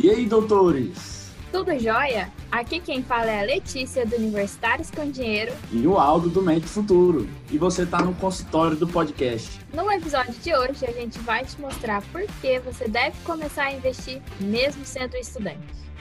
E 0.00 0.08
aí, 0.10 0.26
doutores? 0.26 1.32
Tudo 1.50 1.76
jóia? 1.76 2.30
Aqui 2.52 2.78
quem 2.78 3.02
fala 3.02 3.32
é 3.32 3.40
a 3.40 3.44
Letícia 3.44 4.06
do 4.06 4.14
Universitários 4.14 4.92
com 4.92 5.10
Dinheiro 5.10 5.52
e 5.72 5.84
o 5.88 5.98
Aldo 5.98 6.28
do 6.28 6.40
Mente 6.40 6.66
Futuro. 6.66 7.28
E 7.50 7.58
você 7.58 7.82
está 7.82 8.00
no 8.00 8.14
consultório 8.14 8.76
do 8.76 8.86
podcast. 8.86 9.58
No 9.74 9.90
episódio 9.90 10.34
de 10.34 10.54
hoje, 10.54 10.86
a 10.86 10.92
gente 10.92 11.18
vai 11.18 11.44
te 11.44 11.60
mostrar 11.60 12.00
por 12.12 12.22
que 12.40 12.60
você 12.60 12.86
deve 12.86 13.16
começar 13.24 13.64
a 13.64 13.72
investir 13.72 14.22
mesmo 14.40 14.84
sendo 14.84 15.16
estudante. 15.16 15.58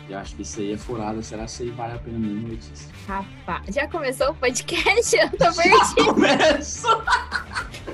Eu 0.08 0.20
acho 0.20 0.36
que 0.36 0.44
isso 0.44 0.60
aí 0.60 0.74
é 0.74 0.78
furada. 0.78 1.22
Será 1.24 1.46
que 1.46 1.50
isso 1.52 1.64
aí 1.64 1.72
vale 1.72 1.94
a 1.94 1.98
pena 1.98 2.20
mesmo, 2.20 2.50
Letícia? 2.50 2.90
Rapaz, 3.08 3.74
já 3.74 3.88
começou 3.88 4.30
o 4.30 4.36
podcast? 4.36 5.16
Eu 5.18 5.30
tô 5.32 5.54
perdido. 5.54 5.76
Já 5.98 6.14
começou! 6.14 7.04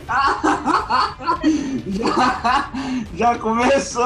já, 1.87 2.71
já 3.15 3.39
começou! 3.39 4.05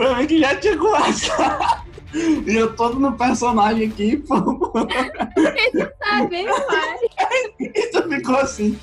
Pra 0.00 0.16
mim 0.16 0.26
que 0.26 0.38
já 0.38 0.56
tinha 0.56 0.78
começado. 0.78 1.84
E 2.14 2.56
eu 2.56 2.74
todo 2.74 2.98
no 2.98 3.14
personagem 3.18 3.86
aqui, 3.86 4.16
pô. 4.16 4.34
Ele 5.36 5.84
tá 5.84 6.24
bem 6.24 6.46
mais. 6.46 7.00
E 7.60 7.90
tu 7.90 8.08
ficou 8.08 8.36
assim. 8.36 8.80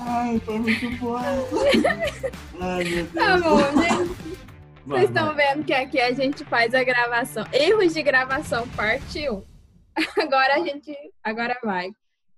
Ai, 0.00 0.40
foi 0.40 0.58
muito 0.58 0.90
bom. 0.98 1.16
Ai, 1.16 2.84
meu 2.84 3.04
Deus. 3.04 3.12
Tá 3.14 3.38
bom, 3.38 3.60
gente. 3.80 4.36
Vocês 4.84 5.04
estão 5.10 5.32
vendo 5.36 5.64
que 5.64 5.72
aqui 5.72 6.00
a 6.00 6.12
gente 6.12 6.44
faz 6.46 6.74
a 6.74 6.82
gravação. 6.82 7.46
Erros 7.52 7.94
de 7.94 8.02
gravação, 8.02 8.66
parte 8.70 9.30
1. 9.30 9.44
Agora 10.20 10.54
a 10.56 10.58
gente. 10.58 10.92
Agora 11.22 11.56
vai. 11.62 11.92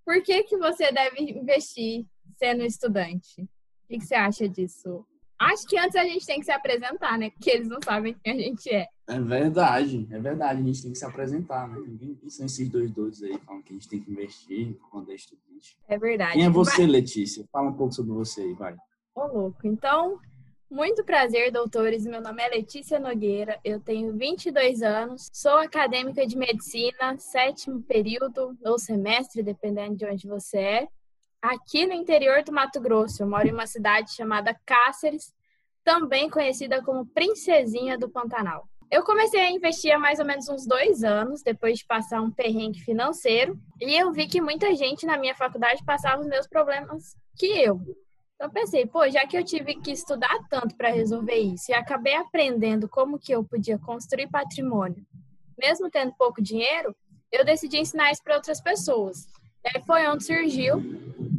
Por 0.04 0.22
que, 0.22 0.42
que 0.42 0.58
você 0.58 0.92
deve 0.92 1.22
investir 1.22 2.04
sendo 2.36 2.62
estudante? 2.64 3.40
O 3.40 3.48
que, 3.88 3.98
que 3.98 4.04
você 4.04 4.14
acha 4.14 4.46
disso? 4.46 5.06
Acho 5.38 5.66
que 5.66 5.78
antes 5.78 5.94
a 5.94 6.04
gente 6.04 6.26
tem 6.26 6.40
que 6.40 6.44
se 6.44 6.50
apresentar, 6.50 7.16
né? 7.16 7.30
Porque 7.30 7.50
eles 7.50 7.68
não 7.68 7.78
sabem 7.82 8.14
quem 8.22 8.32
a 8.32 8.36
gente 8.36 8.68
é. 8.70 8.86
É 9.08 9.20
verdade, 9.20 10.06
é 10.10 10.18
verdade. 10.18 10.60
A 10.60 10.64
gente 10.64 10.82
tem 10.82 10.92
que 10.92 10.98
se 10.98 11.04
apresentar, 11.04 11.68
né? 11.68 11.78
Ninguém 11.86 12.18
são 12.28 12.46
esses 12.46 12.68
dois 12.68 12.90
doidos 12.90 13.22
aí 13.22 13.38
falando 13.38 13.62
que 13.62 13.72
a 13.72 13.74
gente 13.74 13.88
tem 13.88 14.00
que 14.00 14.10
investir 14.10 14.76
quando 14.90 15.10
é 15.10 15.14
estudante. 15.14 15.78
É 15.86 15.96
verdade. 15.96 16.32
Quem 16.32 16.44
é 16.44 16.50
você, 16.50 16.82
vai... 16.82 16.86
Letícia? 16.86 17.44
Fala 17.52 17.70
um 17.70 17.74
pouco 17.74 17.94
sobre 17.94 18.12
você 18.12 18.42
aí, 18.42 18.52
vai. 18.54 18.76
Ô, 19.14 19.26
louco. 19.26 19.66
Então, 19.66 20.18
muito 20.70 21.02
prazer, 21.02 21.50
doutores. 21.50 22.04
Meu 22.04 22.20
nome 22.20 22.42
é 22.42 22.48
Letícia 22.48 23.00
Nogueira, 23.00 23.58
eu 23.64 23.80
tenho 23.80 24.14
22 24.14 24.82
anos, 24.82 25.30
sou 25.32 25.56
acadêmica 25.56 26.26
de 26.26 26.36
medicina, 26.36 27.16
sétimo 27.16 27.80
período 27.82 28.54
ou 28.62 28.78
semestre, 28.78 29.42
dependendo 29.42 29.96
de 29.96 30.04
onde 30.04 30.28
você 30.28 30.58
é, 30.58 30.88
aqui 31.42 31.86
no 31.86 31.92
interior 31.92 32.42
do 32.42 32.52
Mato 32.52 32.80
Grosso. 32.80 33.22
Eu 33.22 33.28
moro 33.28 33.46
em 33.46 33.52
uma 33.52 33.66
cidade 33.66 34.14
chamada 34.14 34.58
Cáceres, 34.66 35.34
também 35.84 36.28
conhecida 36.28 36.82
como 36.82 37.06
Princesinha 37.06 37.96
do 37.96 38.08
Pantanal. 38.08 38.68
Eu 38.90 39.02
comecei 39.04 39.40
a 39.40 39.50
investir 39.50 39.94
há 39.94 39.98
mais 39.98 40.18
ou 40.18 40.24
menos 40.24 40.48
uns 40.48 40.66
dois 40.66 41.04
anos, 41.04 41.42
depois 41.42 41.78
de 41.78 41.86
passar 41.86 42.22
um 42.22 42.30
perrengue 42.30 42.80
financeiro, 42.80 43.58
e 43.80 43.94
eu 43.94 44.10
vi 44.12 44.26
que 44.26 44.40
muita 44.40 44.74
gente 44.74 45.04
na 45.04 45.18
minha 45.18 45.34
faculdade 45.34 45.84
passava 45.84 46.22
os 46.22 46.26
mesmos 46.26 46.46
problemas 46.46 47.14
que 47.36 47.46
eu. 47.46 47.80
Então 48.34 48.50
pensei, 48.50 48.86
pô, 48.86 49.08
já 49.10 49.26
que 49.26 49.36
eu 49.36 49.44
tive 49.44 49.74
que 49.74 49.90
estudar 49.90 50.38
tanto 50.48 50.74
para 50.74 50.90
resolver 50.90 51.36
isso 51.36 51.70
e 51.70 51.74
acabei 51.74 52.14
aprendendo 52.14 52.88
como 52.88 53.18
que 53.18 53.32
eu 53.32 53.44
podia 53.44 53.78
construir 53.78 54.28
patrimônio, 54.28 55.04
mesmo 55.58 55.90
tendo 55.90 56.14
pouco 56.14 56.40
dinheiro, 56.40 56.94
eu 57.30 57.44
decidi 57.44 57.78
ensinar 57.78 58.10
isso 58.10 58.22
para 58.22 58.36
outras 58.36 58.60
pessoas. 58.60 59.26
E 59.64 59.76
aí 59.76 59.82
foi 59.84 60.06
onde 60.06 60.24
surgiu 60.24 60.80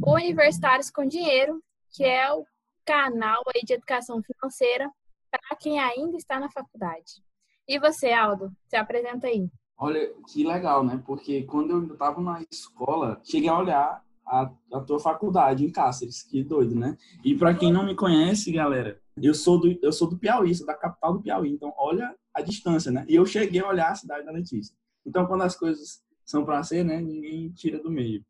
o 0.02 0.16
Universitários 0.16 0.89
com 0.89 1.05
Dinheiro, 1.05 1.61
que 1.92 2.03
é 2.03 2.31
o 2.31 2.45
canal 2.86 3.42
aí 3.53 3.61
de 3.64 3.73
educação 3.73 4.22
financeira 4.22 4.89
para 5.30 5.58
quem 5.58 5.80
ainda 5.80 6.17
está 6.17 6.39
na 6.39 6.50
faculdade. 6.50 7.23
E 7.67 7.80
você, 7.80 8.11
Aldo, 8.11 8.52
se 8.67 8.76
apresenta 8.76 9.27
aí. 9.27 9.49
Olha, 9.77 10.11
que 10.27 10.43
legal, 10.43 10.83
né? 10.83 11.02
Porque 11.05 11.43
quando 11.43 11.71
eu 11.71 11.93
estava 11.93 12.20
na 12.20 12.43
escola, 12.52 13.21
cheguei 13.23 13.49
a 13.49 13.58
olhar 13.58 14.04
a, 14.26 14.52
a 14.73 14.80
tua 14.82 14.99
faculdade 14.99 15.65
em 15.65 15.71
Cáceres, 15.71 16.23
que 16.23 16.43
doido, 16.43 16.76
né? 16.76 16.98
E 17.23 17.36
para 17.36 17.54
quem 17.54 17.71
não 17.71 17.86
me 17.86 17.95
conhece, 17.95 18.52
galera, 18.52 18.99
eu 19.21 19.33
sou 19.33 19.60
do 19.60 19.77
eu 19.81 19.92
sou 19.92 20.10
do 20.10 20.17
Piauí, 20.17 20.54
sou 20.54 20.66
da 20.66 20.73
capital 20.73 21.14
do 21.14 21.21
Piauí, 21.21 21.52
então 21.52 21.73
olha 21.77 22.16
a 22.33 22.42
distância, 22.42 22.92
né? 22.92 23.05
E 23.08 23.16
eu 23.16 23.26
cheguei 23.26 23.61
a 23.61 23.67
olhar 23.67 23.92
a 23.92 23.95
cidade 23.95 24.26
da 24.26 24.31
Letícia. 24.31 24.76
Então 25.05 25.26
quando 25.26 25.43
as 25.43 25.55
coisas 25.55 26.02
são 26.26 26.45
para 26.45 26.61
ser, 26.64 26.83
né, 26.83 27.02
ninguém 27.02 27.49
tira 27.52 27.81
do 27.81 27.89
meio. 27.89 28.23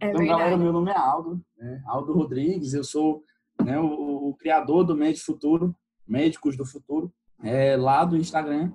É 0.00 0.08
então, 0.08 0.18
verdade. 0.18 0.28
galera, 0.28 0.56
meu 0.56 0.72
nome 0.72 0.90
é 0.90 0.96
Aldo, 0.96 1.44
né? 1.56 1.82
Aldo 1.86 2.12
Rodrigues, 2.12 2.72
eu 2.74 2.82
sou 2.82 3.22
né, 3.62 3.78
o, 3.78 4.30
o 4.30 4.34
criador 4.34 4.84
do 4.84 4.96
Médico 4.96 5.26
Futuro, 5.26 5.76
Médicos 6.06 6.56
do 6.56 6.64
Futuro, 6.64 7.12
é, 7.42 7.76
lá 7.76 8.04
do 8.04 8.16
Instagram. 8.16 8.72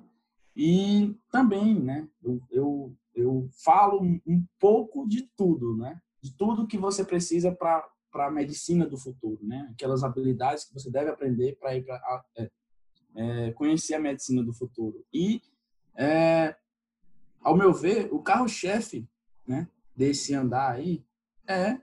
E 0.54 1.14
também, 1.30 1.74
né, 1.78 2.08
eu, 2.22 2.40
eu, 2.50 2.96
eu 3.14 3.48
falo 3.64 4.00
um 4.02 4.44
pouco 4.58 5.06
de 5.06 5.28
tudo, 5.36 5.76
né? 5.76 6.00
de 6.26 6.32
tudo 6.36 6.66
que 6.66 6.76
você 6.76 7.04
precisa 7.04 7.52
para 7.52 7.84
a 8.14 8.30
medicina 8.30 8.84
do 8.84 8.98
futuro, 8.98 9.38
né? 9.42 9.68
Aquelas 9.72 10.02
habilidades 10.02 10.64
que 10.64 10.74
você 10.74 10.90
deve 10.90 11.10
aprender 11.10 11.56
para 11.56 11.76
ir 11.76 11.84
para 11.84 12.24
é, 12.36 12.50
é, 13.14 13.52
conhecer 13.52 13.94
a 13.94 14.00
medicina 14.00 14.42
do 14.42 14.52
futuro. 14.52 15.04
E, 15.12 15.40
é, 15.94 16.56
ao 17.40 17.56
meu 17.56 17.72
ver, 17.72 18.08
o 18.12 18.20
carro-chefe, 18.20 19.08
né, 19.46 19.68
desse 19.94 20.34
andar 20.34 20.72
aí 20.72 21.04
é 21.48 21.78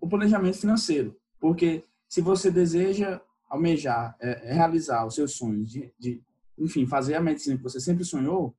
o 0.00 0.08
planejamento 0.08 0.58
financeiro, 0.58 1.16
porque 1.38 1.84
se 2.08 2.20
você 2.20 2.50
deseja 2.50 3.20
almejar, 3.48 4.16
é, 4.20 4.52
realizar 4.54 5.06
os 5.06 5.14
seus 5.14 5.34
sonhos 5.34 5.70
de, 5.70 5.92
de, 5.98 6.22
enfim, 6.58 6.86
fazer 6.86 7.14
a 7.14 7.20
medicina 7.20 7.56
que 7.56 7.62
você 7.62 7.78
sempre 7.78 8.04
sonhou, 8.04 8.56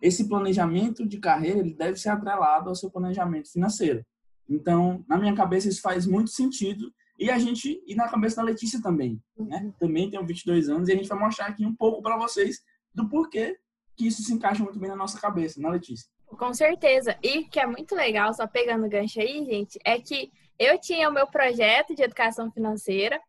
esse 0.00 0.28
planejamento 0.28 1.06
de 1.06 1.18
carreira 1.18 1.58
ele 1.58 1.74
deve 1.74 1.98
ser 1.98 2.10
atrelado 2.10 2.68
ao 2.68 2.76
seu 2.76 2.90
planejamento 2.90 3.50
financeiro. 3.50 4.04
Então, 4.48 5.04
na 5.08 5.18
minha 5.18 5.34
cabeça, 5.34 5.68
isso 5.68 5.80
faz 5.80 6.06
muito 6.06 6.30
sentido. 6.30 6.92
E 7.18 7.30
a 7.30 7.38
gente, 7.38 7.82
e 7.86 7.94
na 7.94 8.08
cabeça 8.08 8.36
da 8.36 8.42
Letícia 8.42 8.80
também, 8.80 9.20
né? 9.38 9.62
Uhum. 9.64 9.72
Também 9.72 10.10
tem 10.10 10.24
22 10.24 10.68
anos 10.68 10.88
e 10.88 10.92
a 10.92 10.96
gente 10.96 11.08
vai 11.08 11.18
mostrar 11.18 11.46
aqui 11.46 11.64
um 11.64 11.74
pouco 11.74 12.02
para 12.02 12.16
vocês 12.18 12.60
do 12.94 13.08
porquê 13.08 13.58
que 13.96 14.06
isso 14.06 14.22
se 14.22 14.32
encaixa 14.32 14.62
muito 14.62 14.78
bem 14.78 14.90
na 14.90 14.96
nossa 14.96 15.18
cabeça, 15.18 15.60
na 15.60 15.70
Letícia? 15.70 16.08
Com 16.26 16.52
certeza. 16.52 17.16
E 17.22 17.44
que 17.44 17.60
é 17.60 17.66
muito 17.66 17.94
legal, 17.94 18.32
só 18.34 18.46
pegando 18.46 18.86
o 18.86 18.88
gancho 18.88 19.20
aí, 19.20 19.44
gente, 19.44 19.78
é 19.84 19.98
que 19.98 20.30
eu 20.58 20.78
tinha 20.78 21.08
o 21.08 21.12
meu 21.12 21.26
projeto 21.26 21.94
de 21.94 22.02
educação 22.02 22.50
financeira, 22.50 23.20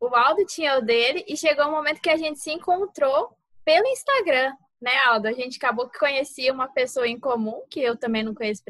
o 0.00 0.14
Aldo 0.14 0.44
tinha 0.46 0.78
o 0.78 0.82
dele, 0.82 1.24
e 1.26 1.36
chegou 1.36 1.66
um 1.66 1.70
momento 1.70 2.00
que 2.00 2.10
a 2.10 2.16
gente 2.16 2.38
se 2.38 2.50
encontrou 2.50 3.36
pelo 3.64 3.86
Instagram, 3.88 4.52
né, 4.80 4.92
Aldo? 5.06 5.28
A 5.28 5.32
gente 5.32 5.56
acabou 5.56 5.88
que 5.88 5.98
conhecia 5.98 6.52
uma 6.52 6.68
pessoa 6.68 7.08
em 7.08 7.18
comum, 7.18 7.62
que 7.68 7.80
eu 7.80 7.96
também 7.96 8.22
não 8.22 8.34
conheço 8.34 8.62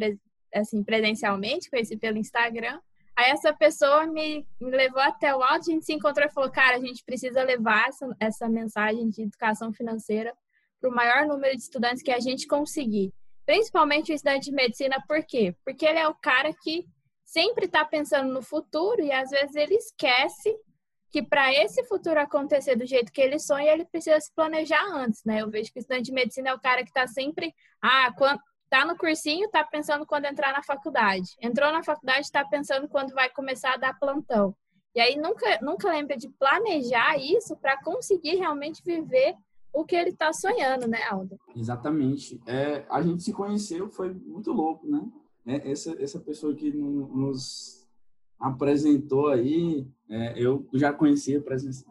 assim, 0.55 0.83
presencialmente, 0.83 1.71
conheci 1.71 1.97
pelo 1.97 2.17
Instagram. 2.17 2.81
Aí 3.15 3.31
essa 3.31 3.53
pessoa 3.53 4.07
me, 4.07 4.47
me 4.61 4.71
levou 4.71 5.01
até 5.01 5.35
o 5.35 5.43
alto, 5.43 5.71
a 5.71 5.73
gente 5.73 5.85
se 5.85 5.93
encontrou 5.93 6.27
e 6.27 6.33
falou, 6.33 6.51
cara, 6.51 6.77
a 6.77 6.81
gente 6.81 7.05
precisa 7.05 7.43
levar 7.43 7.89
essa, 7.89 8.17
essa 8.21 8.49
mensagem 8.49 9.09
de 9.09 9.23
educação 9.23 9.73
financeira 9.73 10.35
para 10.81 10.91
o 10.91 10.95
maior 10.95 11.27
número 11.27 11.55
de 11.57 11.63
estudantes 11.63 12.03
que 12.03 12.11
a 12.11 12.21
gente 12.21 12.47
conseguir. 12.47 13.13
Principalmente 13.47 14.13
o 14.13 14.15
estudante 14.15 14.47
de 14.47 14.53
medicina, 14.53 15.03
por 15.09 15.25
quê? 15.25 15.55
Porque 15.65 15.87
ele 15.87 15.99
é 15.99 16.09
o 16.09 16.15
cara 16.15 16.53
que 16.53 16.85
sempre 17.25 17.67
está 17.67 17.85
pensando 17.85 18.33
no 18.33 18.43
futuro 18.43 19.01
e 19.01 19.13
às 19.13 19.31
vezes 19.31 19.55
ele 19.55 19.75
esquece 19.75 20.55
que 21.11 21.23
para 21.23 21.53
esse 21.55 21.85
futuro 21.85 22.21
acontecer 22.21 22.77
do 22.77 22.85
jeito 22.85 23.13
que 23.13 23.21
ele 23.21 23.39
sonha, 23.39 23.73
ele 23.73 23.85
precisa 23.85 24.21
se 24.21 24.35
planejar 24.35 24.85
antes, 24.93 25.25
né? 25.25 25.41
Eu 25.41 25.51
vejo 25.51 25.73
que 25.73 25.79
o 25.79 25.81
estudante 25.81 26.07
de 26.07 26.13
medicina 26.13 26.51
é 26.51 26.55
o 26.55 26.61
cara 26.61 26.83
que 26.83 26.91
está 26.91 27.07
sempre, 27.07 27.55
ah, 27.81 28.13
quando, 28.19 28.41
Tá 28.69 28.85
no 28.85 28.97
cursinho, 28.97 29.49
tá 29.49 29.63
pensando 29.63 30.05
quando 30.05 30.25
entrar 30.25 30.53
na 30.53 30.63
faculdade. 30.63 31.37
Entrou 31.41 31.71
na 31.73 31.85
faculdade, 31.85 32.31
tá 32.31 32.45
pensando 32.45 32.89
quando 32.89 33.15
vai 33.15 33.31
começar 33.31 33.75
a 33.75 33.77
dar 33.77 33.99
plantão. 33.99 34.57
E 34.95 35.01
aí 35.01 35.17
nunca, 35.17 35.59
nunca 35.63 35.89
lembra 35.89 36.17
de 36.17 36.29
planejar 36.31 37.17
isso 37.17 37.57
para 37.57 37.81
conseguir 37.83 38.37
realmente 38.37 38.83
viver 38.85 39.37
o 39.77 39.85
que 39.85 39.95
ele 39.95 40.11
está 40.11 40.33
sonhando, 40.33 40.89
né, 40.89 41.03
Aldo? 41.11 41.39
Exatamente. 41.55 42.41
É, 42.47 42.85
a 42.91 43.03
gente 43.03 43.23
se 43.23 43.33
conheceu, 43.33 43.89
foi 43.91 44.13
muito 44.13 44.53
louco, 44.53 44.87
né? 44.87 45.07
É, 45.47 45.71
essa, 45.71 45.95
essa 46.03 46.19
pessoa 46.19 46.55
que 46.55 46.73
nos 46.73 47.87
apresentou 48.39 49.29
aí, 49.29 49.87
é, 50.09 50.35
eu 50.37 50.67
já 50.75 50.93
conhecia 50.93 51.43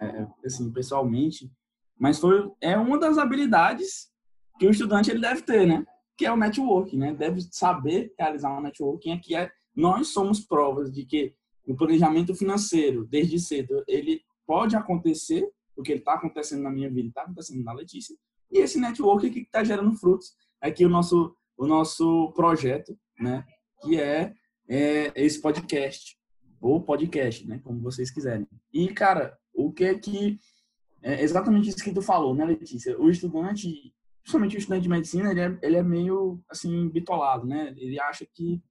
é, 0.02 0.28
assim, 0.46 0.72
pessoalmente, 0.72 1.52
mas 1.98 2.20
foi, 2.20 2.52
é 2.60 2.78
uma 2.78 3.00
das 3.00 3.18
habilidades 3.18 4.12
que 4.60 4.68
o 4.68 4.72
estudante 4.72 5.10
ele 5.10 5.22
deve 5.22 5.42
ter, 5.42 5.66
né? 5.66 5.86
que 6.18 6.26
é 6.26 6.32
o 6.32 6.38
networking, 6.38 6.98
né? 6.98 7.14
Deve 7.14 7.42
saber 7.52 8.14
realizar 8.18 8.58
um 8.58 8.62
networking. 8.62 9.12
Aqui 9.12 9.36
é 9.36 9.52
nós 9.76 10.08
somos 10.10 10.40
provas 10.40 10.92
de 10.92 11.06
que 11.06 11.34
o 11.68 11.76
planejamento 11.76 12.34
financeiro, 12.34 13.06
desde 13.06 13.40
cedo, 13.40 13.84
ele 13.88 14.22
pode 14.48 14.76
acontecer, 14.76 15.46
porque 15.76 15.92
ele 15.92 16.00
está 16.00 16.14
acontecendo 16.14 16.64
na 16.64 16.72
minha 16.72 16.90
vida, 16.90 17.10
está 17.10 17.24
acontecendo 17.24 17.64
na 17.64 17.74
Letícia, 17.74 18.16
e 18.52 18.60
esse 18.60 18.80
networking 18.80 19.32
que 19.32 19.40
está 19.40 19.64
gerando 19.64 19.96
frutos. 19.98 20.34
Aqui 20.62 20.86
o 20.86 20.90
nosso 20.90 21.36
o 21.58 21.66
nosso 21.68 22.32
projeto, 22.34 22.98
né? 23.20 23.46
Que 23.82 24.00
é, 24.00 24.34
é 24.68 25.12
esse 25.16 25.42
podcast 25.42 26.18
ou 26.60 26.82
podcast, 26.82 27.48
né? 27.48 27.60
Como 27.64 27.82
vocês 27.82 28.12
quiserem. 28.12 28.48
E 28.74 28.88
cara, 28.90 29.38
o 29.54 29.72
que 29.72 29.86
é 29.86 29.98
que 29.98 30.40
é 31.02 31.22
exatamente 31.22 31.70
isso 31.70 31.84
que 31.84 31.94
tu 31.94 32.02
falou, 32.02 32.34
né, 32.34 32.44
Letícia? 32.46 33.00
O 33.00 33.10
estudante, 33.10 33.94
principalmente 34.22 34.58
o 34.58 34.60
estudante 34.60 34.84
de 34.84 34.90
medicina, 34.90 35.32
ele 35.32 35.40
é, 35.40 35.60
ele 35.62 35.78
é 35.78 35.84
meio, 35.84 36.44
assim, 36.50 36.90
bitolado, 36.90 37.46
né? 37.46 37.74
Ele 37.78 38.00
acha 38.00 38.26
que 38.26 38.62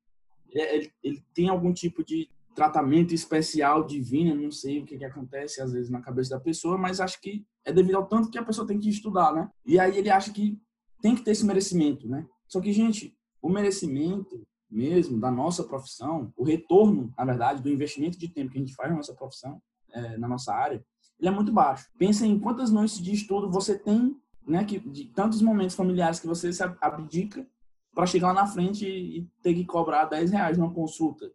ele, 0.50 0.92
ele 1.02 1.24
tem 1.32 1.48
algum 1.48 1.72
tipo 1.72 2.04
de 2.04 2.28
tratamento 2.54 3.14
especial 3.14 3.84
divino, 3.84 4.34
não 4.34 4.50
sei 4.50 4.80
o 4.80 4.84
que, 4.86 4.96
que 4.96 5.04
acontece 5.04 5.60
às 5.60 5.72
vezes 5.72 5.90
na 5.90 6.00
cabeça 6.00 6.30
da 6.30 6.40
pessoa, 6.40 6.78
mas 6.78 7.00
acho 7.00 7.20
que 7.20 7.44
é 7.64 7.72
devido 7.72 7.96
ao 7.96 8.06
tanto 8.06 8.30
que 8.30 8.38
a 8.38 8.44
pessoa 8.44 8.66
tem 8.66 8.78
que 8.78 8.88
estudar, 8.88 9.32
né? 9.34 9.50
E 9.66 9.78
aí 9.78 9.98
ele 9.98 10.10
acha 10.10 10.32
que 10.32 10.60
tem 11.00 11.14
que 11.14 11.22
ter 11.22 11.32
esse 11.32 11.44
merecimento, 11.44 12.08
né? 12.08 12.26
Só 12.46 12.60
que, 12.60 12.72
gente, 12.72 13.16
o 13.42 13.48
merecimento 13.48 14.46
mesmo 14.70 15.20
da 15.20 15.30
nossa 15.30 15.62
profissão, 15.62 16.32
o 16.36 16.44
retorno, 16.44 17.12
na 17.16 17.24
verdade, 17.24 17.62
do 17.62 17.68
investimento 17.68 18.18
de 18.18 18.28
tempo 18.28 18.50
que 18.50 18.58
a 18.58 18.60
gente 18.60 18.74
faz 18.74 18.90
na 18.90 18.96
nossa 18.96 19.14
profissão, 19.14 19.60
é, 19.92 20.16
na 20.18 20.26
nossa 20.26 20.52
área, 20.52 20.84
ele 21.18 21.28
é 21.28 21.30
muito 21.30 21.52
baixo. 21.52 21.88
Pensa 21.96 22.26
em 22.26 22.38
quantas 22.38 22.70
noites 22.70 23.00
de 23.00 23.12
estudo 23.12 23.50
você 23.50 23.78
tem, 23.78 24.16
né, 24.46 24.64
que, 24.64 24.78
de 24.78 25.06
tantos 25.06 25.40
momentos 25.40 25.76
familiares 25.76 26.18
que 26.18 26.26
você 26.26 26.52
se 26.52 26.62
abdica 26.62 27.46
para 27.94 28.06
chegar 28.06 28.28
lá 28.28 28.42
na 28.42 28.46
frente 28.46 28.86
e 28.86 29.28
ter 29.42 29.54
que 29.54 29.64
cobrar 29.64 30.06
10 30.06 30.32
reais 30.32 30.58
numa 30.58 30.72
consulta. 30.72 31.30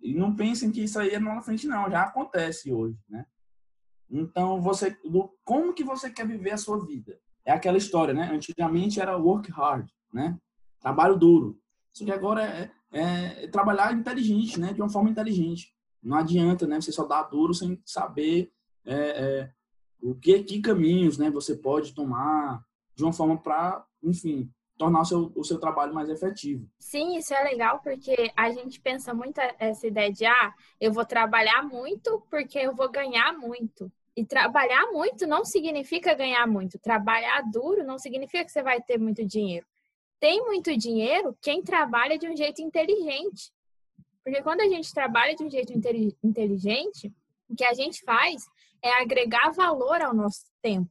E 0.00 0.14
não 0.14 0.34
pensem 0.34 0.70
que 0.70 0.82
isso 0.82 0.98
aí 0.98 1.10
é 1.10 1.18
lá 1.18 1.34
na 1.34 1.42
frente, 1.42 1.66
não. 1.66 1.90
Já 1.90 2.02
acontece 2.02 2.72
hoje, 2.72 2.98
né? 3.08 3.26
Então, 4.10 4.60
você, 4.60 4.96
como 5.44 5.74
que 5.74 5.84
você 5.84 6.10
quer 6.10 6.26
viver 6.26 6.52
a 6.52 6.56
sua 6.56 6.84
vida? 6.84 7.18
É 7.44 7.52
aquela 7.52 7.78
história, 7.78 8.14
né? 8.14 8.30
Antigamente 8.32 9.00
era 9.00 9.16
work 9.16 9.50
hard, 9.50 9.88
né? 10.12 10.38
Trabalho 10.80 11.16
duro. 11.16 11.60
Só 11.92 12.04
que 12.04 12.12
agora 12.12 12.42
é, 12.44 12.70
é, 12.92 13.44
é 13.44 13.48
trabalhar 13.48 13.92
inteligente, 13.92 14.58
né? 14.58 14.72
De 14.72 14.80
uma 14.80 14.88
forma 14.88 15.10
inteligente. 15.10 15.74
Não 16.02 16.16
adianta, 16.16 16.66
né? 16.66 16.80
Você 16.80 16.92
só 16.92 17.04
dar 17.04 17.24
duro 17.24 17.52
sem 17.52 17.80
saber 17.84 18.52
é, 18.84 18.94
é, 18.94 19.52
o 20.00 20.14
que, 20.14 20.42
que 20.42 20.60
caminhos, 20.60 21.18
né? 21.18 21.30
Você 21.30 21.56
pode 21.56 21.94
tomar 21.94 22.64
de 22.94 23.04
uma 23.04 23.12
forma 23.12 23.36
para, 23.36 23.84
enfim, 24.02 24.50
tornar 24.78 25.00
o 25.00 25.04
seu, 25.04 25.32
o 25.34 25.44
seu 25.44 25.58
trabalho 25.58 25.92
mais 25.92 26.08
efetivo. 26.08 26.66
Sim, 26.78 27.16
isso 27.16 27.34
é 27.34 27.42
legal 27.42 27.80
porque 27.82 28.30
a 28.36 28.50
gente 28.50 28.80
pensa 28.80 29.12
muito 29.12 29.38
essa 29.58 29.86
ideia 29.86 30.12
de 30.12 30.24
ah, 30.24 30.54
eu 30.80 30.92
vou 30.92 31.04
trabalhar 31.04 31.62
muito 31.64 32.22
porque 32.30 32.58
eu 32.58 32.74
vou 32.74 32.88
ganhar 32.88 33.36
muito. 33.36 33.90
E 34.16 34.24
trabalhar 34.24 34.90
muito 34.92 35.26
não 35.26 35.44
significa 35.44 36.14
ganhar 36.14 36.46
muito. 36.46 36.78
Trabalhar 36.78 37.42
duro 37.50 37.84
não 37.84 37.98
significa 37.98 38.44
que 38.44 38.52
você 38.52 38.62
vai 38.62 38.80
ter 38.80 38.98
muito 38.98 39.24
dinheiro. 39.24 39.66
Tem 40.20 40.40
muito 40.44 40.76
dinheiro 40.76 41.36
quem 41.40 41.62
trabalha 41.62 42.18
de 42.18 42.28
um 42.28 42.36
jeito 42.36 42.62
inteligente. 42.62 43.52
Porque 44.24 44.42
quando 44.42 44.60
a 44.60 44.68
gente 44.68 44.92
trabalha 44.92 45.34
de 45.34 45.44
um 45.44 45.50
jeito 45.50 45.72
inteligente, 46.22 47.12
o 47.48 47.54
que 47.54 47.64
a 47.64 47.74
gente 47.74 48.02
faz 48.04 48.44
é 48.82 48.92
agregar 49.00 49.52
valor 49.52 50.00
ao 50.02 50.14
nosso 50.14 50.46
tempo. 50.60 50.90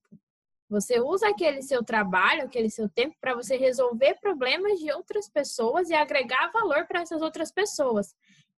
Você 0.70 1.00
usa 1.00 1.30
aquele 1.30 1.62
seu 1.62 1.84
trabalho, 1.84 2.44
aquele 2.44 2.70
seu 2.70 2.90
tempo 2.90 3.16
para 3.22 3.34
você 3.34 3.56
resolver 3.56 4.16
problemas 4.20 4.80
de 4.80 4.92
outras 4.92 5.30
pessoas 5.30 5.90
e 5.90 5.94
agregar 5.94 6.52
valor 6.52 6.86
para 6.86 7.02
essas 7.02 7.22
outras 7.22 7.52
pessoas. 7.52 8.14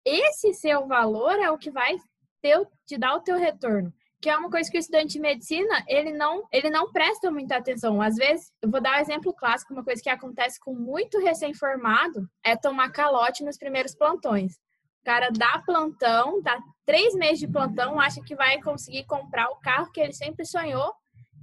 Esse 0.06 0.54
seu 0.54 0.88
valor 0.88 1.38
é 1.38 1.52
o 1.52 1.58
que 1.58 1.70
vai 1.70 1.98
ter, 2.42 2.66
te 2.86 2.98
dar 2.98 3.16
o 3.16 3.22
teu 3.22 3.38
retorno. 3.38 3.94
Que 4.22 4.30
é 4.30 4.38
uma 4.38 4.50
coisa 4.50 4.72
que 4.72 4.78
o 4.78 4.80
estudante 4.80 5.14
de 5.14 5.20
medicina, 5.20 5.84
ele 5.88 6.14
não, 6.14 6.48
ele 6.52 6.70
não 6.70 6.92
presta 6.92 7.30
muita 7.30 7.58
atenção. 7.58 8.02
Às 8.02 8.16
vezes, 8.16 8.52
eu 8.62 8.72
vou 8.72 8.82
dar 8.82 8.98
um 8.98 9.02
exemplo 9.02 9.34
clássico, 9.34 9.74
uma 9.74 9.84
coisa 9.84 10.02
que 10.02 10.10
acontece 10.10 10.60
com 10.62 10.74
muito 10.74 11.20
recém-formado, 11.20 12.28
é 12.44 12.56
tomar 12.56 12.90
calote 12.92 13.44
nos 13.44 13.58
primeiros 13.58 13.94
plantões. 13.94 14.54
O 15.02 15.06
cara 15.06 15.30
dá 15.30 15.62
plantão, 15.66 16.42
dá 16.42 16.58
três 16.86 17.14
meses 17.16 17.40
de 17.40 17.48
plantão, 17.48 18.00
acha 18.00 18.22
que 18.22 18.36
vai 18.36 18.62
conseguir 18.62 19.06
comprar 19.06 19.50
o 19.50 19.60
carro 19.60 19.92
que 19.92 20.00
ele 20.00 20.14
sempre 20.14 20.46
sonhou, 20.46 20.94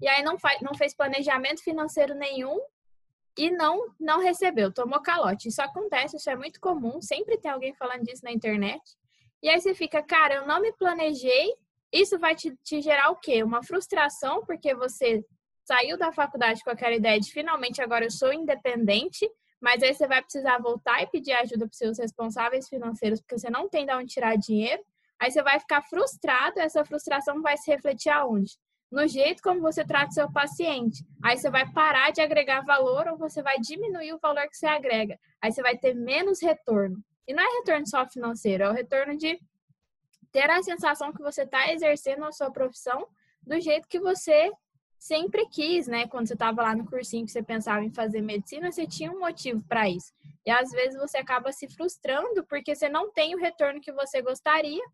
e 0.01 0.09
aí 0.09 0.23
não, 0.23 0.39
faz, 0.39 0.61
não 0.61 0.75
fez 0.75 0.95
planejamento 0.95 1.63
financeiro 1.63 2.15
nenhum 2.15 2.59
e 3.37 3.51
não 3.51 3.93
não 3.99 4.21
recebeu, 4.21 4.73
tomou 4.73 5.01
calote. 5.01 5.49
Isso 5.49 5.61
acontece, 5.61 6.17
isso 6.17 6.31
é 6.31 6.37
muito 6.37 6.61
comum, 6.61 7.01
sempre 7.01 7.39
tem 7.39 7.51
alguém 7.51 7.75
falando 7.75 8.03
disso 8.03 8.25
na 8.25 8.33
internet. 8.33 8.83
E 9.43 9.49
aí 9.49 9.61
você 9.61 9.75
fica, 9.75 10.03
cara, 10.03 10.37
eu 10.37 10.47
não 10.47 10.61
me 10.61 10.73
planejei. 10.73 11.55
Isso 11.93 12.19
vai 12.19 12.35
te, 12.35 12.57
te 12.63 12.81
gerar 12.81 13.11
o 13.11 13.17
quê? 13.17 13.43
Uma 13.43 13.63
frustração, 13.63 14.45
porque 14.45 14.75
você 14.75 15.25
saiu 15.65 15.97
da 15.97 16.13
faculdade 16.13 16.63
com 16.63 16.71
aquela 16.71 16.95
ideia 16.95 17.19
de 17.19 17.31
finalmente 17.33 17.81
agora 17.83 18.05
eu 18.05 18.11
sou 18.11 18.33
independente, 18.33 19.29
mas 19.61 19.83
aí 19.83 19.95
você 19.95 20.07
vai 20.07 20.21
precisar 20.23 20.59
voltar 20.59 21.03
e 21.03 21.07
pedir 21.07 21.33
ajuda 21.33 21.67
para 21.67 21.73
os 21.73 21.79
seus 21.79 21.99
responsáveis 21.99 22.69
financeiros, 22.69 23.21
porque 23.21 23.39
você 23.39 23.51
não 23.51 23.69
tem 23.69 23.87
de 23.87 23.95
onde 23.95 24.13
tirar 24.13 24.37
dinheiro. 24.37 24.83
Aí 25.19 25.31
você 25.31 25.43
vai 25.43 25.59
ficar 25.59 25.83
frustrado, 25.83 26.59
essa 26.61 26.85
frustração 26.85 27.41
vai 27.41 27.57
se 27.57 27.71
refletir 27.71 28.11
aonde? 28.11 28.59
No 28.95 29.09
jeito 29.09 29.43
como 29.43 29.61
você 29.61 29.85
trata 29.85 30.13
seu 30.13 30.31
paciente. 30.31 31.05
Aí 31.21 31.37
você 31.37 31.51
vai 31.51 31.69
parar 31.73 32.13
de 32.13 32.21
agregar 32.21 32.65
valor 32.65 33.09
ou 33.09 33.19
você 33.19 33.43
vai 33.43 33.59
diminuir 33.59 34.13
o 34.13 34.21
valor 34.21 34.49
que 34.49 34.57
você 34.57 34.67
agrega. 34.67 35.19
Aí 35.43 35.51
você 35.51 35.61
vai 35.61 35.77
ter 35.77 35.95
menos 35.95 36.41
retorno. 36.41 37.03
E 37.27 37.35
não 37.35 37.43
é 37.43 37.59
retorno 37.59 37.87
só 37.89 38.07
financeiro, 38.07 38.63
é 38.63 38.71
o 38.71 38.73
retorno 38.73 39.17
de 39.17 39.37
ter 40.31 40.49
a 40.49 40.63
sensação 40.63 41.13
que 41.13 41.21
você 41.21 41.43
está 41.43 41.73
exercendo 41.73 42.25
a 42.25 42.31
sua 42.31 42.53
profissão 42.53 43.09
do 43.43 43.61
jeito 43.61 43.89
que 43.89 43.99
você 43.99 44.53
sempre 44.97 45.45
quis, 45.49 45.89
né? 45.89 46.07
Quando 46.07 46.29
você 46.29 46.35
estava 46.35 46.63
lá 46.63 46.77
no 46.77 46.87
cursinho 46.87 47.27
que 47.27 47.33
você 47.33 47.43
pensava 47.43 47.85
em 47.85 47.93
fazer 47.93 48.21
medicina, 48.21 48.71
você 48.71 48.87
tinha 48.87 49.11
um 49.11 49.19
motivo 49.19 49.61
para 49.69 49.89
isso. 49.89 50.13
E 50.47 50.51
às 50.53 50.71
vezes 50.71 50.97
você 50.97 51.19
acaba 51.19 51.51
se 51.51 51.67
frustrando 51.69 52.45
porque 52.45 52.77
você 52.77 52.89
não 52.89 53.11
tem 53.11 53.35
o 53.35 53.39
retorno 53.39 53.81
que 53.81 53.93
você 53.93 54.23
gostaria 54.23 54.85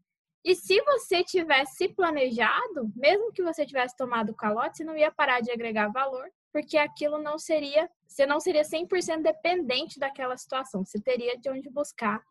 e 0.42 0.54
se 0.54 0.80
você 0.82 1.22
tivesse 1.22 1.88
planejado, 1.88 2.90
mesmo 2.96 3.30
que 3.30 3.42
você 3.42 3.66
tivesse 3.66 3.94
tomado 3.96 4.30
o 4.30 4.34
calote, 4.34 4.78
você 4.78 4.84
não 4.84 4.96
ia 4.96 5.12
parar 5.12 5.40
de 5.40 5.50
agregar 5.50 5.88
valor, 5.88 6.26
porque 6.50 6.78
aquilo 6.78 7.18
não 7.18 7.38
seria, 7.38 7.88
você 8.06 8.24
não 8.24 8.40
seria 8.40 8.62
100% 8.62 9.22
dependente 9.22 9.98
daquela 9.98 10.36
situação. 10.36 10.84
Você 10.84 10.98
teria 11.00 11.38
de 11.38 11.50
onde 11.50 11.68
buscar 11.68 12.22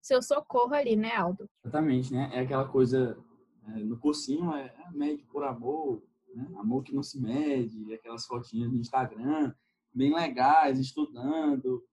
seu 0.00 0.20
socorro 0.20 0.74
ali, 0.74 0.96
né, 0.96 1.14
Aldo? 1.14 1.48
Exatamente, 1.64 2.12
né? 2.12 2.30
É 2.34 2.40
aquela 2.40 2.66
coisa 2.66 3.16
é, 3.68 3.70
no 3.78 3.96
cursinho 3.96 4.52
é, 4.54 4.66
é 4.66 4.90
mede 4.90 5.22
por 5.26 5.44
amor, 5.44 6.02
né? 6.34 6.44
amor 6.58 6.82
que 6.82 6.92
não 6.92 7.02
se 7.02 7.20
mede, 7.20 7.94
aquelas 7.94 8.26
fotinhas 8.26 8.72
no 8.72 8.78
Instagram, 8.78 9.54
bem 9.94 10.12
legais, 10.12 10.80
estudando, 10.80 11.84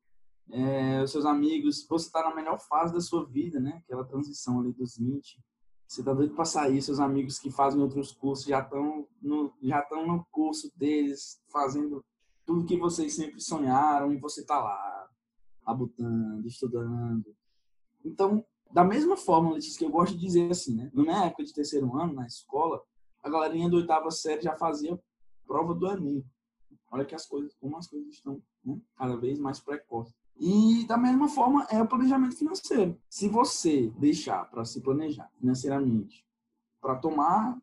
é, 0.49 1.03
os 1.03 1.11
seus 1.11 1.25
amigos, 1.25 1.85
você 1.87 2.07
está 2.07 2.27
na 2.27 2.35
melhor 2.35 2.57
fase 2.57 2.91
da 2.91 2.99
sua 2.99 3.23
vida, 3.23 3.59
né? 3.59 3.83
Aquela 3.85 4.03
transição 4.03 4.59
ali 4.59 4.73
dos 4.73 4.97
20 4.97 5.39
você 5.89 6.03
tá 6.03 6.13
doido 6.13 6.35
para 6.35 6.45
sair, 6.45 6.79
seus 6.83 6.99
amigos 6.99 7.39
que 7.39 7.49
fazem 7.49 7.81
outros 7.81 8.11
cursos 8.11 8.45
já 8.45 8.59
estão 8.59 9.07
no, 9.19 9.51
já 9.59 9.79
estão 9.79 10.05
no 10.05 10.23
curso 10.25 10.71
deles, 10.75 11.41
fazendo 11.51 12.05
tudo 12.45 12.65
que 12.65 12.77
vocês 12.77 13.15
sempre 13.15 13.41
sonharam 13.41 14.13
e 14.13 14.17
você 14.17 14.45
tá 14.45 14.59
lá, 14.59 15.09
labutando, 15.65 16.47
estudando. 16.47 17.35
Então, 18.05 18.45
da 18.71 18.83
mesma 18.83 19.17
forma, 19.17 19.53
Letícia, 19.53 19.79
que 19.79 19.85
eu 19.85 19.89
gosto 19.89 20.13
de 20.13 20.19
dizer 20.19 20.51
assim, 20.51 20.75
né? 20.75 20.91
Na 20.93 21.01
minha 21.01 21.25
época 21.25 21.43
de 21.43 21.53
terceiro 21.53 21.97
ano, 21.97 22.13
na 22.13 22.27
escola, 22.27 22.83
a 23.23 23.29
galerinha 23.29 23.67
do 23.67 23.77
oitava 23.77 24.11
série 24.11 24.43
já 24.43 24.55
fazia 24.55 24.97
prova 25.47 25.73
do 25.73 25.87
Enem. 25.87 26.23
Olha 26.91 27.03
que 27.03 27.15
as 27.15 27.25
coisas, 27.25 27.55
como 27.55 27.75
as 27.77 27.87
coisas 27.87 28.13
estão 28.13 28.39
né? 28.63 28.79
cada 28.95 29.17
vez 29.17 29.39
mais 29.39 29.59
precoces. 29.59 30.13
E 30.39 30.85
da 30.87 30.97
mesma 30.97 31.27
forma 31.27 31.67
é 31.69 31.81
o 31.81 31.87
planejamento 31.87 32.37
financeiro. 32.37 32.97
Se 33.09 33.27
você 33.27 33.91
deixar 33.97 34.45
para 34.49 34.63
se 34.63 34.79
planejar 34.79 35.29
financeiramente, 35.37 36.25
para 36.79 36.95
tomar 36.95 37.61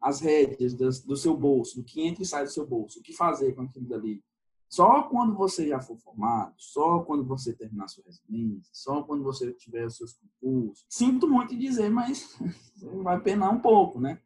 as 0.00 0.20
rédeas 0.20 0.74
do 0.74 1.16
seu 1.16 1.36
bolso, 1.36 1.76
do 1.76 1.84
que 1.84 2.00
entra 2.00 2.22
e 2.22 2.26
sai 2.26 2.44
do 2.44 2.50
seu 2.50 2.66
bolso, 2.66 3.00
o 3.00 3.02
que 3.02 3.12
fazer 3.12 3.54
com 3.54 3.62
aquilo 3.62 3.86
dali, 3.86 4.22
só 4.68 5.02
quando 5.02 5.34
você 5.34 5.68
já 5.68 5.80
for 5.80 5.96
formado, 5.98 6.54
só 6.56 7.00
quando 7.00 7.24
você 7.24 7.52
terminar 7.52 7.88
sua 7.88 8.04
residência, 8.04 8.70
só 8.72 9.02
quando 9.02 9.22
você 9.22 9.52
tiver 9.52 9.84
os 9.84 9.96
seus 9.96 10.14
concursos. 10.14 10.84
Sinto 10.88 11.28
muito 11.28 11.56
dizer, 11.56 11.90
mas 11.90 12.36
vai 13.02 13.20
penar 13.20 13.52
um 13.52 13.60
pouco, 13.60 14.00
né? 14.00 14.20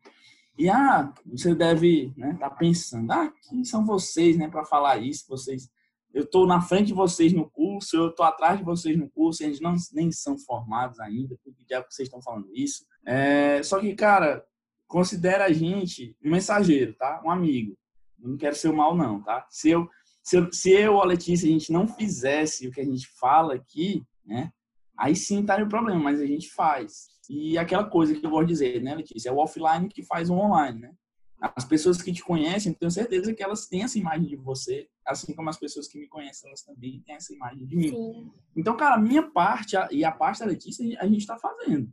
E 0.57 0.69
ah, 0.69 1.13
você 1.27 1.55
deve 1.55 2.07
estar 2.07 2.21
né, 2.27 2.35
tá 2.35 2.51
pensando, 2.51 3.11
ah, 3.13 3.33
quem 3.49 3.65
são 3.65 3.85
vocês, 3.85 4.37
né, 4.37 4.49
para 4.49 4.65
falar 4.65 4.99
isso? 4.99 5.27
Vocês 5.29 5.71
eu 6.13 6.25
estou 6.25 6.47
na 6.47 6.61
frente 6.61 6.89
de 6.89 6.95
vocês 6.95 7.33
no 7.33 7.49
curso, 7.51 7.97
eu 7.97 8.09
estou 8.09 8.25
atrás 8.25 8.59
de 8.59 8.65
vocês 8.65 8.97
no 8.97 9.11
curso, 9.11 9.43
eles 9.43 9.61
não, 9.61 9.75
nem 9.93 10.11
são 10.11 10.39
formados 10.39 10.99
ainda, 11.01 11.37
por 11.45 11.55
que 11.55 11.65
diabo 11.65 11.87
vocês 11.91 12.07
estão 12.07 12.23
falando 12.23 12.49
isso? 12.55 12.87
É, 13.05 13.63
só 13.63 13.79
que, 13.79 13.95
cara, 13.95 14.45
considera 14.87 15.45
a 15.45 15.53
gente 15.53 16.17
um 16.25 16.31
mensageiro, 16.31 16.95
tá? 16.95 17.23
Um 17.25 17.31
amigo. 17.31 17.77
Eu 18.21 18.31
não 18.31 18.37
quero 18.37 18.57
ser 18.57 18.69
o 18.69 18.77
mal, 18.77 18.97
não, 18.97 19.23
tá? 19.23 19.47
Se 19.51 19.71
eu, 19.71 19.89
se 20.23 20.37
eu, 20.37 20.53
se 20.53 20.71
eu 20.71 21.01
a 21.01 21.05
Letícia, 21.05 21.49
a 21.49 21.53
gente 21.53 21.73
não 21.73 21.87
fizesse 21.87 22.67
o 22.67 22.73
que 22.73 22.81
a 22.81 22.85
gente 22.85 23.07
fala 23.21 23.55
aqui, 23.55 24.03
né? 24.25 24.51
Aí 24.99 25.15
sim 25.15 25.41
estaria 25.41 25.65
o 25.65 25.69
problema, 25.69 26.01
mas 26.01 26.21
a 26.21 26.27
gente 26.27 26.51
faz. 26.51 27.07
E 27.31 27.57
aquela 27.57 27.85
coisa 27.85 28.15
que 28.15 28.25
eu 28.25 28.31
vou 28.31 28.45
dizer, 28.45 28.83
né, 28.83 28.95
Letícia? 28.95 29.29
É 29.29 29.33
o 29.33 29.39
offline 29.39 29.89
que 29.89 30.03
faz 30.03 30.29
o 30.29 30.35
online, 30.35 30.81
né? 30.81 30.93
As 31.41 31.65
pessoas 31.65 32.03
que 32.03 32.13
te 32.13 32.23
conhecem, 32.23 32.73
tenho 32.73 32.91
certeza 32.91 33.33
que 33.33 33.43
elas 33.43 33.67
têm 33.67 33.85
essa 33.85 33.99
imagem 33.99 34.27
de 34.27 34.37
você, 34.37 34.89
assim 35.07 35.33
como 35.35 35.49
as 35.49 35.57
pessoas 35.57 35.87
que 35.87 35.99
me 35.99 36.09
conhecem, 36.09 36.49
elas 36.49 36.63
também 36.63 37.01
têm 37.07 37.15
essa 37.15 37.33
imagem 37.33 37.65
de 37.65 37.77
mim. 37.77 37.91
Sim. 37.91 38.33
Então, 38.57 38.77
cara, 38.77 38.97
a 38.97 39.01
minha 39.01 39.23
parte 39.23 39.77
e 39.93 40.05
a 40.05 40.11
parte 40.11 40.41
da 40.41 40.47
Letícia, 40.47 40.85
a 41.01 41.07
gente 41.07 41.21
está 41.21 41.39
fazendo. 41.39 41.89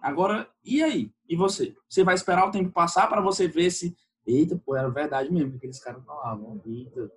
Agora, 0.00 0.50
e 0.64 0.82
aí? 0.82 1.12
E 1.28 1.36
você? 1.36 1.76
Você 1.88 2.02
vai 2.02 2.14
esperar 2.14 2.48
o 2.48 2.50
tempo 2.50 2.70
passar 2.70 3.06
para 3.06 3.20
você 3.20 3.46
ver 3.46 3.70
se 3.70 3.94
eita, 4.26 4.56
pô, 4.56 4.74
era 4.74 4.88
verdade 4.88 5.30
mesmo 5.30 5.50
que 5.50 5.56
aqueles 5.58 5.82
caras 5.82 6.04
falavam, 6.04 6.62
eita, 6.64 7.10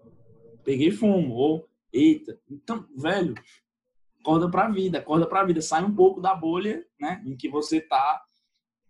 peguei 0.63 0.91
fumo, 0.91 1.33
ou 1.33 1.69
eita. 1.91 2.37
Então, 2.49 2.85
velho, 2.97 3.35
acorda 4.19 4.49
pra 4.49 4.69
vida, 4.69 4.99
acorda 4.99 5.25
pra 5.25 5.45
vida, 5.45 5.61
sai 5.61 5.83
um 5.83 5.95
pouco 5.95 6.19
da 6.19 6.35
bolha, 6.35 6.85
né, 6.99 7.23
em 7.25 7.37
que 7.37 7.49
você 7.49 7.79
tá, 7.79 8.21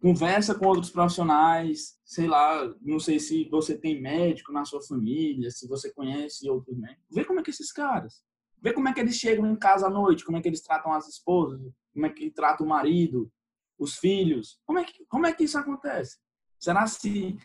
conversa 0.03 0.53
com 0.53 0.67
outros 0.67 0.89
profissionais, 0.89 1.97
sei 2.03 2.27
lá, 2.27 2.69
não 2.81 2.99
sei 2.99 3.21
se 3.21 3.47
você 3.49 3.77
tem 3.77 4.01
médico 4.01 4.51
na 4.51 4.65
sua 4.65 4.81
família, 4.81 5.49
se 5.49 5.65
você 5.65 5.93
conhece 5.93 6.49
outros 6.49 6.77
médicos, 6.77 7.05
vê 7.09 7.23
como 7.23 7.39
é 7.39 7.43
que 7.43 7.49
esses 7.49 7.71
caras, 7.71 8.21
vê 8.61 8.73
como 8.73 8.89
é 8.89 8.93
que 8.93 8.99
eles 8.99 9.15
chegam 9.15 9.49
em 9.49 9.55
casa 9.55 9.87
à 9.87 9.89
noite, 9.89 10.25
como 10.25 10.37
é 10.37 10.41
que 10.41 10.49
eles 10.49 10.61
tratam 10.61 10.91
as 10.91 11.07
esposas, 11.07 11.61
como 11.93 12.05
é 12.05 12.09
que 12.09 12.29
trata 12.29 12.65
o 12.65 12.67
marido, 12.67 13.31
os 13.79 13.95
filhos, 13.95 14.59
como 14.65 14.77
é 14.77 14.83
que, 14.83 15.05
como 15.05 15.25
é 15.25 15.31
que 15.31 15.45
isso 15.45 15.57
acontece? 15.57 16.17
Será 16.59 16.85
se 16.85 17.37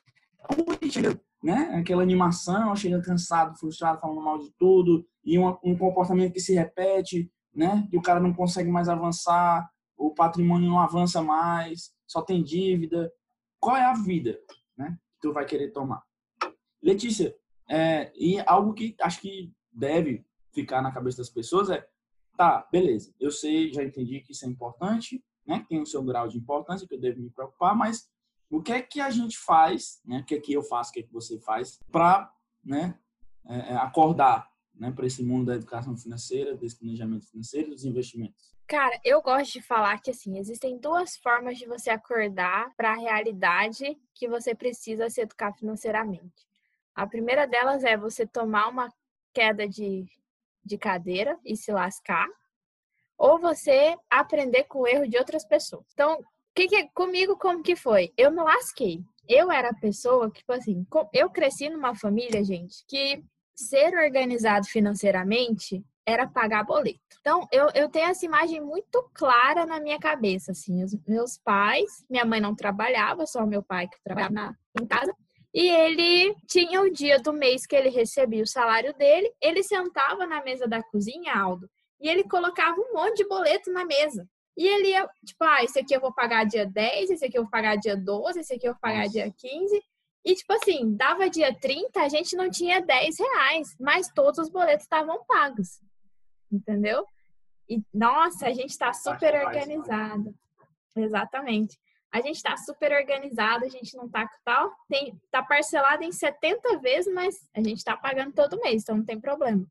chega, 0.91 1.21
né? 1.41 1.77
Aquela 1.77 2.03
animação, 2.03 2.75
chega 2.75 3.01
cansado, 3.01 3.57
frustrado, 3.57 4.01
falando 4.01 4.21
mal 4.21 4.37
de 4.37 4.51
tudo, 4.59 5.07
e 5.25 5.39
um, 5.39 5.57
um 5.63 5.79
comportamento 5.79 6.33
que 6.33 6.41
se 6.41 6.55
repete, 6.55 7.31
né? 7.55 7.87
E 7.93 7.97
o 7.97 8.03
cara 8.03 8.19
não 8.19 8.35
consegue 8.35 8.69
mais 8.69 8.89
avançar, 8.89 9.71
o 9.99 10.15
patrimônio 10.15 10.71
não 10.71 10.79
avança 10.79 11.21
mais, 11.21 11.93
só 12.07 12.23
tem 12.23 12.43
dívida. 12.43 13.13
Qual 13.61 13.77
é 13.77 13.85
a 13.85 13.95
vida, 13.95 14.41
né? 14.77 14.99
Que 15.15 15.29
tu 15.29 15.33
vai 15.33 15.45
querer 15.45 15.73
tomar? 15.73 16.03
Letícia, 16.81 17.37
é, 17.69 18.13
e 18.15 18.41
algo 18.47 18.73
que 18.73 18.95
acho 19.01 19.21
que 19.21 19.53
deve 19.73 20.25
ficar 20.53 20.81
na 20.81 20.93
cabeça 20.93 21.19
das 21.19 21.29
pessoas 21.29 21.69
é, 21.69 21.87
tá, 22.37 22.67
beleza, 22.71 23.13
eu 23.19 23.31
sei, 23.31 23.73
já 23.73 23.83
entendi 23.83 24.21
que 24.21 24.33
isso 24.33 24.45
é 24.45 24.49
importante, 24.49 25.23
né? 25.45 25.67
Tem 25.69 25.81
o 25.81 25.87
seu 25.87 26.03
grau 26.03 26.29
de 26.29 26.39
importância 26.39 26.87
que 26.87 26.95
eu 26.95 27.01
devo 27.01 27.21
me 27.21 27.31
preocupar, 27.31 27.75
mas 27.75 28.09
o 28.49 28.63
que 28.63 28.73
é 28.73 28.81
que 28.81 29.01
a 29.01 29.11
gente 29.11 29.37
faz, 29.37 30.01
né? 30.05 30.21
O 30.21 30.25
que 30.25 30.37
é 30.37 30.41
que 30.41 30.53
eu 30.53 30.63
faço, 30.63 30.91
o 30.91 30.93
que 30.95 31.01
é 31.01 31.03
que 31.03 31.13
você 31.13 31.39
faz 31.41 31.79
para, 31.91 32.33
né? 32.65 32.99
É, 33.47 33.73
é, 33.73 33.77
acordar, 33.77 34.49
né? 34.79 34.91
Para 34.91 35.07
esse 35.07 35.23
mundo 35.23 35.47
da 35.47 35.55
educação 35.55 35.97
financeira, 35.97 36.57
desse 36.57 36.77
planejamento 36.77 37.27
financeiro, 37.27 37.71
dos 37.71 37.85
investimentos. 37.85 38.55
Cara, 38.67 39.01
eu 39.05 39.23
gosto 39.23 39.55
de 39.55 39.63
falar 39.63 40.01
que 40.01 40.11
assim 40.11 40.39
existem 40.39 40.79
duas 40.79 41.17
formas 41.17 41.59
de 41.59 41.67
você 41.67 41.91
acordar 41.91 42.71
para 42.77 42.93
a 42.93 42.97
realidade 42.97 43.99
que 44.15 44.29
você 44.29 44.55
precisa 44.55 45.09
se 45.09 45.23
educar 45.23 45.53
financeiramente. 45.55 46.47
A 46.95 47.07
primeira 47.07 47.47
delas 47.47 47.85
é 47.85 47.97
você 47.97 48.27
tomar 48.27 48.69
uma 48.69 48.93
queda 49.33 49.67
de, 49.69 50.07
de 50.65 50.77
cadeira 50.77 51.39
e 51.45 51.57
se 51.57 51.73
lascar, 51.73 52.29
ou 53.17 53.39
você 53.39 53.97
aprender 54.11 54.65
com 54.65 54.81
o 54.81 54.87
erro 54.87 55.09
de 55.09 55.17
outras 55.17 55.45
pessoas. 55.45 55.85
Então, 55.93 56.23
que, 56.59 56.67
que 56.67 56.89
comigo 56.89 57.37
como 57.37 57.63
que 57.63 57.77
foi? 57.77 58.13
Eu 58.17 58.33
me 58.33 58.43
lasquei. 58.43 59.01
Eu 59.29 59.53
era 59.53 59.69
a 59.71 59.75
pessoa 59.75 60.29
que, 60.31 60.41
tipo 60.41 60.53
assim, 60.53 60.85
eu 61.13 61.31
cresci 61.31 61.69
numa 61.69 61.95
família, 61.95 62.43
gente, 62.43 62.85
que 62.89 63.23
ser 63.59 63.93
organizado 63.99 64.67
financeiramente 64.67 65.85
era 66.07 66.27
pagar 66.27 66.65
boleto. 66.65 67.01
Então, 67.21 67.47
eu, 67.53 67.69
eu 67.75 67.89
tenho 67.89 68.09
essa 68.09 68.25
imagem 68.25 68.61
muito 68.61 69.11
clara 69.13 69.67
na 69.67 69.81
minha 69.81 69.99
cabeça, 69.99 70.53
assim. 70.53 70.83
Os 70.83 70.97
meus 71.07 71.37
pais, 71.37 72.05
minha 72.09 72.25
mãe 72.25 72.41
não 72.41 72.55
trabalhava, 72.55 73.27
só 73.27 73.45
meu 73.45 73.63
pai 73.63 73.89
que 73.89 74.03
trabalhava 74.03 74.33
na, 74.33 74.57
em 74.81 74.87
casa. 74.87 75.13
E 75.53 75.69
ele 75.69 76.35
tinha 76.47 76.81
o 76.81 76.91
dia 76.91 77.19
do 77.19 77.33
mês 77.33 77.67
que 77.67 77.75
ele 77.75 77.89
recebia 77.89 78.43
o 78.43 78.47
salário 78.47 78.95
dele, 78.95 79.31
ele 79.43 79.63
sentava 79.63 80.27
na 80.27 80.43
mesa 80.43 80.69
da 80.69 80.83
cozinha, 80.83 81.35
Aldo, 81.35 81.69
e 82.01 82.09
ele 82.09 82.25
colocava 82.25 82.79
um 82.79 82.95
monte 82.95 83.17
de 83.17 83.29
boleto 83.29 83.73
na 83.73 83.85
mesa. 83.85 84.27
E 84.57 84.67
ele 84.67 84.89
ia, 84.89 85.09
tipo, 85.25 85.45
ah, 85.45 85.65
esse 85.65 85.79
aqui 85.79 85.95
eu 85.95 86.01
vou 86.01 86.13
pagar 86.13 86.45
dia 86.45 86.65
10, 86.65 87.11
esse 87.11 87.25
aqui 87.25 87.37
eu 87.37 87.43
vou 87.43 87.51
pagar 87.51 87.77
dia 87.77 87.97
12, 87.97 88.41
esse 88.41 88.55
aqui 88.55 88.69
eu 88.69 88.73
vou 88.73 88.81
pagar 88.81 89.01
Nossa. 89.01 89.13
dia 89.13 89.33
15. 89.37 89.83
E, 90.29 90.35
tipo 90.35 90.53
assim, 90.53 90.95
dava 90.95 91.31
dia 91.31 91.59
30, 91.59 92.03
a 92.03 92.09
gente 92.11 92.37
não 92.37 92.51
tinha 92.51 92.83
10 92.83 93.19
reais, 93.19 93.75
mas 93.81 94.13
todos 94.15 94.39
os 94.39 94.51
boletos 94.51 94.85
estavam 94.85 95.25
pagos. 95.25 95.81
Entendeu? 96.53 97.03
E, 97.67 97.81
nossa, 97.95 98.47
a 98.47 98.53
gente 98.53 98.69
está 98.69 98.93
super 98.93 99.43
organizado. 99.43 100.35
Exatamente. 100.95 101.81
A 102.13 102.21
gente 102.21 102.37
está 102.37 102.55
super 102.59 102.93
organizado, 102.93 103.65
a 103.65 103.71
gente 103.71 103.97
não 103.97 104.07
tá 104.07 104.29
tal. 104.45 104.71
Tem, 104.87 105.19
tá 105.31 105.43
parcelado 105.43 106.05
em 106.05 106.13
70 106.13 106.79
vezes, 106.79 107.11
mas 107.15 107.49
a 107.55 107.63
gente 107.63 107.79
está 107.79 107.97
pagando 107.97 108.35
todo 108.35 108.61
mês, 108.61 108.83
então 108.83 108.99
não 108.99 109.07
tem 109.07 109.19
problema. 109.19 109.65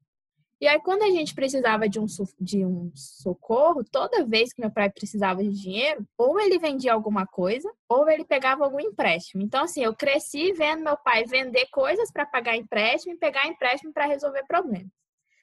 E 0.60 0.68
aí, 0.68 0.80
quando 0.82 1.04
a 1.04 1.10
gente 1.12 1.36
precisava 1.36 1.88
de 1.88 2.00
um, 2.00 2.06
de 2.40 2.66
um 2.66 2.92
socorro, 2.96 3.84
toda 3.84 4.26
vez 4.26 4.52
que 4.52 4.60
meu 4.60 4.72
pai 4.72 4.90
precisava 4.90 5.44
de 5.44 5.52
dinheiro, 5.52 6.04
ou 6.18 6.40
ele 6.40 6.58
vendia 6.58 6.94
alguma 6.94 7.28
coisa, 7.28 7.72
ou 7.88 8.10
ele 8.10 8.26
pegava 8.26 8.64
algum 8.64 8.80
empréstimo. 8.80 9.44
Então, 9.44 9.66
assim, 9.66 9.84
eu 9.84 9.96
cresci 9.96 10.54
vendo 10.54 10.84
meu 10.84 10.98
pai 10.98 11.26
vender 11.26 11.68
coisas 11.72 12.12
para 12.12 12.26
pagar 12.26 12.56
empréstimo 12.56 13.14
e 13.14 13.18
pegar 13.18 13.46
empréstimo 13.48 13.94
para 13.94 14.08
resolver 14.08 14.44
problemas. 14.48 14.92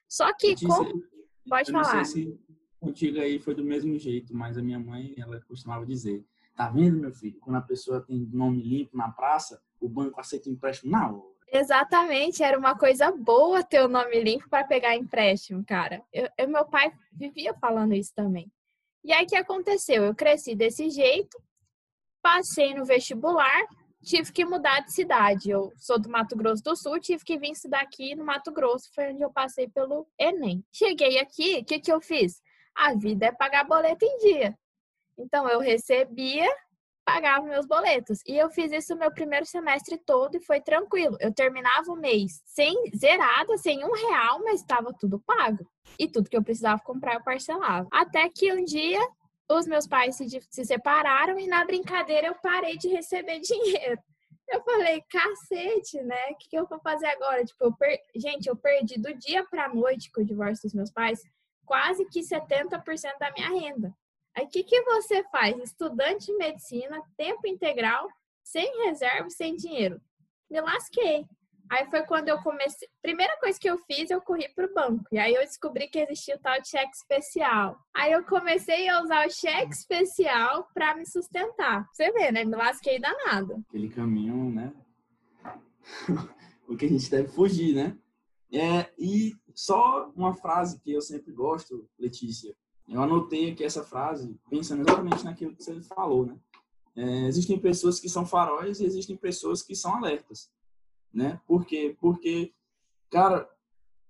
Só 0.08 0.32
que, 0.36 0.54
disse, 0.54 0.66
como... 0.66 1.00
pode 1.48 1.70
eu 1.70 1.80
falar. 1.80 1.96
Não 1.96 2.04
sei 2.04 2.24
se 2.24 2.38
contigo 2.80 3.20
aí 3.20 3.38
foi 3.38 3.54
do 3.54 3.64
mesmo 3.64 3.96
jeito, 3.98 4.34
mas 4.36 4.58
a 4.58 4.62
minha 4.62 4.78
mãe, 4.78 5.14
ela 5.16 5.40
costumava 5.42 5.86
dizer: 5.86 6.24
tá 6.56 6.68
vendo, 6.68 6.98
meu 6.98 7.12
filho? 7.12 7.38
Quando 7.40 7.56
a 7.56 7.62
pessoa 7.62 8.00
tem 8.00 8.18
nome 8.32 8.62
limpo 8.62 8.96
na 8.96 9.10
praça, 9.10 9.62
o 9.80 9.88
banco 9.88 10.20
aceita 10.20 10.50
empréstimo 10.50 10.90
na 10.90 11.10
hora. 11.10 11.33
Exatamente, 11.56 12.42
era 12.42 12.58
uma 12.58 12.76
coisa 12.76 13.12
boa 13.12 13.62
ter 13.62 13.80
o 13.80 13.86
nome 13.86 14.20
limpo 14.20 14.48
para 14.48 14.66
pegar 14.66 14.96
empréstimo, 14.96 15.64
cara. 15.64 16.02
Eu, 16.12 16.28
eu, 16.36 16.48
meu 16.48 16.64
pai 16.64 16.92
vivia 17.12 17.54
falando 17.54 17.94
isso 17.94 18.12
também. 18.12 18.50
E 19.04 19.12
aí 19.12 19.24
o 19.24 19.28
que 19.28 19.36
aconteceu? 19.36 20.02
Eu 20.02 20.16
cresci 20.16 20.56
desse 20.56 20.90
jeito, 20.90 21.40
passei 22.20 22.74
no 22.74 22.84
vestibular, 22.84 23.62
tive 24.02 24.32
que 24.32 24.44
mudar 24.44 24.80
de 24.80 24.92
cidade. 24.92 25.48
Eu 25.48 25.72
sou 25.76 25.96
do 25.96 26.08
Mato 26.08 26.34
Grosso 26.34 26.60
do 26.60 26.74
Sul, 26.74 26.98
tive 26.98 27.22
que 27.22 27.38
vir 27.38 27.52
estudar 27.52 27.82
aqui 27.82 28.16
no 28.16 28.24
Mato 28.24 28.50
Grosso, 28.50 28.92
foi 28.92 29.12
onde 29.12 29.22
eu 29.22 29.30
passei 29.30 29.68
pelo 29.68 30.08
Enem. 30.18 30.64
Cheguei 30.72 31.20
aqui, 31.20 31.58
o 31.58 31.64
que, 31.64 31.78
que 31.78 31.92
eu 31.92 32.00
fiz? 32.00 32.42
A 32.74 32.94
vida 32.94 33.26
é 33.26 33.32
pagar 33.32 33.62
boleto 33.62 34.04
em 34.04 34.18
dia. 34.18 34.58
Então 35.16 35.48
eu 35.48 35.60
recebia 35.60 36.52
pagava 37.04 37.46
meus 37.46 37.66
boletos. 37.66 38.20
E 38.26 38.36
eu 38.36 38.50
fiz 38.50 38.72
isso 38.72 38.96
meu 38.96 39.12
primeiro 39.12 39.44
semestre 39.44 39.98
todo 39.98 40.36
e 40.36 40.44
foi 40.44 40.60
tranquilo. 40.60 41.16
Eu 41.20 41.32
terminava 41.32 41.90
o 41.92 41.96
mês 41.96 42.42
sem 42.44 42.74
zerada, 42.96 43.56
sem 43.58 43.84
um 43.84 43.92
real, 43.92 44.40
mas 44.42 44.60
estava 44.60 44.92
tudo 44.98 45.20
pago. 45.20 45.68
E 45.98 46.08
tudo 46.08 46.30
que 46.30 46.36
eu 46.36 46.42
precisava 46.42 46.80
comprar 46.82 47.14
eu 47.14 47.22
parcelava. 47.22 47.86
Até 47.92 48.28
que 48.28 48.52
um 48.52 48.64
dia 48.64 49.00
os 49.48 49.66
meus 49.66 49.86
pais 49.86 50.16
se, 50.16 50.26
se 50.50 50.64
separaram 50.64 51.38
e 51.38 51.46
na 51.46 51.64
brincadeira 51.64 52.28
eu 52.28 52.34
parei 52.36 52.78
de 52.78 52.88
receber 52.88 53.40
dinheiro. 53.40 54.00
Eu 54.48 54.62
falei, 54.62 55.02
cacete, 55.10 56.02
né? 56.02 56.30
O 56.30 56.36
que, 56.36 56.50
que 56.50 56.58
eu 56.58 56.66
vou 56.66 56.78
fazer 56.80 57.06
agora? 57.06 57.44
Tipo, 57.44 57.64
eu 57.64 57.76
per... 57.76 57.98
gente, 58.14 58.46
eu 58.46 58.56
perdi 58.56 59.00
do 59.00 59.14
dia 59.14 59.44
pra 59.44 59.72
noite 59.72 60.10
com 60.12 60.20
o 60.20 60.24
divórcio 60.24 60.62
dos 60.62 60.74
meus 60.74 60.90
pais 60.90 61.22
quase 61.64 62.04
que 62.06 62.20
70% 62.20 63.18
da 63.18 63.32
minha 63.32 63.48
renda. 63.48 63.94
O 64.38 64.46
que, 64.48 64.64
que 64.64 64.82
você 64.82 65.22
faz? 65.30 65.56
Estudante 65.58 66.26
de 66.26 66.36
medicina, 66.36 67.02
tempo 67.16 67.46
integral, 67.46 68.08
sem 68.42 68.84
reserva, 68.84 69.30
sem 69.30 69.56
dinheiro. 69.56 70.00
Me 70.50 70.60
lasquei. 70.60 71.26
Aí 71.70 71.86
foi 71.86 72.02
quando 72.02 72.28
eu 72.28 72.38
comecei. 72.42 72.88
Primeira 73.00 73.36
coisa 73.38 73.58
que 73.58 73.68
eu 73.68 73.78
fiz, 73.78 74.10
eu 74.10 74.20
corri 74.20 74.48
para 74.54 74.66
o 74.66 74.74
banco. 74.74 75.04
E 75.10 75.18
aí 75.18 75.34
eu 75.34 75.40
descobri 75.40 75.88
que 75.88 75.98
existia 75.98 76.36
o 76.36 76.38
tal 76.38 76.62
cheque 76.64 76.94
especial. 76.94 77.78
Aí 77.94 78.12
eu 78.12 78.24
comecei 78.24 78.88
a 78.88 79.02
usar 79.02 79.26
o 79.26 79.30
cheque 79.30 79.72
especial 79.72 80.68
para 80.74 80.94
me 80.94 81.06
sustentar. 81.06 81.88
Você 81.92 82.12
vê, 82.12 82.30
né? 82.30 82.44
Me 82.44 82.54
lasquei 82.54 83.00
danado. 83.00 83.64
Aquele 83.68 83.88
caminho, 83.88 84.50
né? 84.50 84.72
o 86.68 86.76
que 86.76 86.84
a 86.84 86.88
gente 86.88 87.10
deve 87.10 87.28
fugir, 87.28 87.74
né? 87.74 87.96
É, 88.52 88.92
e 88.98 89.34
só 89.54 90.10
uma 90.14 90.34
frase 90.34 90.78
que 90.80 90.92
eu 90.92 91.00
sempre 91.00 91.32
gosto, 91.32 91.88
Letícia, 91.98 92.54
eu 92.88 93.02
anotei 93.02 93.50
aqui 93.50 93.64
essa 93.64 93.82
frase 93.82 94.38
pensando 94.48 94.82
exatamente 94.82 95.24
naquilo 95.24 95.54
que 95.54 95.62
você 95.62 95.80
falou, 95.82 96.26
né? 96.26 96.36
É, 96.96 97.26
existem 97.26 97.58
pessoas 97.58 97.98
que 97.98 98.08
são 98.08 98.24
faróis 98.24 98.78
e 98.78 98.84
existem 98.84 99.16
pessoas 99.16 99.62
que 99.62 99.74
são 99.74 99.96
alertas, 99.96 100.50
né? 101.12 101.40
Por 101.46 101.64
quê? 101.64 101.96
Porque, 102.00 102.52
cara, 103.10 103.48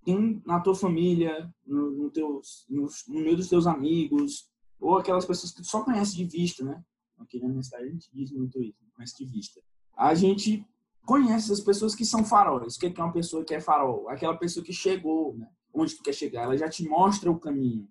tem 0.05 0.43
na 0.45 0.61
tua 0.61 0.75
família, 0.75 1.53
no, 1.67 1.91
no, 1.91 2.11
teus, 2.11 2.67
no, 2.69 2.87
no 3.09 3.21
meio 3.21 3.37
dos 3.37 3.49
teus 3.49 3.67
amigos, 3.67 4.51
ou 4.79 4.99
aquelas 4.99 5.25
pessoas 5.25 5.53
que 5.53 5.63
tu 5.63 5.69
só 5.69 5.83
conhece 5.83 6.15
de 6.15 6.25
vista, 6.25 6.63
né? 6.63 6.85
Aqui 7.19 7.41
na 7.41 7.49
minha 7.49 7.63
cidade 7.63 7.85
a 7.85 7.91
gente 7.91 8.11
diz 8.13 8.31
muito 8.33 8.61
isso, 8.61 8.79
conhece 8.95 9.17
de 9.17 9.33
vista. 9.33 9.61
A 9.97 10.15
gente 10.15 10.67
conhece 11.07 11.53
as 11.53 11.61
pessoas 11.61 11.95
que 11.95 12.05
são 12.05 12.25
faróis. 12.25 12.77
O 12.77 12.81
que 12.81 12.87
é 12.87 13.03
uma 13.03 13.13
pessoa 13.13 13.45
que 13.45 13.55
é 13.55 13.61
farol? 13.61 14.09
Aquela 14.09 14.37
pessoa 14.37 14.65
que 14.65 14.73
chegou, 14.73 15.35
né? 15.37 15.49
Onde 15.73 15.97
tu 15.97 16.03
quer 16.03 16.13
chegar, 16.13 16.43
ela 16.43 16.57
já 16.57 16.69
te 16.69 16.87
mostra 16.87 17.31
o 17.31 17.39
caminho. 17.39 17.89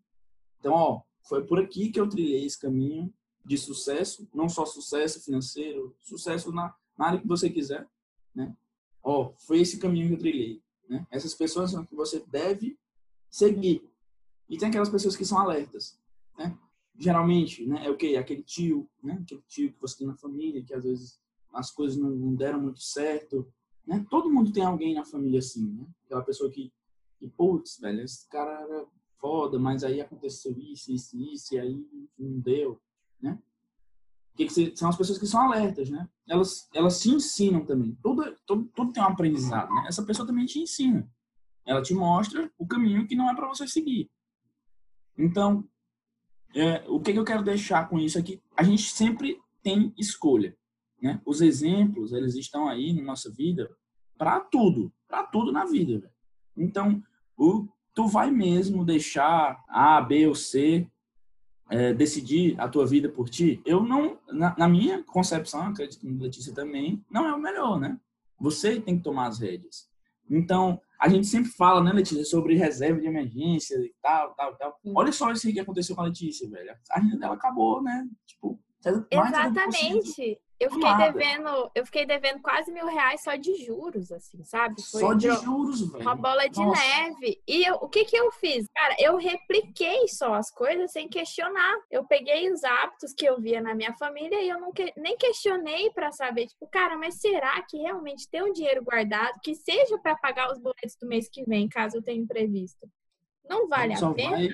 Então, 0.63 0.72
ó, 0.72 1.01
foi 1.24 1.43
por 1.46 1.60
aqui 1.60 1.91
que 1.91 2.00
eu 2.00 2.08
trilhei 2.08 2.46
esse 2.46 2.58
caminho 2.58 3.13
de 3.43 3.58
sucesso, 3.58 4.25
não 4.34 4.48
só 4.48 4.65
sucesso 4.65 5.22
financeiro, 5.22 5.93
sucesso 6.00 6.53
na, 6.53 6.74
na 6.98 7.08
área 7.08 7.20
que 7.20 7.27
você 7.27 7.50
quiser, 7.50 7.86
né? 8.34 8.55
Ó, 9.03 9.34
foi 9.39 9.60
esse 9.60 9.77
caminho 9.77 10.08
que 10.08 10.13
eu 10.13 10.20
trilhei, 10.20 10.63
né? 10.88 11.05
Essas 11.12 11.34
pessoas 11.34 11.72
são 11.72 11.86
que 11.86 11.93
você 11.93 12.24
deve 12.27 12.79
seguir. 13.29 13.84
E 14.48 14.58
tem 14.58 14.70
aquelas 14.70 14.88
pessoas 14.88 15.17
que 15.17 15.25
são 15.25 15.38
alertas, 15.38 16.00
né? 16.38 16.58
Geralmente, 16.98 17.65
né, 17.65 17.86
é 17.86 17.89
o 17.89 17.98
quê? 17.98 18.15
Aquele 18.15 18.41
tio, 18.41 18.89
né? 19.03 19.20
Aquele 19.22 19.43
tio 19.50 19.74
que 19.74 19.82
você 19.82 19.98
tem 19.98 20.08
na 20.08 20.15
família, 20.15 20.63
que 20.63 20.74
às 20.74 20.86
vezes 20.86 21.20
as 21.51 21.72
coisas 21.72 21.98
não, 21.98 22.10
não 22.10 22.34
deram 22.34 22.62
muito 22.62 22.79
certo, 22.79 23.51
né? 23.86 24.05
Todo 24.10 24.32
mundo 24.32 24.53
tem 24.53 24.63
alguém 24.63 24.96
na 24.96 25.03
família 25.03 25.39
assim, 25.39 25.67
né? 25.74 25.86
Aquela 26.05 26.24
pessoa 26.24 26.50
que, 26.50 26.72
que 27.20 27.27
putz, 27.27 27.79
velho, 27.82 28.01
esse 28.01 28.29
cara 28.29 28.62
era 28.62 28.88
foda, 29.24 29.58
mas 29.58 29.86
aí 29.86 30.01
aconteceu 30.01 30.53
isso, 30.58 30.92
isso, 30.92 31.18
isso, 31.18 31.56
e 31.56 31.60
aí 31.60 31.88
não 32.20 32.42
deu, 32.42 32.82
né? 33.22 33.39
Que 34.36 34.50
são 34.75 34.89
as 34.89 34.98
pessoas 34.98 35.18
que 35.18 35.25
são 35.25 35.39
alertas, 35.39 35.89
né? 35.89 36.10
Elas, 36.27 36.68
elas 36.74 37.00
te 37.00 37.10
ensinam 37.10 37.65
também. 37.65 37.98
Tudo, 38.03 38.36
tudo, 38.46 38.70
tudo 38.75 38.92
tem 38.92 39.01
um 39.01 39.08
aprendizado, 39.08 39.74
né? 39.74 39.86
Essa 39.88 40.03
pessoa 40.03 40.27
também 40.27 40.46
te 40.46 40.60
ensina. 40.60 41.10
Ela 41.65 41.82
te 41.82 41.94
mostra 41.94 42.51
o 42.58 42.68
caminho 42.68 43.08
que 43.08 43.15
não 43.15 43.30
é 43.30 43.34
para 43.34 43.48
você 43.48 43.65
seguir. 43.65 44.12
Então, 45.18 45.65
é, 46.53 46.84
o 46.89 47.00
que, 47.00 47.13
que 47.13 47.20
eu 47.20 47.24
quero 47.24 47.44
deixar 47.44 47.88
com 47.88 47.98
isso 47.98 48.20
aqui? 48.20 48.42
A 48.58 48.63
gente 48.63 48.84
sempre 48.84 49.39
tem 49.62 49.94
escolha. 49.98 50.58
Né? 51.01 51.22
Os 51.25 51.39
exemplos, 51.39 52.12
eles 52.12 52.36
estão 52.36 52.68
aí 52.68 52.92
na 52.92 53.03
nossa 53.03 53.32
vida 53.32 53.74
para 54.18 54.42
tudo, 54.42 54.92
para 55.08 55.24
tudo 55.24 55.50
na 55.50 55.63
vida. 55.63 56.12
Então, 56.58 57.01
o, 57.38 57.70
tu 57.94 58.08
vai 58.08 58.32
mesmo 58.32 58.84
deixar 58.86 59.64
A, 59.68 60.02
B 60.02 60.28
ou 60.28 60.36
C 60.36 60.88
é, 61.70 61.94
decidir 61.94 62.60
a 62.60 62.68
tua 62.68 62.86
vida 62.86 63.10
por 63.10 63.30
ti? 63.30 63.62
Eu 63.66 63.84
não, 63.84 64.18
na, 64.28 64.56
na 64.58 64.68
minha 64.68 65.04
concepção, 65.04 65.68
acredito 65.68 66.00
que 66.00 66.08
Letícia 66.08 66.54
também, 66.54 67.04
não 67.10 67.28
é 67.28 67.34
o 67.34 67.40
melhor, 67.40 67.80
né? 67.80 68.00
Você 68.40 68.80
tem 68.80 68.98
que 68.98 69.04
tomar 69.04 69.28
as 69.28 69.40
rédeas. 69.40 69.88
Então, 70.30 70.82
a 71.00 71.10
gente 71.10 71.28
sempre 71.28 71.52
fala, 71.52 71.84
né, 71.84 71.92
Letícia, 71.92 72.24
sobre 72.26 72.56
reserva 72.56 73.00
de 73.00 73.08
emergência 73.08 73.76
e 73.76 73.94
tal, 74.02 74.34
tal, 74.36 74.56
tal. 74.56 74.80
Olha 74.96 75.12
só 75.12 75.32
isso 75.32 75.52
que 75.52 75.60
aconteceu 75.60 75.96
com 75.96 76.02
a 76.02 76.06
Letícia, 76.06 76.50
velho. 76.50 76.74
A 76.90 77.00
renda 77.00 77.18
dela 77.18 77.36
acabou, 77.36 77.82
né? 77.82 78.08
Tipo, 78.26 78.60
Exatamente. 79.12 80.40
Eu 80.63 80.72
fiquei 80.72 80.89
Nada. 80.89 81.12
devendo, 81.12 81.72
eu 81.75 81.86
fiquei 81.86 82.05
devendo 82.05 82.41
quase 82.41 82.72
mil 82.72 82.86
reais 82.86 83.22
só 83.22 83.36
de 83.36 83.53
juros, 83.65 84.13
assim, 84.13 84.41
sabe? 84.46 84.82
Foi 84.89 85.01
só 85.01 85.13
de 85.13 85.29
juros, 85.29 85.91
velho. 85.91 86.01
Uma 86.01 86.15
bola 86.15 86.48
de 86.48 86.60
Nossa. 86.60 86.82
neve. 86.82 87.41
E 87.46 87.67
eu, 87.67 87.75
o 87.75 87.89
que 87.89 88.05
que 88.05 88.15
eu 88.15 88.32
fiz? 88.32 88.65
Cara, 88.74 88.96
eu 88.98 89.17
repliquei 89.17 90.08
só 90.08 90.34
as 90.36 90.50
coisas 90.50 90.91
sem 90.93 91.10
questionar. 91.10 91.75
Eu 91.91 92.05
peguei 92.05 92.50
os 92.50 92.63
hábitos 92.63 93.13
que 93.13 93.25
eu 93.25 93.41
via 93.41 93.62
na 93.62 93.75
minha 93.75 93.93
família 93.96 94.41
e 94.41 94.48
eu 94.48 94.60
não 94.60 94.72
que, 94.72 94.93
nem 94.96 95.17
questionei 95.17 95.89
para 95.91 96.12
saber, 96.13 96.48
tipo, 96.48 96.65
cara, 96.67 96.98
mas 96.98 97.20
será 97.20 97.62
que 97.63 97.77
realmente 97.77 98.29
ter 98.29 98.41
um 98.41 98.53
dinheiro 98.53 98.84
guardado 98.84 99.39
que 99.43 99.53
seja 99.55 99.98
para 99.98 100.15
pagar 100.15 100.50
os 100.50 100.60
boletos 100.60 100.96
do 101.01 101.08
mês 101.08 101.27
que 101.29 101.43
vem, 101.43 101.67
caso 101.67 101.98
eu 101.98 102.01
tenha 102.01 102.22
imprevisto, 102.22 102.89
não 103.50 103.67
vale 103.67 103.93
a 103.93 104.13
pena? 104.13 104.29
Vai, 104.32 104.48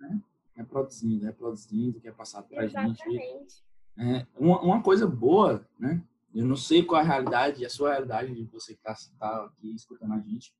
né? 0.00 0.20
É 0.56 0.62
produzindo, 0.62 1.28
é 1.28 1.32
produzindo, 1.32 2.00
que 2.00 2.08
é 2.08 2.12
passado 2.12 2.48
pra 2.48 2.64
Exatamente. 2.64 3.10
gente. 3.10 3.71
É, 3.98 4.26
uma, 4.36 4.60
uma 4.60 4.82
coisa 4.82 5.06
boa, 5.06 5.66
né? 5.78 6.02
Eu 6.34 6.46
não 6.46 6.56
sei 6.56 6.82
qual 6.82 7.00
é 7.00 7.04
a 7.04 7.06
realidade, 7.06 7.64
a 7.64 7.68
sua 7.68 7.90
realidade 7.90 8.34
de 8.34 8.44
você 8.44 8.74
que 8.74 8.80
está 8.80 8.94
tá 9.18 9.44
aqui 9.44 9.74
escutando 9.74 10.14
a 10.14 10.20
gente, 10.20 10.54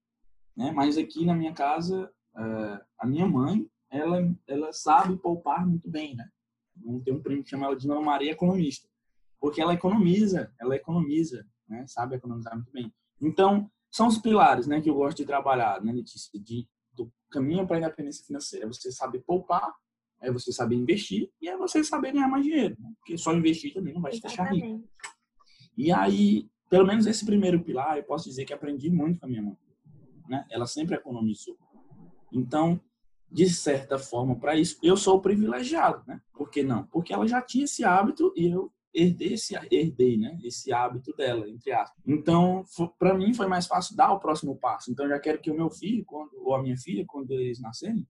né? 0.57 0.71
Mas 0.71 0.99
aqui 0.99 1.25
na 1.25 1.35
minha 1.35 1.53
casa, 1.53 2.13
uh, 2.35 2.85
a 2.99 3.07
minha 3.07 3.27
mãe, 3.27 3.67
ela, 3.91 4.35
ela 4.47 4.73
sabe 4.73 5.17
poupar 5.17 5.67
muito 5.67 5.89
bem, 5.89 6.15
né? 6.15 6.29
Tem 7.05 7.15
um 7.15 7.23
primo 7.23 7.43
que 7.43 7.51
chama 7.51 7.67
ela 7.67 7.77
de 7.77 7.87
Dona 7.87 8.01
Maria 8.03 8.33
Economista, 8.33 8.89
porque 9.41 9.61
ela 9.61 9.75
economiza, 9.75 10.53
ela 10.61 10.77
economiza, 10.77 11.47
né? 11.67 11.87
Sabe 11.87 12.17
economizar 12.17 12.55
muito 12.55 12.71
bem. 12.71 12.93
Então, 13.21 13.71
são 13.91 14.09
os 14.09 14.19
pilares, 14.19 14.67
né? 14.67 14.81
Que 14.81 14.91
eu 14.91 14.95
gosto 14.95 15.19
de 15.19 15.25
trabalhar, 15.25 15.83
né, 15.83 15.93
Letícia? 15.93 16.39
De, 16.39 16.69
do 16.93 17.11
caminho 17.31 17.67
para 17.67 17.77
a 17.77 17.79
independência 17.79 18.25
financeira. 18.27 18.67
Você 18.67 18.93
sabe 18.93 19.21
poupar 19.21 19.75
é 20.23 20.31
você 20.31 20.53
saber 20.53 20.77
investir 20.77 21.31
e 21.41 21.49
é 21.49 21.57
você 21.57 21.83
saber 21.83 22.13
ganhar 22.13 22.29
mais 22.29 22.45
dinheiro. 22.45 22.77
Né? 22.79 22.93
Porque 22.99 23.19
só 23.19 23.35
investir 23.35 23.75
também 23.75 23.93
não 23.93 24.01
vai 24.01 24.13
te 24.13 24.23
deixar 24.23 24.45
rico. 24.45 24.83
E 25.77 25.91
aí, 25.91 26.49
pelo 26.71 26.87
menos 26.87 27.07
esse 27.07 27.27
primeiro 27.27 27.63
pilar, 27.63 27.99
eu 27.99 28.05
posso 28.05 28.29
dizer 28.29 28.45
que 28.45 28.53
aprendi 28.53 28.89
muito 28.89 29.19
com 29.19 29.27
a 29.27 29.29
minha 29.29 29.43
mãe. 29.43 29.57
Né? 30.29 30.47
Ela 30.51 30.67
sempre 30.67 30.95
economizou. 30.95 31.59
Então, 32.33 32.81
de 33.31 33.49
certa 33.51 33.99
forma, 33.99 34.39
para 34.39 34.57
isso, 34.57 34.79
eu 34.83 34.97
sou 34.97 35.21
privilegiado, 35.21 36.03
né? 36.07 36.21
Por 36.33 36.51
que 36.51 36.63
não? 36.63 36.85
Porque 36.87 37.13
ela 37.13 37.27
já 37.27 37.41
tinha 37.41 37.65
esse 37.65 37.83
hábito 37.83 38.33
e 38.37 38.47
eu 38.47 38.71
herdei 38.95 39.33
esse, 39.33 39.55
herdei, 39.71 40.19
né? 40.19 40.39
Esse 40.45 40.73
hábito 40.73 41.15
dela, 41.17 41.49
entre 41.49 41.73
aspas. 41.73 41.99
Então, 42.07 42.63
para 42.99 43.15
mim 43.15 43.33
foi 43.33 43.47
mais 43.47 43.67
fácil 43.67 43.97
dar 43.97 44.13
o 44.13 44.21
próximo 44.21 44.57
passo. 44.57 44.91
Então, 44.91 45.09
já 45.09 45.19
quero 45.19 45.41
que 45.41 45.51
o 45.51 45.57
meu 45.57 45.71
filho, 45.71 46.05
quando, 46.05 46.31
ou 46.37 46.55
a 46.55 46.63
minha 46.63 46.77
filha, 46.77 47.05
quando 47.07 47.33
eles 47.33 47.59
nascerem, 47.59 48.07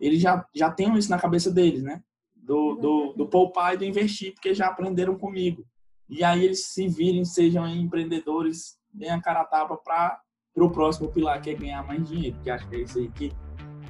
eles 0.00 0.20
já, 0.20 0.44
já 0.54 0.70
tenham 0.70 0.96
isso 0.96 1.10
na 1.10 1.18
cabeça 1.18 1.50
deles, 1.50 1.82
né? 1.82 2.02
Do, 2.34 2.74
do, 2.74 3.12
do 3.12 3.28
poupar 3.28 3.74
e 3.74 3.76
do 3.76 3.84
investir, 3.84 4.32
porque 4.32 4.54
já 4.54 4.66
aprenderam 4.66 5.16
comigo. 5.16 5.64
E 6.08 6.24
aí 6.24 6.44
eles 6.44 6.66
se 6.68 6.88
virem, 6.88 7.24
sejam 7.24 7.68
empreendedores, 7.68 8.78
deem 8.92 9.12
a 9.12 9.20
cara 9.20 9.42
a 9.42 9.44
tapa 9.44 9.76
para 9.76 10.20
o 10.56 10.70
próximo 10.70 11.12
pilar, 11.12 11.40
que 11.40 11.50
é 11.50 11.54
ganhar 11.54 11.86
mais 11.86 12.08
dinheiro. 12.08 12.36
Que 12.42 12.50
acho 12.50 12.66
que 12.68 12.76
é 12.76 12.78
isso 12.80 12.98
aí 12.98 13.08
que, 13.10 13.32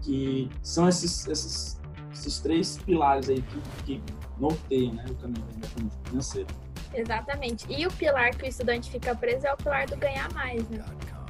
que 0.03 0.51
são 0.63 0.89
esses, 0.89 1.27
esses, 1.29 1.81
esses 2.13 2.41
três 2.41 2.77
pilares 2.79 3.31
aí 3.31 3.41
que, 3.41 3.61
que 3.85 4.03
norteiam 4.39 4.95
né, 4.95 5.07
o 5.09 5.15
caminho 5.15 5.47
financeiro. 6.05 6.49
Exatamente. 6.93 7.67
E 7.73 7.87
o 7.87 7.93
pilar 7.93 8.37
que 8.37 8.45
o 8.45 8.49
estudante 8.49 8.91
fica 8.91 9.15
preso 9.15 9.47
é 9.47 9.55
o 9.55 9.57
pilar 9.57 9.87
do 9.87 9.97
ganhar 9.97 10.31
mais, 10.35 10.69
né? 10.69 10.85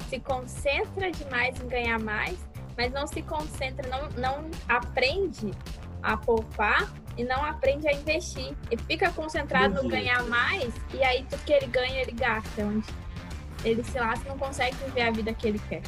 Se 0.09 0.19
concentra 0.19 1.11
demais 1.11 1.61
em 1.61 1.67
ganhar 1.67 1.99
mais 1.99 2.50
mas 2.77 2.91
não 2.91 3.07
se 3.07 3.21
concentra, 3.21 3.87
não, 3.89 4.09
não 4.11 4.51
aprende 4.67 5.51
a 6.01 6.17
poupar 6.17 6.91
e 7.17 7.23
não 7.23 7.43
aprende 7.43 7.87
a 7.87 7.93
investir. 7.93 8.55
Ele 8.69 8.81
fica 8.83 9.11
concentrado 9.11 9.81
no 9.81 9.89
ganhar 9.89 10.23
mais 10.23 10.73
e 10.93 11.03
aí 11.03 11.25
tudo 11.29 11.43
que 11.43 11.53
ele 11.53 11.67
ganha 11.67 12.01
ele 12.01 12.11
gasta. 12.11 12.63
Onde 12.63 12.87
ele 13.63 13.83
se 13.83 13.99
lasca 13.99 14.27
não 14.27 14.37
consegue 14.37 14.75
viver 14.85 15.01
a 15.01 15.11
vida 15.11 15.33
que 15.33 15.47
ele 15.47 15.61
quer. 15.69 15.83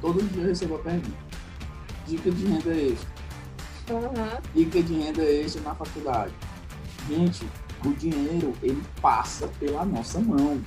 Todo 0.00 0.22
dia 0.22 0.42
eu 0.42 0.48
recebo 0.48 0.76
a 0.76 0.78
pergunta. 0.78 1.32
Dica 2.06 2.30
de 2.30 2.46
renda 2.46 2.74
extra. 2.74 3.12
Uhum. 3.90 4.40
Dica 4.54 4.82
de 4.82 4.94
renda 4.94 5.22
extra 5.22 5.62
na 5.62 5.74
faculdade. 5.74 6.34
Gente, 7.08 7.46
o 7.84 7.92
dinheiro 7.94 8.52
ele 8.62 8.82
passa 9.00 9.48
pela 9.58 9.84
nossa 9.84 10.18
mão. 10.18 10.60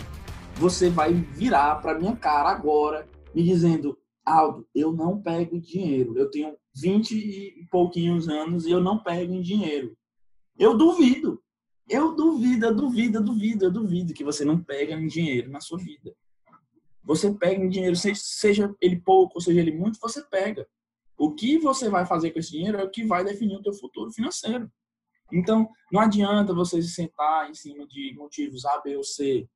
Você 0.56 0.90
vai 0.90 1.14
virar 1.14 1.76
para 1.76 2.00
minha 2.00 2.16
cara 2.16 2.50
agora 2.50 3.08
me 3.34 3.44
dizendo 3.44 3.98
Aldo, 4.26 4.68
eu 4.74 4.92
não 4.92 5.22
pego 5.22 5.60
dinheiro. 5.60 6.18
Eu 6.18 6.30
tenho 6.32 6.58
20 6.76 7.12
e 7.14 7.68
pouquinhos 7.70 8.28
anos 8.28 8.66
e 8.66 8.72
eu 8.72 8.82
não 8.82 8.98
pego 8.98 9.34
em 9.34 9.42
dinheiro. 9.42 9.96
Eu 10.58 10.76
duvido. 10.76 11.42
Eu 11.88 12.16
duvido, 12.16 12.66
eu 12.66 12.76
duvido, 12.76 13.18
eu 13.20 13.24
duvido, 13.24 13.66
eu 13.66 13.72
duvido 13.72 14.14
que 14.14 14.24
você 14.24 14.44
não 14.44 14.62
pega 14.62 14.96
em 14.96 15.08
dinheiro 15.08 15.52
na 15.52 15.62
sua 15.62 15.78
vida. 15.78 16.16
Você 17.04 17.32
pega 17.32 17.64
em 17.64 17.70
dinheiro, 17.70 17.96
seja 17.96 18.76
ele 18.82 19.00
pouco, 19.00 19.40
seja 19.40 19.60
ele 19.60 19.72
muito, 19.72 20.00
você 20.00 20.24
pega. 20.24 20.68
O 21.16 21.36
que 21.36 21.60
você 21.60 21.88
vai 21.88 22.04
fazer 22.04 22.32
com 22.32 22.40
esse 22.40 22.52
dinheiro 22.52 22.80
é 22.80 22.84
o 22.84 22.90
que 22.90 23.06
vai 23.06 23.24
definir 23.24 23.56
o 23.56 23.62
teu 23.62 23.74
futuro 23.74 24.12
financeiro. 24.12 24.70
Então, 25.32 25.70
não 25.92 26.02
adianta 26.02 26.54
você 26.54 26.82
se 26.82 26.90
sentar 26.90 27.50
em 27.50 27.54
cima 27.54 27.86
de 27.88 28.16
motivos 28.16 28.66
A, 28.66 28.82
B 28.82 28.98
ou 28.98 29.04
C. 29.04 29.48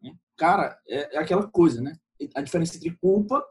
Né? 0.00 0.14
Cara, 0.36 0.78
é, 0.88 1.16
é 1.16 1.18
aquela 1.18 1.48
coisa, 1.48 1.80
né? 1.80 1.96
A 2.36 2.40
diferença 2.40 2.76
entre 2.76 2.96
culpa 2.98 3.44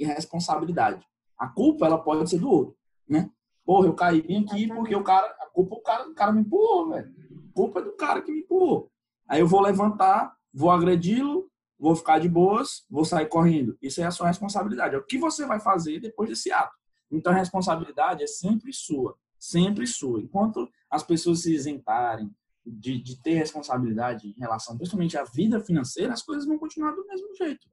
e 0.00 0.04
responsabilidade. 0.04 1.06
A 1.38 1.46
culpa, 1.46 1.86
ela 1.86 1.98
pode 1.98 2.28
ser 2.28 2.38
do 2.38 2.50
outro, 2.50 2.76
né? 3.08 3.30
Porra, 3.64 3.86
eu 3.86 3.94
caí 3.94 4.18
aqui 4.18 4.66
porque 4.66 4.96
o 4.96 5.04
cara, 5.04 5.26
a 5.40 5.46
culpa, 5.46 5.76
o 5.76 5.80
cara, 5.80 6.08
o 6.08 6.14
cara 6.14 6.32
me 6.32 6.40
empurrou, 6.40 6.88
velho. 6.88 7.14
A 7.50 7.52
culpa 7.54 7.80
é 7.80 7.82
do 7.82 7.92
cara 7.92 8.22
que 8.22 8.32
me 8.32 8.40
empurrou. 8.40 8.90
Aí 9.28 9.40
eu 9.40 9.46
vou 9.46 9.60
levantar, 9.60 10.34
vou 10.52 10.70
agredi-lo, 10.70 11.48
vou 11.78 11.94
ficar 11.94 12.18
de 12.18 12.28
boas, 12.28 12.84
vou 12.90 13.04
sair 13.04 13.26
correndo. 13.26 13.76
Isso 13.80 14.00
é 14.00 14.04
a 14.04 14.10
sua 14.10 14.26
responsabilidade. 14.26 14.94
É 14.94 14.98
o 14.98 15.04
que 15.04 15.18
você 15.18 15.46
vai 15.46 15.60
fazer 15.60 16.00
depois 16.00 16.28
desse 16.28 16.50
ato. 16.50 16.74
Então 17.10 17.32
a 17.32 17.36
responsabilidade 17.36 18.22
é 18.22 18.26
sempre 18.26 18.72
sua, 18.72 19.16
sempre 19.38 19.86
sua. 19.86 20.20
Enquanto 20.20 20.68
as 20.90 21.02
pessoas 21.02 21.42
se 21.42 21.54
isentarem 21.54 22.30
de, 22.64 23.00
de 23.00 23.20
ter 23.22 23.34
responsabilidade 23.34 24.28
em 24.28 24.40
relação, 24.40 24.76
principalmente 24.76 25.16
à 25.16 25.24
vida 25.24 25.60
financeira, 25.60 26.12
as 26.12 26.22
coisas 26.22 26.46
vão 26.46 26.58
continuar 26.58 26.92
do 26.92 27.06
mesmo 27.06 27.34
jeito. 27.36 27.66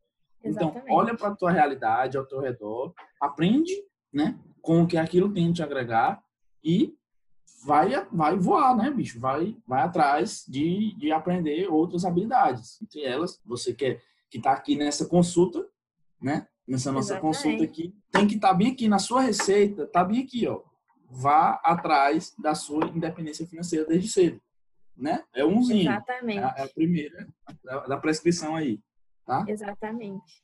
Então, 0.43 0.69
Exatamente. 0.69 0.85
Então, 0.85 0.95
olha 0.95 1.15
para 1.15 1.29
a 1.29 1.35
tua 1.35 1.51
realidade 1.51 2.17
ao 2.17 2.25
teu 2.25 2.39
redor, 2.39 2.93
aprende, 3.21 3.73
né, 4.13 4.37
com 4.61 4.83
o 4.83 4.87
que 4.87 4.97
aquilo 4.97 5.33
tem 5.33 5.51
te 5.51 5.63
agregar 5.63 6.21
e 6.63 6.93
vai 7.65 7.89
vai 8.11 8.37
voar, 8.37 8.75
né, 8.75 8.91
bicho? 8.91 9.19
Vai 9.19 9.55
vai 9.65 9.81
atrás 9.81 10.45
de, 10.47 10.95
de 10.97 11.11
aprender 11.11 11.67
outras 11.67 12.05
habilidades. 12.05 12.81
Entre 12.81 13.03
elas, 13.03 13.39
você 13.45 13.73
quer 13.73 14.01
que 14.29 14.37
está 14.37 14.51
aqui 14.51 14.75
nessa 14.75 15.05
consulta, 15.05 15.65
né? 16.21 16.47
Nessa 16.67 16.91
nossa 16.91 17.13
Exatamente. 17.13 17.37
consulta 17.37 17.63
aqui, 17.63 17.95
tem 18.11 18.27
que 18.27 18.35
estar 18.35 18.49
tá 18.49 18.53
bem 18.53 18.71
aqui 18.71 18.89
na 18.89 18.99
sua 18.99 19.21
receita, 19.21 19.87
tá 19.87 20.03
bem 20.03 20.21
aqui, 20.21 20.45
ó. 20.47 20.61
Vá 21.09 21.61
atrás 21.63 22.33
da 22.37 22.53
sua 22.53 22.85
independência 22.87 23.47
financeira 23.47 23.85
desde 23.85 24.09
cedo, 24.09 24.41
né? 24.95 25.23
É 25.33 25.45
umzinho. 25.45 25.89
Exatamente. 25.89 26.39
É 26.39 26.43
a, 26.43 26.55
é 26.57 26.63
a 26.63 26.67
primeira 26.67 27.27
da 27.87 27.97
prescrição 27.97 28.55
aí. 28.55 28.81
Tá? 29.27 29.43
Exatamente. 29.45 30.41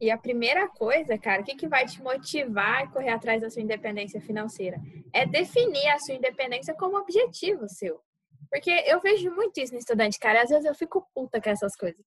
E 0.00 0.10
a 0.10 0.16
primeira 0.16 0.66
coisa, 0.68 1.18
cara, 1.18 1.42
o 1.42 1.44
que, 1.44 1.54
que 1.54 1.68
vai 1.68 1.84
te 1.84 2.02
motivar 2.02 2.82
a 2.82 2.86
correr 2.86 3.10
atrás 3.10 3.42
da 3.42 3.50
sua 3.50 3.60
independência 3.60 4.20
financeira? 4.20 4.80
É 5.12 5.26
definir 5.26 5.88
a 5.88 5.98
sua 5.98 6.14
independência 6.14 6.74
como 6.74 6.96
objetivo 6.96 7.68
seu. 7.68 8.00
Porque 8.50 8.70
eu 8.86 9.00
vejo 9.00 9.30
muito 9.30 9.60
isso 9.60 9.74
no 9.74 9.78
estudante, 9.78 10.18
cara. 10.18 10.42
Às 10.42 10.48
vezes 10.48 10.64
eu 10.64 10.74
fico 10.74 11.06
puta 11.14 11.40
com 11.40 11.50
essas 11.50 11.76
coisas. 11.76 12.02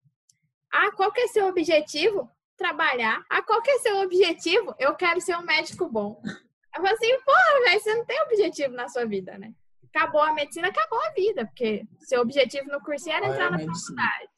Ah, 0.71 0.91
qual 0.95 1.11
que 1.11 1.21
é 1.21 1.27
seu 1.27 1.47
objetivo? 1.47 2.29
Trabalhar. 2.55 3.21
Ah, 3.29 3.41
qual 3.41 3.61
que 3.61 3.71
é 3.71 3.79
seu 3.79 3.97
objetivo? 3.97 4.73
Eu 4.79 4.95
quero 4.95 5.19
ser 5.19 5.35
um 5.35 5.43
médico 5.43 5.89
bom. 5.89 6.21
Eu 6.23 6.83
falo 6.83 6.93
assim, 6.93 7.19
porra, 7.25 7.63
velho, 7.65 7.79
você 7.81 7.95
não 7.95 8.05
tem 8.05 8.21
objetivo 8.21 8.73
na 8.75 8.87
sua 8.87 9.05
vida, 9.05 9.37
né? 9.37 9.51
Acabou 9.93 10.21
a 10.21 10.33
medicina, 10.33 10.67
acabou 10.67 10.99
a 11.03 11.11
vida, 11.11 11.45
porque 11.47 11.83
seu 12.01 12.21
objetivo 12.21 12.69
no 12.69 12.79
cursinho 12.79 13.15
era 13.15 13.27
entrar 13.27 13.49
na 13.49 13.57
faculdade. 13.57 14.29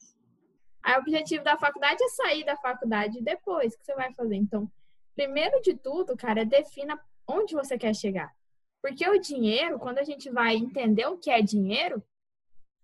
Aí 0.82 0.96
o 0.96 1.00
objetivo 1.00 1.44
da 1.44 1.56
faculdade 1.56 2.02
é 2.02 2.08
sair 2.08 2.44
da 2.44 2.56
faculdade 2.56 3.22
depois 3.22 3.76
que 3.76 3.84
você 3.84 3.94
vai 3.94 4.12
fazer. 4.14 4.36
Então, 4.36 4.70
primeiro 5.14 5.60
de 5.60 5.74
tudo, 5.74 6.16
cara, 6.16 6.44
defina 6.44 6.98
onde 7.26 7.54
você 7.54 7.78
quer 7.78 7.94
chegar. 7.94 8.32
Porque 8.82 9.08
o 9.08 9.20
dinheiro, 9.20 9.78
quando 9.78 9.98
a 9.98 10.04
gente 10.04 10.28
vai 10.28 10.56
entender 10.56 11.06
o 11.06 11.16
que 11.16 11.30
é 11.30 11.40
dinheiro, 11.40 12.02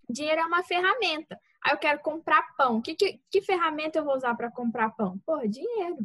dinheiro 0.08 0.40
é 0.40 0.44
uma 0.44 0.62
ferramenta. 0.62 1.38
Aí 1.62 1.72
eu 1.72 1.78
quero 1.78 1.98
comprar 2.00 2.54
pão. 2.56 2.80
Que, 2.80 2.94
que, 2.94 3.20
que 3.30 3.42
ferramenta 3.42 3.98
eu 3.98 4.04
vou 4.04 4.14
usar 4.14 4.34
para 4.36 4.50
comprar 4.50 4.90
pão? 4.90 5.18
Porra, 5.26 5.48
dinheiro. 5.48 5.98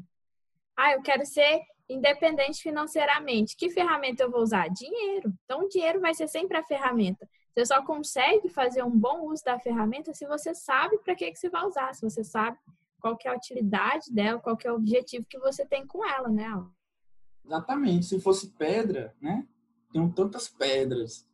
Ah, 0.76 0.94
eu 0.94 1.02
quero 1.04 1.24
ser 1.26 1.62
independente 1.88 2.62
financeiramente. 2.62 3.56
Que 3.56 3.70
ferramenta 3.70 4.24
eu 4.24 4.32
vou 4.32 4.42
usar? 4.42 4.68
Dinheiro. 4.70 5.32
Então, 5.46 5.66
o 5.66 5.70
dinheiro 5.70 6.00
vai 6.00 6.16
ser 6.16 6.28
sempre 6.28 6.58
a 6.58 6.64
ferramenta. 6.64 7.30
Você 7.54 7.66
só 7.68 7.84
consegue 7.84 8.50
fazer 8.50 8.84
um 8.84 8.98
bom 8.98 9.28
uso 9.32 9.44
da 9.44 9.60
ferramenta 9.60 10.14
se 10.14 10.26
você 10.26 10.56
sabe 10.56 10.98
para 11.00 11.16
que, 11.16 11.32
que 11.32 11.38
você 11.38 11.50
vai 11.50 11.66
usar, 11.66 11.94
se 11.94 12.02
você 12.02 12.24
sabe 12.24 12.58
qual 13.00 13.18
é 13.24 13.30
a 13.30 13.36
utilidade 13.36 14.12
dela, 14.12 14.40
qual 14.40 14.58
é 14.64 14.72
o 14.72 14.76
objetivo 14.76 15.28
que 15.30 15.38
você 15.38 15.66
tem 15.66 15.86
com 15.86 16.04
ela, 16.04 16.30
né? 16.30 16.50
Exatamente. 17.46 18.06
Se 18.06 18.20
fosse 18.20 18.52
pedra, 18.52 19.14
né? 19.22 19.46
Tem 19.92 20.10
tantas 20.12 20.48
pedras. 20.48 21.28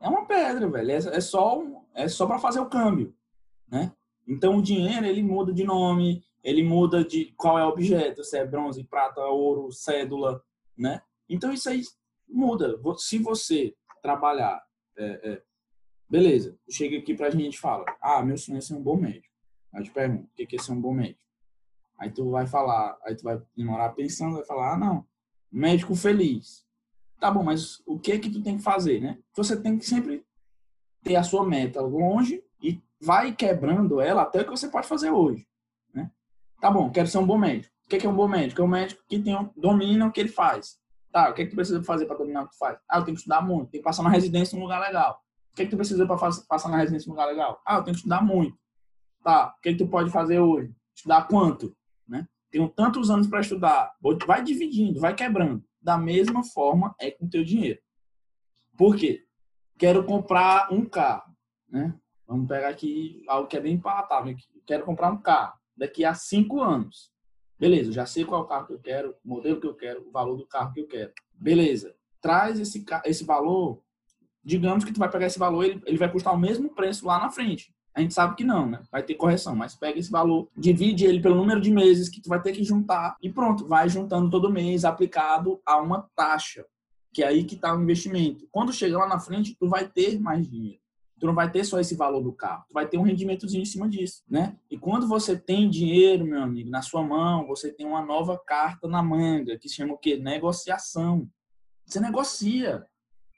É 0.00 0.08
uma 0.08 0.26
pedra, 0.26 0.68
velho. 0.68 0.90
É, 0.90 0.96
é 0.96 1.20
só, 1.20 1.62
é 1.94 2.08
só 2.08 2.26
para 2.26 2.38
fazer 2.38 2.58
o 2.58 2.68
câmbio, 2.68 3.14
né? 3.68 3.92
Então 4.26 4.56
o 4.56 4.62
dinheiro 4.62 5.06
ele 5.06 5.22
muda 5.22 5.52
de 5.52 5.62
nome, 5.62 6.24
ele 6.42 6.62
muda 6.62 7.04
de 7.04 7.32
qual 7.36 7.58
é 7.58 7.64
o 7.64 7.68
objeto, 7.68 8.24
se 8.24 8.38
é 8.38 8.46
bronze, 8.46 8.82
prata, 8.84 9.20
ouro, 9.20 9.70
cédula, 9.70 10.42
né? 10.76 11.02
Então 11.28 11.52
isso 11.52 11.68
aí 11.68 11.82
muda. 12.28 12.80
Se 12.96 13.18
você 13.18 13.74
trabalhar, 14.02 14.62
é, 14.96 15.32
é, 15.32 15.42
beleza, 16.10 16.58
chega 16.68 16.98
aqui 16.98 17.14
pra 17.14 17.30
gente 17.30 17.54
e 17.54 17.60
fala, 17.60 17.84
ah, 18.02 18.22
meu 18.22 18.36
sonho 18.36 18.58
é 18.58 18.60
ser 18.60 18.74
um 18.74 18.82
bom 18.82 18.96
médico. 18.96 19.32
Aí 19.72 19.80
eu 19.80 19.84
te 19.84 19.92
pergunto, 19.92 20.24
o 20.24 20.46
que 20.46 20.56
é 20.56 20.58
ser 20.58 20.72
um 20.72 20.80
bom 20.80 20.92
médico? 20.92 21.20
Aí 21.96 22.10
tu 22.10 22.30
vai 22.30 22.46
falar, 22.46 22.98
aí 23.04 23.14
tu 23.14 23.22
vai 23.22 23.40
demorar 23.56 23.90
pensando, 23.90 24.34
vai 24.34 24.44
falar, 24.44 24.74
ah, 24.74 24.78
não, 24.78 25.06
médico 25.52 25.94
feliz. 25.94 26.66
Tá 27.20 27.30
bom, 27.30 27.44
mas 27.44 27.80
o 27.86 27.98
que 27.98 28.12
é 28.12 28.18
que 28.18 28.30
tu 28.30 28.42
tem 28.42 28.56
que 28.56 28.62
fazer, 28.62 29.00
né? 29.00 29.18
Você 29.36 29.60
tem 29.60 29.78
que 29.78 29.86
sempre 29.86 30.24
ter 31.02 31.14
a 31.14 31.22
sua 31.22 31.46
meta 31.46 31.80
longe 31.80 32.42
e 32.62 32.82
vai 33.00 33.32
quebrando 33.32 34.00
ela 34.00 34.22
até 34.22 34.40
o 34.40 34.44
que 34.44 34.50
você 34.50 34.68
pode 34.68 34.88
fazer 34.88 35.10
hoje, 35.10 35.46
né? 35.94 36.10
Tá 36.60 36.70
bom, 36.70 36.90
quero 36.90 37.06
ser 37.06 37.18
um 37.18 37.26
bom 37.26 37.38
médico. 37.38 37.72
O 37.84 37.88
que 37.88 37.96
é, 37.96 37.98
que 38.00 38.06
é 38.06 38.10
um 38.10 38.14
bom 38.14 38.28
médico? 38.28 38.60
É 38.60 38.64
um 38.64 38.68
médico 38.68 39.02
que 39.08 39.18
tem, 39.18 39.34
domina 39.56 40.06
o 40.06 40.12
que 40.12 40.20
ele 40.20 40.28
faz. 40.28 40.78
Tá, 41.12 41.30
o 41.30 41.34
que 41.34 41.42
é 41.42 41.44
que 41.44 41.50
tu 41.50 41.56
precisa 41.56 41.82
fazer 41.82 42.06
para 42.06 42.16
dominar 42.16 42.42
o 42.42 42.46
que 42.46 42.52
tu 42.52 42.58
faz? 42.58 42.78
Ah, 42.88 42.98
eu 42.98 43.04
tenho 43.04 43.16
que 43.16 43.20
estudar 43.20 43.42
muito, 43.42 43.70
tenho 43.70 43.82
que 43.82 43.88
passar 43.88 44.02
na 44.02 44.10
residência 44.10 44.56
em 44.56 44.58
um 44.58 44.62
lugar 44.62 44.80
legal. 44.80 45.20
O 45.52 45.56
que 45.56 45.62
é 45.62 45.64
que 45.64 45.70
tu 45.70 45.76
precisa 45.76 46.06
para 46.06 46.16
passar 46.48 46.68
na 46.68 46.76
residência 46.76 47.08
em 47.08 47.10
um 47.10 47.14
lugar 47.14 47.26
legal? 47.26 47.60
Ah, 47.66 47.76
eu 47.76 47.84
tenho 47.84 47.94
que 47.94 48.00
estudar 48.00 48.22
muito. 48.22 48.56
Tá, 49.22 49.54
o 49.56 49.60
que 49.60 49.68
é 49.68 49.72
que 49.72 49.78
tu 49.78 49.88
pode 49.88 50.10
fazer 50.10 50.38
hoje? 50.38 50.74
Estudar 50.94 51.26
quanto? 51.28 51.76
Né? 52.08 52.26
Tenho 52.50 52.68
tantos 52.68 53.10
anos 53.10 53.26
para 53.26 53.40
estudar. 53.40 53.92
Vai 54.26 54.42
dividindo, 54.42 55.00
vai 55.00 55.14
quebrando. 55.14 55.64
Da 55.80 55.98
mesma 55.98 56.44
forma 56.44 56.94
é 57.00 57.10
com 57.10 57.26
o 57.26 57.30
teu 57.30 57.44
dinheiro. 57.44 57.80
Por 58.76 58.96
quê? 58.96 59.26
Quero 59.78 60.04
comprar 60.04 60.72
um 60.72 60.84
carro, 60.84 61.34
né? 61.68 61.94
Vamos 62.26 62.46
pegar 62.46 62.68
aqui 62.68 63.24
algo 63.26 63.48
que 63.48 63.56
é 63.56 63.60
bem 63.60 63.78
palatável. 63.78 64.36
Quero 64.66 64.84
comprar 64.84 65.10
um 65.10 65.20
carro 65.20 65.58
daqui 65.76 66.04
a 66.04 66.14
cinco 66.14 66.60
anos. 66.60 67.10
Beleza, 67.58 67.92
já 67.92 68.06
sei 68.06 68.24
qual 68.24 68.46
carro 68.46 68.68
que 68.68 68.72
eu 68.72 68.78
quero, 68.78 69.16
o 69.24 69.28
modelo 69.28 69.60
que 69.60 69.66
eu 69.66 69.74
quero, 69.74 70.06
o 70.06 70.10
valor 70.10 70.36
do 70.36 70.46
carro 70.46 70.72
que 70.72 70.80
eu 70.80 70.86
quero. 70.86 71.12
Beleza. 71.34 71.94
Traz 72.20 72.60
esse, 72.60 72.84
esse 73.04 73.24
valor, 73.24 73.82
digamos 74.44 74.84
que 74.84 74.92
tu 74.92 74.98
vai 74.98 75.10
pegar 75.10 75.26
esse 75.26 75.38
valor, 75.38 75.64
ele, 75.64 75.82
ele 75.86 75.98
vai 75.98 76.10
custar 76.10 76.34
o 76.34 76.38
mesmo 76.38 76.70
preço 76.70 77.06
lá 77.06 77.18
na 77.18 77.30
frente. 77.30 77.72
A 77.94 78.00
gente 78.00 78.14
sabe 78.14 78.36
que 78.36 78.44
não, 78.44 78.66
né? 78.66 78.80
Vai 78.90 79.02
ter 79.02 79.14
correção, 79.14 79.56
mas 79.56 79.74
pega 79.74 79.98
esse 79.98 80.10
valor, 80.10 80.48
divide 80.56 81.04
ele 81.04 81.20
pelo 81.20 81.34
número 81.34 81.60
de 81.60 81.70
meses 81.70 82.08
que 82.08 82.20
tu 82.20 82.28
vai 82.28 82.40
ter 82.40 82.52
que 82.52 82.62
juntar 82.62 83.16
e 83.20 83.30
pronto, 83.30 83.66
vai 83.66 83.88
juntando 83.88 84.30
todo 84.30 84.52
mês 84.52 84.84
aplicado 84.84 85.60
a 85.66 85.76
uma 85.78 86.08
taxa, 86.14 86.64
que 87.12 87.22
é 87.22 87.26
aí 87.26 87.44
que 87.44 87.56
está 87.56 87.74
o 87.74 87.82
investimento. 87.82 88.46
Quando 88.50 88.72
chegar 88.72 88.98
lá 88.98 89.08
na 89.08 89.18
frente, 89.18 89.56
tu 89.58 89.68
vai 89.68 89.88
ter 89.88 90.20
mais 90.20 90.48
dinheiro 90.48 90.80
tu 91.20 91.26
não 91.26 91.34
vai 91.34 91.50
ter 91.50 91.62
só 91.64 91.78
esse 91.78 91.94
valor 91.94 92.22
do 92.22 92.32
carro, 92.32 92.64
tu 92.66 92.72
vai 92.72 92.88
ter 92.88 92.96
um 92.96 93.02
rendimentozinho 93.02 93.62
em 93.62 93.66
cima 93.66 93.86
disso, 93.86 94.22
né? 94.28 94.56
E 94.70 94.78
quando 94.78 95.06
você 95.06 95.36
tem 95.36 95.68
dinheiro, 95.68 96.24
meu 96.24 96.42
amigo, 96.42 96.70
na 96.70 96.80
sua 96.80 97.02
mão, 97.02 97.46
você 97.46 97.70
tem 97.70 97.86
uma 97.86 98.00
nova 98.00 98.38
carta 98.38 98.88
na 98.88 99.02
manga, 99.02 99.58
que 99.58 99.68
se 99.68 99.76
chama 99.76 99.92
o 99.92 99.98
quê? 99.98 100.16
Negociação. 100.16 101.28
Você 101.84 102.00
negocia. 102.00 102.86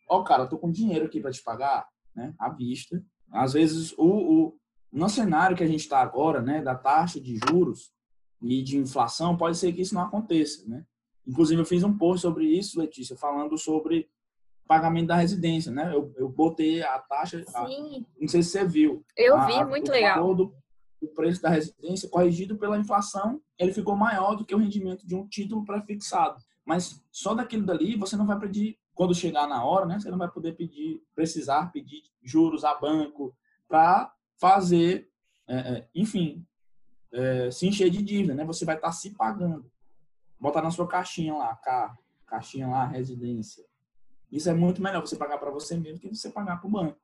Ó, 0.08 0.20
oh, 0.20 0.24
cara, 0.24 0.44
eu 0.44 0.48
tô 0.48 0.58
com 0.58 0.70
dinheiro 0.70 1.06
aqui 1.06 1.20
para 1.20 1.30
te 1.30 1.42
pagar, 1.42 1.86
né? 2.14 2.34
À 2.38 2.50
vista. 2.50 3.02
Às 3.30 3.54
vezes, 3.54 3.92
o, 3.96 4.04
o, 4.04 4.56
no 4.92 5.08
cenário 5.08 5.56
que 5.56 5.64
a 5.64 5.66
gente 5.66 5.80
está 5.80 6.00
agora, 6.00 6.42
né, 6.42 6.60
da 6.60 6.74
taxa 6.74 7.20
de 7.20 7.38
juros 7.48 7.92
e 8.42 8.62
de 8.62 8.76
inflação, 8.76 9.36
pode 9.36 9.56
ser 9.56 9.72
que 9.72 9.80
isso 9.80 9.94
não 9.94 10.02
aconteça, 10.02 10.68
né? 10.68 10.84
Inclusive, 11.26 11.60
eu 11.60 11.66
fiz 11.66 11.82
um 11.84 11.96
post 11.96 12.22
sobre 12.22 12.46
isso, 12.46 12.78
Letícia, 12.78 13.16
falando 13.16 13.56
sobre 13.56 14.10
pagamento 14.66 15.08
da 15.08 15.16
residência, 15.16 15.70
né? 15.70 15.94
Eu, 15.94 16.12
eu 16.16 16.28
botei 16.28 16.82
a 16.82 16.98
taxa, 16.98 17.44
a, 17.54 17.62
não 17.62 18.28
sei 18.28 18.42
se 18.42 18.50
você 18.50 18.64
viu. 18.64 19.04
Eu 19.16 19.36
a, 19.36 19.46
vi, 19.46 19.64
muito 19.64 19.90
legal. 19.90 20.34
Do, 20.34 20.54
o 21.00 21.08
preço 21.08 21.42
da 21.42 21.48
residência 21.48 22.08
corrigido 22.08 22.56
pela 22.56 22.78
inflação, 22.78 23.40
ele 23.58 23.72
ficou 23.72 23.96
maior 23.96 24.36
do 24.36 24.44
que 24.44 24.54
o 24.54 24.58
rendimento 24.58 25.06
de 25.06 25.14
um 25.14 25.26
título 25.26 25.64
pré-fixado. 25.64 26.36
Mas 26.64 27.02
só 27.10 27.34
daquilo 27.34 27.66
dali 27.66 27.96
você 27.96 28.16
não 28.16 28.26
vai 28.26 28.38
pedir, 28.38 28.78
quando 28.94 29.14
chegar 29.14 29.46
na 29.46 29.64
hora, 29.64 29.86
né? 29.86 29.98
Você 29.98 30.10
não 30.10 30.18
vai 30.18 30.28
poder 30.28 30.54
pedir, 30.54 31.02
precisar 31.14 31.72
pedir 31.72 32.02
juros 32.22 32.64
a 32.64 32.74
banco 32.74 33.34
para 33.68 34.12
fazer, 34.38 35.10
é, 35.46 35.56
é, 35.56 35.88
enfim, 35.94 36.46
é, 37.12 37.50
se 37.50 37.66
encher 37.66 37.90
de 37.90 38.02
dívida, 38.02 38.34
né? 38.34 38.44
Você 38.44 38.64
vai 38.64 38.76
estar 38.76 38.88
tá 38.88 38.92
se 38.92 39.10
pagando. 39.10 39.70
Botar 40.38 40.62
na 40.62 40.70
sua 40.70 40.88
caixinha 40.88 41.34
lá, 41.34 41.54
carro, 41.56 41.98
caixinha 42.26 42.66
lá, 42.66 42.84
residência 42.84 43.64
isso 44.32 44.48
é 44.48 44.54
muito 44.54 44.82
melhor 44.82 45.02
você 45.02 45.14
pagar 45.14 45.36
para 45.36 45.50
você 45.50 45.76
mesmo 45.76 46.00
que 46.00 46.08
você 46.08 46.30
pagar 46.30 46.56
para 46.56 46.66
o 46.66 46.70
banco. 46.70 46.98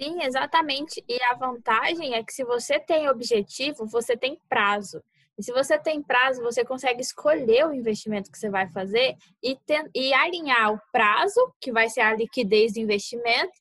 Sim, 0.00 0.22
exatamente. 0.22 1.02
E 1.08 1.20
a 1.24 1.34
vantagem 1.34 2.14
é 2.14 2.22
que 2.22 2.32
se 2.32 2.44
você 2.44 2.78
tem 2.78 3.08
objetivo, 3.08 3.84
você 3.84 4.16
tem 4.16 4.40
prazo. 4.48 5.02
E 5.38 5.42
se 5.42 5.52
você 5.52 5.78
tem 5.78 6.02
prazo, 6.02 6.42
você 6.42 6.64
consegue 6.64 7.02
escolher 7.02 7.66
o 7.66 7.74
investimento 7.74 8.30
que 8.30 8.38
você 8.38 8.48
vai 8.48 8.70
fazer 8.70 9.16
e, 9.42 9.56
ter, 9.66 9.88
e 9.94 10.14
alinhar 10.14 10.72
o 10.72 10.80
prazo, 10.90 11.38
que 11.60 11.70
vai 11.70 11.88
ser 11.90 12.00
a 12.00 12.14
liquidez 12.14 12.72
do 12.72 12.80
investimento, 12.80 13.52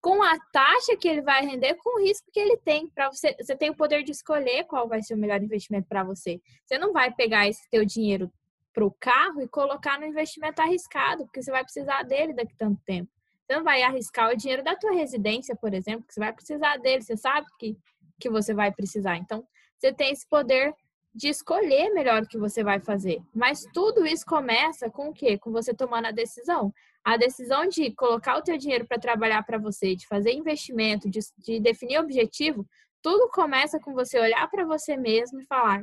com 0.00 0.22
a 0.22 0.36
taxa 0.52 0.96
que 0.96 1.08
ele 1.08 1.22
vai 1.22 1.46
render, 1.46 1.74
com 1.76 1.98
o 1.98 2.04
risco 2.04 2.30
que 2.32 2.40
ele 2.40 2.56
tem. 2.58 2.88
Para 2.88 3.10
você, 3.10 3.34
você 3.40 3.56
tem 3.56 3.70
o 3.70 3.76
poder 3.76 4.02
de 4.02 4.10
escolher 4.10 4.64
qual 4.64 4.88
vai 4.88 5.02
ser 5.02 5.14
o 5.14 5.18
melhor 5.18 5.42
investimento 5.42 5.86
para 5.88 6.02
você. 6.02 6.40
Você 6.66 6.76
não 6.76 6.92
vai 6.92 7.14
pegar 7.14 7.48
esse 7.48 7.68
teu 7.70 7.84
dinheiro 7.84 8.30
para 8.74 8.84
o 8.84 8.90
carro 8.90 9.40
e 9.40 9.48
colocar 9.48 9.98
no 10.00 10.06
investimento 10.06 10.60
arriscado, 10.60 11.24
porque 11.24 11.42
você 11.42 11.50
vai 11.50 11.62
precisar 11.62 12.02
dele 12.02 12.34
daqui 12.34 12.52
a 12.54 12.58
tanto 12.58 12.80
tempo. 12.84 13.10
Você 13.46 13.56
não 13.56 13.64
vai 13.64 13.82
arriscar 13.82 14.30
o 14.30 14.36
dinheiro 14.36 14.62
da 14.62 14.74
tua 14.74 14.92
residência, 14.92 15.54
por 15.54 15.72
exemplo, 15.72 16.06
que 16.06 16.14
você 16.14 16.20
vai 16.20 16.32
precisar 16.32 16.76
dele, 16.78 17.02
você 17.02 17.16
sabe 17.16 17.46
que, 17.58 17.76
que 18.18 18.30
você 18.30 18.52
vai 18.52 18.72
precisar. 18.72 19.16
Então, 19.16 19.46
você 19.78 19.92
tem 19.92 20.12
esse 20.12 20.26
poder 20.28 20.74
de 21.14 21.28
escolher 21.28 21.90
melhor 21.90 22.22
o 22.22 22.26
que 22.26 22.38
você 22.38 22.64
vai 22.64 22.80
fazer. 22.80 23.20
Mas 23.34 23.66
tudo 23.72 24.06
isso 24.06 24.24
começa 24.24 24.90
com 24.90 25.08
o 25.08 25.12
quê? 25.12 25.36
Com 25.38 25.52
você 25.52 25.74
tomando 25.74 26.06
a 26.06 26.10
decisão. 26.10 26.72
A 27.04 27.16
decisão 27.16 27.66
de 27.66 27.92
colocar 27.92 28.36
o 28.38 28.42
teu 28.42 28.56
dinheiro 28.56 28.86
para 28.86 28.98
trabalhar 28.98 29.42
para 29.42 29.58
você, 29.58 29.94
de 29.94 30.06
fazer 30.06 30.32
investimento, 30.32 31.10
de, 31.10 31.20
de 31.38 31.60
definir 31.60 31.98
objetivo, 31.98 32.66
tudo 33.02 33.28
começa 33.28 33.78
com 33.80 33.92
você 33.92 34.18
olhar 34.18 34.48
para 34.48 34.64
você 34.64 34.96
mesmo 34.96 35.40
e 35.40 35.44
falar: 35.44 35.82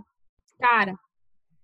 cara, 0.58 0.96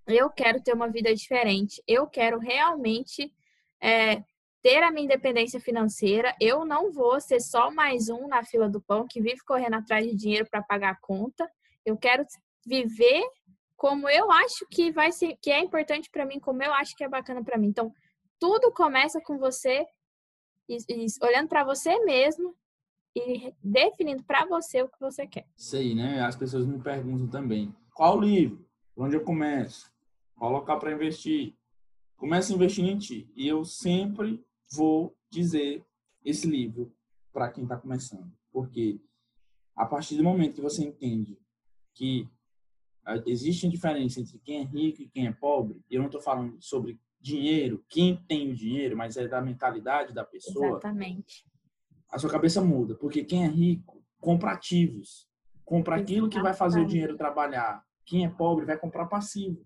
eu 0.05 0.29
quero 0.29 0.61
ter 0.61 0.73
uma 0.73 0.89
vida 0.89 1.13
diferente, 1.15 1.81
eu 1.87 2.05
quero 2.05 2.37
realmente 2.37 3.33
é, 3.81 4.21
ter 4.61 4.83
a 4.83 4.91
minha 4.91 5.05
independência 5.05 5.59
financeira, 5.59 6.35
eu 6.39 6.65
não 6.65 6.91
vou 6.91 7.19
ser 7.21 7.39
só 7.39 7.71
mais 7.71 8.09
um 8.09 8.27
na 8.27 8.43
fila 8.43 8.69
do 8.69 8.81
pão 8.81 9.07
que 9.09 9.21
vive 9.21 9.43
correndo 9.45 9.75
atrás 9.75 10.05
de 10.05 10.15
dinheiro 10.15 10.47
para 10.49 10.61
pagar 10.61 10.91
a 10.91 10.99
conta, 10.99 11.49
eu 11.85 11.97
quero 11.97 12.25
viver 12.65 13.23
como 13.75 14.09
eu 14.09 14.31
acho 14.31 14.65
que 14.69 14.91
vai 14.91 15.11
ser, 15.11 15.37
que 15.41 15.51
é 15.51 15.59
importante 15.59 16.09
para 16.09 16.25
mim, 16.25 16.39
como 16.39 16.63
eu 16.63 16.73
acho 16.73 16.95
que 16.95 17.03
é 17.03 17.09
bacana 17.09 17.43
para 17.43 17.57
mim. 17.57 17.67
Então, 17.67 17.93
tudo 18.39 18.71
começa 18.71 19.21
com 19.21 19.37
você 19.37 19.85
e, 20.67 20.77
e, 20.89 21.05
olhando 21.21 21.47
para 21.47 21.63
você 21.63 21.99
mesmo 22.03 22.55
e 23.15 23.53
definindo 23.63 24.23
para 24.23 24.45
você 24.45 24.81
o 24.81 24.89
que 24.89 24.99
você 24.99 25.25
quer. 25.27 25.45
Aí, 25.73 25.95
né? 25.95 26.21
As 26.21 26.35
pessoas 26.35 26.65
me 26.65 26.81
perguntam 26.81 27.27
também: 27.27 27.73
qual 27.93 28.19
livro? 28.19 28.65
Onde 28.97 29.15
eu 29.15 29.23
começo? 29.23 29.93
colocar 30.35 30.77
para 30.77 30.91
investir. 30.91 31.55
Comece 32.15 32.53
investindo 32.53 32.89
em 32.89 32.97
ti. 32.97 33.29
E 33.35 33.47
eu 33.47 33.65
sempre 33.65 34.43
vou 34.71 35.15
dizer 35.29 35.83
esse 36.23 36.47
livro 36.47 36.93
para 37.33 37.49
quem 37.49 37.63
está 37.63 37.77
começando. 37.77 38.31
Porque 38.51 38.99
a 39.75 39.85
partir 39.85 40.15
do 40.15 40.23
momento 40.23 40.55
que 40.55 40.61
você 40.61 40.83
entende 40.83 41.37
que 41.93 42.29
existe 43.25 43.65
uma 43.65 43.71
diferença 43.71 44.19
entre 44.19 44.39
quem 44.39 44.61
é 44.61 44.63
rico 44.63 45.01
e 45.01 45.07
quem 45.07 45.27
é 45.27 45.31
pobre, 45.31 45.81
eu 45.89 45.99
não 45.99 46.07
estou 46.07 46.21
falando 46.21 46.57
sobre 46.59 46.99
dinheiro, 47.19 47.83
quem 47.89 48.17
tem 48.27 48.51
o 48.51 48.55
dinheiro, 48.55 48.95
mas 48.95 49.17
é 49.17 49.27
da 49.27 49.41
mentalidade 49.41 50.13
da 50.13 50.23
pessoa. 50.23 50.67
Exatamente. 50.67 51.45
A 52.09 52.19
sua 52.19 52.29
cabeça 52.29 52.61
muda, 52.61 52.95
porque 52.95 53.23
quem 53.23 53.43
é 53.43 53.47
rico 53.47 54.03
compra 54.19 54.51
ativos, 54.51 55.27
compra 55.63 55.95
aquilo 55.95 56.29
que 56.29 56.41
vai 56.41 56.53
fazer 56.53 56.81
o 56.81 56.85
dinheiro 56.85 57.17
trabalhar. 57.17 57.83
Quem 58.05 58.25
é 58.25 58.29
pobre 58.29 58.65
vai 58.65 58.77
comprar 58.77 59.05
passivo. 59.07 59.65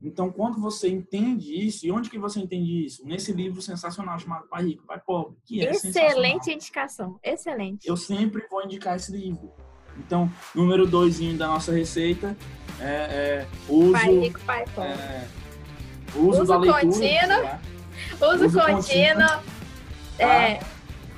Então, 0.00 0.30
quando 0.30 0.60
você 0.60 0.88
entende 0.88 1.54
isso, 1.54 1.86
e 1.86 1.90
onde 1.90 2.10
que 2.10 2.18
você 2.18 2.38
entende 2.38 2.84
isso? 2.84 3.04
Nesse 3.06 3.32
livro 3.32 3.62
sensacional 3.62 4.18
chamado 4.18 4.46
Pai 4.48 4.64
Rico, 4.64 4.86
Pai 4.86 5.00
Pobre, 5.00 5.38
que 5.44 5.64
é 5.64 5.70
Excelente 5.70 6.52
indicação, 6.52 7.18
excelente. 7.22 7.88
Eu 7.88 7.96
sempre 7.96 8.46
vou 8.48 8.62
indicar 8.62 8.96
esse 8.96 9.10
livro. 9.10 9.50
Então, 9.98 10.30
número 10.54 10.86
dois 10.86 11.18
da 11.38 11.46
nossa 11.48 11.72
receita 11.72 12.36
é, 12.80 12.86
é 12.86 13.46
uso... 13.68 13.92
Pai 13.92 14.18
Rico, 14.18 14.40
Pai 14.40 14.64
Pobre. 14.74 14.90
É, 14.90 15.26
uso, 16.14 16.42
uso 16.42 16.44
da 16.44 16.58
leitura. 16.58 16.80
Contínuo, 16.80 18.34
uso, 18.34 18.46
uso 18.46 18.60
contínuo. 18.60 19.42
É, 20.18 20.60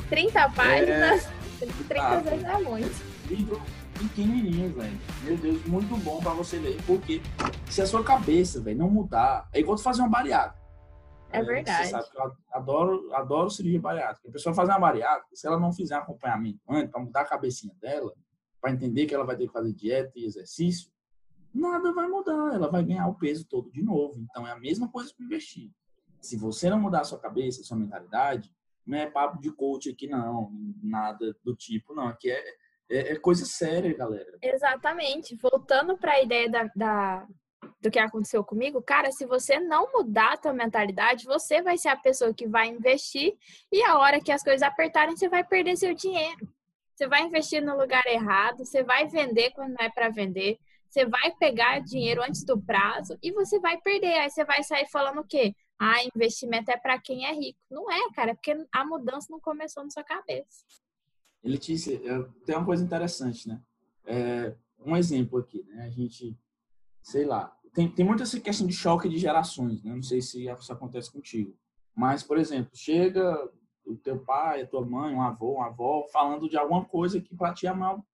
30 0.09 0.33
tá? 0.33 0.49
páginas. 0.51 1.27
É, 1.61 1.67
30 1.89 2.21
vezes 2.21 2.45
é 2.45 2.59
muito. 2.59 3.07
Livro 3.29 3.63
pequenininho, 3.99 4.73
velho. 4.75 5.01
Meu 5.25 5.37
Deus, 5.37 5.65
muito 5.65 5.97
bom 5.99 6.21
para 6.21 6.33
você 6.33 6.59
ler, 6.59 6.77
porque 6.87 7.21
se 7.69 7.81
a 7.83 7.87
sua 7.87 8.05
cabeça, 8.05 8.61
velho, 8.61 8.79
não 8.79 8.91
mudar, 8.91 9.49
é 9.53 9.61
igual 9.61 9.77
tu 9.77 9.83
fazer 9.83 10.03
uma 10.03 10.09
bariátrica. 10.09 10.65
É, 11.33 11.39
é 11.39 11.43
verdade. 11.43 11.85
Você 11.85 11.91
sabe 11.91 12.11
que 12.11 12.19
eu 12.19 12.33
adoro, 12.53 13.15
adoro 13.15 13.51
cirurgia 13.51 13.81
bariátrica. 13.81 14.29
A 14.29 14.33
pessoa 14.33 14.55
fazer 14.55 14.73
uma 14.73 14.79
bariátrica, 14.79 15.35
se 15.35 15.47
ela 15.47 15.59
não 15.59 15.73
fizer 15.73 15.97
acompanhamento 15.97 16.61
antes, 16.69 16.91
para 16.91 17.01
mudar 17.01 17.23
a 17.23 17.25
cabecinha 17.25 17.75
dela, 17.81 18.13
para 18.61 18.71
entender 18.71 19.07
que 19.07 19.15
ela 19.15 19.25
vai 19.25 19.37
ter 19.37 19.47
que 19.47 19.53
fazer 19.53 19.73
dieta 19.73 20.13
e 20.17 20.25
exercício, 20.25 20.91
nada 21.57 21.93
vai 21.93 22.09
mudar. 22.09 22.55
Ela 22.55 22.71
vai 22.71 22.85
ganhar 22.85 23.09
o 23.09 23.15
peso 23.15 23.47
todo 23.49 23.71
de 23.71 23.83
novo. 23.83 24.21
Então 24.21 24.47
é 24.47 24.53
a 24.53 24.59
mesma 24.59 24.89
coisa 24.89 25.13
para 25.15 25.25
investir. 25.25 25.71
Se 26.21 26.37
você 26.37 26.69
não 26.71 26.81
mudar 26.81 27.01
a 27.01 27.05
sua 27.05 27.19
cabeça, 27.19 27.61
a 27.61 27.65
sua 27.65 27.77
mentalidade, 27.77 28.53
não 28.87 28.99
é 28.99 29.11
papo 29.11 29.41
de 29.41 29.51
coach 29.51 29.91
aqui, 29.91 30.07
não. 30.07 30.51
Nada 30.83 31.37
do 31.45 31.55
tipo, 31.55 31.95
não. 31.95 32.09
Aqui 32.09 32.31
é 32.31 32.45
é, 32.91 33.13
é 33.13 33.17
coisa 33.17 33.45
séria, 33.45 33.97
galera. 33.97 34.39
Exatamente. 34.43 35.37
Voltando 35.37 35.97
para 35.97 36.13
a 36.13 36.23
ideia 36.23 36.49
da, 36.49 36.71
da, 36.75 37.27
do 37.81 37.91
que 37.91 37.99
aconteceu 37.99 38.45
comigo, 38.45 38.83
cara, 38.83 39.11
se 39.11 39.27
você 39.27 39.59
não 39.59 39.93
mudar 39.93 40.35
a 40.35 40.37
tua 40.37 40.53
mentalidade, 40.53 41.25
você 41.25 41.63
vai 41.63 41.77
ser 41.77 41.89
a 41.89 41.97
pessoa 41.97 42.33
que 42.33 42.47
vai 42.47 42.69
investir 42.69 43.37
e 43.71 43.83
a 43.83 43.99
hora 43.99 44.21
que 44.21 44.33
as 44.33 44.43
coisas 44.43 44.63
apertarem, 44.63 45.17
você 45.17 45.29
vai 45.29 45.45
perder 45.45 45.77
seu 45.77 45.95
dinheiro. 45.95 46.49
Você 46.95 47.07
vai 47.07 47.23
investir 47.23 47.63
no 47.63 47.77
lugar 47.77 48.07
errado, 48.07 48.65
você 48.65 48.83
vai 48.83 49.07
vender 49.07 49.51
quando 49.51 49.75
não 49.79 49.85
é 49.85 49.91
para 49.91 50.09
vender, 50.09 50.59
você 50.97 51.05
vai 51.05 51.31
pegar 51.37 51.81
dinheiro 51.81 52.23
antes 52.23 52.43
do 52.43 52.59
prazo 52.59 53.19
e 53.23 53.31
você 53.31 53.61
vai 53.61 53.79
perder. 53.79 54.15
Aí 54.15 54.31
você 54.31 54.47
vai 54.47 54.63
sair 54.63 54.87
falando 54.87 55.21
o 55.21 55.25
quê? 55.25 55.55
Ah, 55.79 56.03
investimento 56.15 56.71
é 56.71 56.77
para 56.79 56.99
quem 56.99 57.27
é 57.27 57.35
rico. 57.35 57.59
Não 57.71 57.91
é, 57.91 58.11
cara, 58.15 58.31
é 58.31 58.35
porque 58.35 58.57
a 58.73 58.85
mudança 58.87 59.27
não 59.31 59.39
começou 59.39 59.85
na 59.85 59.91
sua 59.91 60.03
cabeça. 60.03 60.65
Letícia, 61.45 62.01
tem 62.47 62.57
uma 62.57 62.65
coisa 62.65 62.83
interessante, 62.83 63.47
né? 63.47 63.61
É, 64.07 64.57
um 64.79 64.97
exemplo 64.97 65.39
aqui, 65.39 65.63
né? 65.65 65.85
A 65.85 65.91
gente, 65.91 66.35
sei 67.03 67.27
lá, 67.27 67.55
tem, 67.75 67.91
tem 67.91 68.05
muita 68.05 68.23
essa 68.23 68.41
questão 68.41 68.67
de 68.67 68.73
choque 68.73 69.07
de 69.07 69.19
gerações, 69.19 69.83
né? 69.83 69.95
Não 69.95 70.03
sei 70.03 70.23
se 70.23 70.47
isso 70.49 70.73
acontece 70.73 71.13
contigo. 71.13 71.55
Mas, 71.95 72.23
por 72.23 72.39
exemplo, 72.39 72.71
chega 72.75 73.51
o 73.85 73.95
teu 73.97 74.19
pai, 74.19 74.63
a 74.63 74.67
tua 74.67 74.85
mãe, 74.85 75.15
um 75.15 75.21
avô, 75.21 75.57
uma 75.57 75.67
avó, 75.67 76.07
falando 76.11 76.49
de 76.49 76.57
alguma 76.57 76.87
coisa 76.87 77.21
que 77.21 77.37
para 77.37 77.53
ti 77.53 77.67
é 77.67 77.73
mal, 77.75 78.05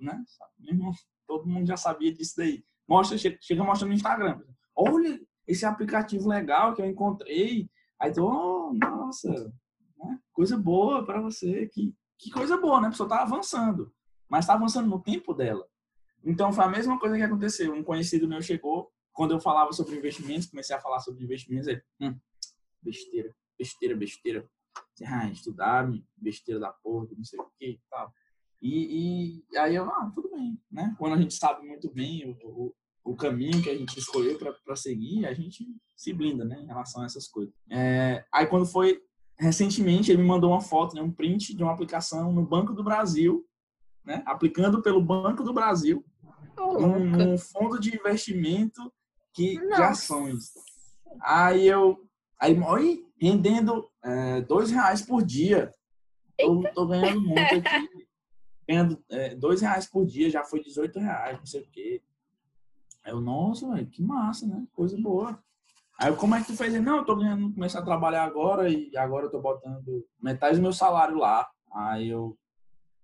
né? 0.00 0.24
Irmão, 0.60 0.92
todo 1.26 1.48
mundo 1.48 1.66
já 1.66 1.76
sabia 1.76 2.12
disso 2.12 2.34
daí. 2.36 2.64
Mostra, 2.88 3.16
chega 3.18 3.64
mostrando 3.64 3.90
no 3.90 3.96
Instagram. 3.96 4.40
Olha 4.74 5.20
esse 5.46 5.64
aplicativo 5.64 6.28
legal 6.28 6.74
que 6.74 6.82
eu 6.82 6.86
encontrei. 6.86 7.70
Aí 8.00 8.12
tu, 8.12 8.24
oh, 8.24 8.72
nossa, 8.72 9.52
né? 9.98 10.18
coisa 10.32 10.58
boa 10.58 11.04
para 11.04 11.20
você 11.20 11.66
que 11.66 11.94
que 12.22 12.30
coisa 12.30 12.56
boa, 12.56 12.80
né? 12.80 12.86
A 12.86 12.90
pessoa 12.90 13.08
tá 13.08 13.22
avançando, 13.22 13.92
mas 14.28 14.46
tá 14.46 14.54
avançando 14.54 14.88
no 14.88 15.02
tempo 15.02 15.34
dela. 15.34 15.66
Então 16.24 16.52
foi 16.52 16.64
a 16.64 16.68
mesma 16.68 16.96
coisa 16.98 17.16
que 17.16 17.22
aconteceu. 17.22 17.74
Um 17.74 17.82
conhecido 17.82 18.28
meu 18.28 18.40
chegou, 18.40 18.92
quando 19.12 19.32
eu 19.32 19.40
falava 19.40 19.72
sobre 19.72 19.96
investimentos, 19.96 20.46
comecei 20.46 20.76
a 20.76 20.80
falar 20.80 21.00
sobre 21.00 21.24
investimentos, 21.24 21.66
ele, 21.66 21.82
hum, 22.00 22.16
besteira, 22.80 23.34
besteira, 23.58 23.96
besteira. 23.96 24.48
Ah, 25.04 25.28
estudar, 25.30 25.90
besteira 26.16 26.60
da 26.60 26.72
porra, 26.72 27.08
não 27.16 27.24
sei 27.24 27.40
o 27.40 27.50
que 27.58 27.80
tal. 27.90 28.12
E, 28.62 29.42
e, 29.50 29.58
aí 29.58 29.74
eu, 29.74 29.90
ah, 29.90 30.12
tudo 30.14 30.30
bem, 30.30 30.56
né? 30.70 30.94
Quando 30.96 31.14
a 31.14 31.20
gente 31.20 31.34
sabe 31.34 31.66
muito 31.66 31.92
bem 31.92 32.30
o, 32.30 32.48
o, 32.48 32.74
o 33.04 33.16
caminho 33.16 33.60
que 33.60 33.68
a 33.68 33.76
gente 33.76 33.98
escolheu 33.98 34.38
para 34.38 34.76
seguir, 34.76 35.26
a 35.26 35.34
gente 35.34 35.66
se 35.96 36.12
blinda, 36.12 36.44
né? 36.44 36.60
Em 36.62 36.66
relação 36.66 37.02
a 37.02 37.06
essas 37.06 37.26
coisas. 37.26 37.52
É, 37.68 38.24
aí 38.32 38.46
quando 38.46 38.64
foi 38.64 39.02
recentemente 39.36 40.10
ele 40.10 40.22
me 40.22 40.28
mandou 40.28 40.50
uma 40.50 40.60
foto, 40.60 40.94
né, 40.94 41.02
um 41.02 41.10
print 41.10 41.54
de 41.54 41.62
uma 41.62 41.72
aplicação 41.72 42.32
no 42.32 42.46
Banco 42.46 42.72
do 42.72 42.84
Brasil, 42.84 43.44
né, 44.04 44.22
aplicando 44.24 44.80
pelo 44.80 45.02
Banco 45.02 45.42
do 45.42 45.52
Brasil, 45.52 46.04
um, 46.58 47.32
um, 47.32 47.38
fundo 47.38 47.80
de 47.80 47.94
investimento 47.96 48.92
que, 49.32 49.58
de 49.58 49.72
ações. 49.82 50.52
Aí 51.20 51.66
eu, 51.66 51.98
aí, 52.38 52.58
oi, 52.60 53.04
rendendo 53.20 53.88
é, 54.04 54.40
dois 54.42 54.70
reais 54.70 55.02
por 55.02 55.24
dia. 55.24 55.72
Tô, 56.38 56.62
tô, 56.74 56.86
ganhando 56.86 57.20
muito 57.20 57.38
aqui. 57.38 57.88
Ganhando 58.72 59.04
é, 59.10 59.34
dois 59.34 59.60
reais 59.60 59.86
por 59.86 60.06
dia, 60.06 60.30
já 60.30 60.42
foi 60.42 60.62
18 60.62 60.98
reais, 60.98 61.38
não 61.38 61.46
sei 61.46 61.60
o 61.60 61.68
quê. 61.70 62.02
Aí 63.04 63.12
eu, 63.12 63.20
nossa, 63.20 63.68
véio, 63.72 63.86
que 63.86 64.02
massa, 64.02 64.46
né? 64.46 64.66
Coisa 64.72 64.96
boa. 65.00 65.42
Aí 65.98 66.14
como 66.16 66.34
é 66.34 66.40
que 66.40 66.46
tu 66.46 66.56
fez? 66.56 66.72
Não, 66.82 66.96
eu 66.96 67.04
tô 67.04 67.16
ganhando, 67.16 67.52
começar 67.52 67.80
a 67.80 67.84
trabalhar 67.84 68.24
agora 68.24 68.68
e 68.70 68.96
agora 68.96 69.26
eu 69.26 69.30
tô 69.30 69.40
botando 69.40 70.06
metade 70.20 70.56
do 70.56 70.62
meu 70.62 70.72
salário 70.72 71.18
lá. 71.18 71.48
Aí 71.70 72.08
eu, 72.08 72.38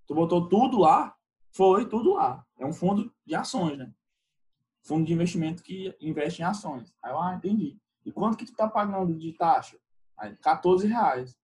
tu 0.06 0.14
botou 0.14 0.48
tudo 0.48 0.78
lá? 0.78 1.14
Foi, 1.50 1.86
tudo 1.88 2.14
lá. 2.14 2.44
É 2.58 2.64
um 2.64 2.72
fundo 2.72 3.12
de 3.26 3.34
ações, 3.34 3.76
né? 3.76 3.92
Fundo 4.82 5.06
de 5.06 5.12
investimento 5.12 5.62
que 5.62 5.94
investe 6.00 6.40
em 6.40 6.44
ações. 6.44 6.94
Aí 7.02 7.12
eu, 7.12 7.20
ah, 7.20 7.34
entendi. 7.34 7.78
E 8.04 8.12
quanto 8.12 8.38
que 8.38 8.46
tu 8.46 8.54
tá 8.54 8.68
pagando 8.68 9.14
de 9.14 9.32
taxa? 9.34 9.76
Aí, 10.16 10.34
14 10.36 10.86
reais. 10.86 11.36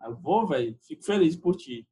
Aí 0.00 0.10
eu 0.10 0.16
vou, 0.16 0.46
velho, 0.46 0.78
fico 0.82 1.04
feliz 1.04 1.34
por 1.36 1.56
ti. 1.56 1.88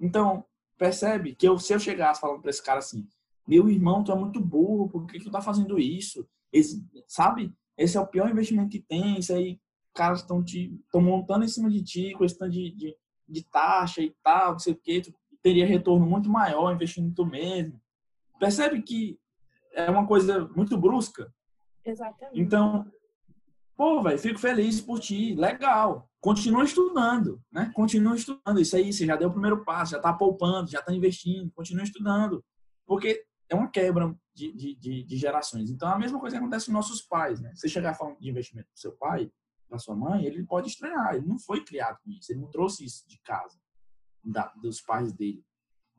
Então, 0.00 0.44
percebe 0.78 1.34
que 1.34 1.46
eu, 1.46 1.58
se 1.58 1.72
eu 1.74 1.78
chegasse 1.78 2.20
falando 2.20 2.40
pra 2.40 2.50
esse 2.50 2.62
cara 2.62 2.78
assim, 2.78 3.06
meu 3.46 3.68
irmão, 3.68 4.02
tu 4.02 4.10
é 4.12 4.14
muito 4.14 4.40
burro, 4.40 4.88
por 4.88 5.06
que, 5.06 5.18
tu 5.18 5.30
tá 5.30 5.40
fazendo 5.40 5.78
isso? 5.78 6.26
Esse, 6.52 6.84
sabe? 7.06 7.52
esse 7.80 7.96
é 7.96 8.00
o 8.00 8.06
pior 8.06 8.30
investimento 8.30 8.68
que 8.68 8.80
tem, 8.80 9.18
isso 9.18 9.32
aí, 9.32 9.58
caras 9.94 10.20
estão 10.20 10.44
te 10.44 10.74
estão 10.84 11.00
montando 11.00 11.44
em 11.44 11.48
cima 11.48 11.70
de 11.70 11.82
ti, 11.82 12.14
questão 12.16 12.48
de, 12.48 12.70
de, 12.72 12.96
de 13.26 13.42
taxa 13.44 14.02
e 14.02 14.14
tal, 14.22 14.52
não 14.52 14.58
sei 14.58 14.74
o 14.74 14.76
que, 14.76 15.00
tu 15.00 15.14
teria 15.42 15.66
retorno 15.66 16.06
muito 16.06 16.28
maior 16.28 16.74
investindo 16.74 17.08
em 17.08 17.14
tu 17.14 17.24
mesmo. 17.24 17.80
Percebe 18.38 18.82
que 18.82 19.18
é 19.72 19.90
uma 19.90 20.06
coisa 20.06 20.46
muito 20.54 20.76
brusca? 20.76 21.32
Exatamente. 21.84 22.38
Então, 22.38 22.90
pô, 23.80 24.02
velho, 24.02 24.18
fico 24.18 24.38
feliz 24.38 24.78
por 24.78 25.00
ti, 25.00 25.34
legal. 25.34 26.06
Continua 26.20 26.64
estudando, 26.64 27.40
né? 27.50 27.72
Continua 27.74 28.14
estudando. 28.14 28.60
Isso 28.60 28.76
aí, 28.76 28.92
você 28.92 29.06
já 29.06 29.16
deu 29.16 29.30
o 29.30 29.32
primeiro 29.32 29.64
passo, 29.64 29.92
já 29.92 29.98
tá 29.98 30.12
poupando, 30.12 30.70
já 30.70 30.82
tá 30.82 30.92
investindo, 30.92 31.50
continua 31.52 31.82
estudando. 31.82 32.44
Porque 32.86 33.24
é 33.48 33.54
uma 33.54 33.70
quebra 33.70 34.14
de, 34.34 34.52
de, 34.52 35.04
de, 35.04 35.16
gerações. 35.16 35.70
Então, 35.70 35.88
a 35.88 35.98
mesma 35.98 36.20
coisa 36.20 36.36
acontece 36.36 36.66
com 36.66 36.72
nossos 36.72 37.00
pais, 37.00 37.40
né? 37.40 37.52
Você 37.54 37.70
chegar 37.70 37.94
falando 37.94 38.18
de 38.18 38.28
investimento 38.28 38.68
do 38.70 38.78
seu 38.78 38.92
pai, 38.92 39.32
da 39.66 39.78
sua 39.78 39.96
mãe, 39.96 40.26
ele 40.26 40.44
pode 40.44 40.68
estranhar. 40.68 41.14
Ele 41.14 41.26
não 41.26 41.38
foi 41.38 41.64
criado 41.64 41.96
com 42.04 42.10
isso. 42.10 42.30
Ele 42.30 42.40
não 42.40 42.50
trouxe 42.50 42.84
isso 42.84 43.08
de 43.08 43.18
casa, 43.22 43.58
da, 44.22 44.52
dos 44.60 44.82
pais 44.82 45.10
dele. 45.10 45.42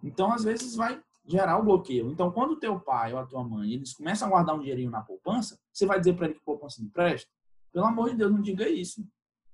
Então, 0.03 0.31
às 0.31 0.43
vezes, 0.43 0.75
vai 0.75 1.01
gerar 1.25 1.57
o 1.57 1.63
bloqueio. 1.63 2.11
Então, 2.11 2.31
quando 2.31 2.51
o 2.51 2.59
teu 2.59 2.79
pai 2.79 3.11
ou 3.11 3.17
a 3.17 3.25
tua 3.25 3.43
mãe, 3.43 3.73
eles 3.73 3.91
começam 3.91 4.27
a 4.27 4.31
guardar 4.31 4.55
um 4.55 4.59
dinheirinho 4.59 4.91
na 4.91 5.01
poupança, 5.01 5.59
você 5.73 5.87
vai 5.87 5.97
dizer 5.97 6.13
para 6.13 6.27
ele 6.27 6.35
que 6.35 6.45
poupança 6.45 6.79
não? 6.79 6.91
Pelo 7.71 7.85
amor 7.85 8.09
de 8.09 8.17
Deus, 8.17 8.31
não 8.31 8.41
diga 8.41 8.67
isso. 8.67 9.05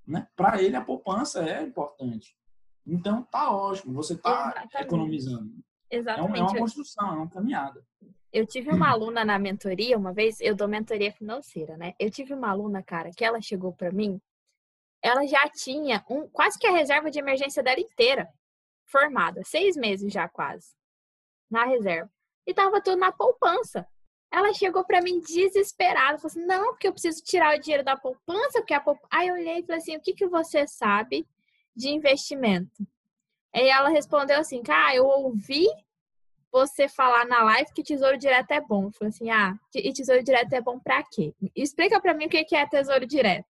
Né? 0.06 0.28
Para 0.36 0.62
ele, 0.62 0.76
a 0.76 0.84
poupança 0.84 1.44
é 1.44 1.64
importante. 1.64 2.36
Então, 2.86 3.24
tá 3.24 3.52
ótimo. 3.52 3.94
Você 3.94 4.14
está 4.14 4.66
economizando. 4.80 5.54
Exatamente. 5.90 6.40
É, 6.40 6.44
uma 6.44 6.58
construção, 6.58 7.08
é 7.14 7.16
uma 7.16 7.30
caminhada. 7.30 7.86
Eu 8.32 8.46
tive 8.46 8.70
uma 8.72 8.90
aluna 8.90 9.24
na 9.24 9.40
mentoria 9.40 9.98
uma 9.98 10.14
vez, 10.14 10.40
eu 10.42 10.56
dou 10.56 10.68
mentoria 10.68 11.12
financeira, 11.12 11.78
né? 11.78 11.94
Eu 11.98 12.12
tive 12.12 12.34
uma 12.34 12.50
aluna, 12.50 12.84
cara, 12.84 13.10
que 13.16 13.24
ela 13.24 13.42
chegou 13.42 13.74
para 13.74 13.92
mim, 13.92 14.22
ela 15.02 15.26
já 15.26 15.48
tinha 15.50 16.04
um, 16.10 16.28
quase 16.28 16.60
que 16.60 16.68
a 16.68 16.72
reserva 16.72 17.10
de 17.10 17.20
emergência 17.20 17.64
dela 17.64 17.80
inteira 17.80 18.28
formada, 18.86 19.42
seis 19.46 19.76
meses 19.76 20.12
já 20.12 20.28
quase, 20.28 20.76
na 21.50 21.66
reserva. 21.66 22.12
E 22.46 22.54
tava 22.54 22.82
tudo 22.82 22.98
na 22.98 23.12
poupança. 23.12 23.88
Ela 24.32 24.54
chegou 24.54 24.84
para 24.86 25.02
mim 25.02 25.20
desesperada, 25.22 26.18
falou 26.18 26.28
assim: 26.28 26.46
"Não, 26.46 26.72
porque 26.72 26.88
eu 26.88 26.94
preciso 26.94 27.24
tirar 27.24 27.56
o 27.56 27.60
dinheiro 27.60 27.84
da 27.84 27.98
poupança, 27.98 28.60
porque 28.60 28.74
a 28.74 28.82
poupança". 28.82 29.08
Aí 29.12 29.28
eu 29.28 29.36
olhei 29.36 29.60
e 29.60 29.64
falei 29.64 29.78
assim: 29.78 29.96
"O 29.96 30.02
que 30.02 30.14
que 30.14 30.28
você 30.28 30.68
sabe 30.68 31.26
de 31.76 31.90
investimento?" 31.90 32.88
E 33.54 33.70
ela 33.70 33.90
respondeu 33.90 34.40
assim, 34.40 34.62
cara, 34.62 34.96
eu 34.96 35.06
ouvi 35.06 35.66
você 36.52 36.88
falar 36.88 37.26
na 37.26 37.44
live 37.44 37.74
que 37.74 37.84
tesouro 37.84 38.18
direto 38.18 38.52
é 38.52 38.62
bom. 38.62 38.86
Eu 38.86 38.92
falei 38.92 39.10
assim, 39.10 39.30
ah, 39.30 39.58
e 39.74 39.92
tesouro 39.92 40.24
direto 40.24 40.54
é 40.54 40.62
bom 40.62 40.80
pra 40.80 41.04
quê? 41.04 41.34
Explica 41.56 42.00
pra 42.00 42.14
mim 42.14 42.26
o 42.26 42.30
que 42.30 42.56
é 42.56 42.68
tesouro 42.68 43.06
direto. 43.06 43.46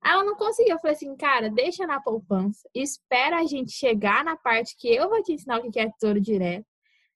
Aí 0.00 0.12
ela 0.12 0.22
não 0.22 0.36
conseguiu. 0.36 0.74
Eu 0.74 0.78
falei 0.78 0.96
assim, 0.96 1.16
cara, 1.16 1.50
deixa 1.50 1.86
na 1.86 2.00
poupança, 2.00 2.68
espera 2.74 3.38
a 3.38 3.46
gente 3.46 3.72
chegar 3.72 4.22
na 4.22 4.36
parte 4.36 4.76
que 4.76 4.88
eu 4.94 5.08
vou 5.08 5.22
te 5.22 5.32
ensinar 5.32 5.58
o 5.58 5.70
que 5.70 5.80
é 5.80 5.90
tesouro 5.90 6.20
direto. 6.20 6.66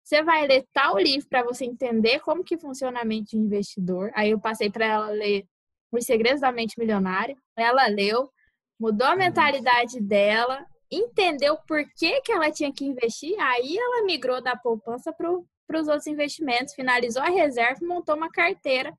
Você 0.02 0.22
vai 0.22 0.46
ler 0.46 0.66
tal 0.72 0.98
livro 0.98 1.28
para 1.28 1.44
você 1.44 1.64
entender 1.64 2.20
como 2.20 2.42
que 2.42 2.58
funciona 2.58 3.00
a 3.00 3.04
mente 3.04 3.30
de 3.30 3.38
investidor. 3.38 4.10
Aí 4.14 4.30
eu 4.30 4.40
passei 4.40 4.70
para 4.70 4.84
ela 4.84 5.10
ler 5.10 5.46
Os 5.92 6.04
Segredos 6.04 6.40
da 6.40 6.50
Mente 6.50 6.78
Milionária. 6.78 7.36
Ela 7.56 7.86
leu, 7.86 8.30
mudou 8.78 9.06
a 9.06 9.16
mentalidade 9.16 10.00
dela, 10.00 10.66
entendeu 10.90 11.56
por 11.68 11.84
que, 11.96 12.20
que 12.20 12.32
ela 12.32 12.50
tinha 12.50 12.72
que 12.72 12.84
investir. 12.84 13.38
Aí 13.38 13.76
ela 13.78 14.04
migrou 14.04 14.42
da 14.42 14.56
poupança 14.56 15.12
para 15.12 15.30
os 15.30 15.88
outros 15.88 16.06
investimentos, 16.06 16.74
finalizou 16.74 17.22
a 17.22 17.30
reserva 17.30 17.78
e 17.80 17.86
montou 17.86 18.16
uma 18.16 18.30
carteira 18.30 18.92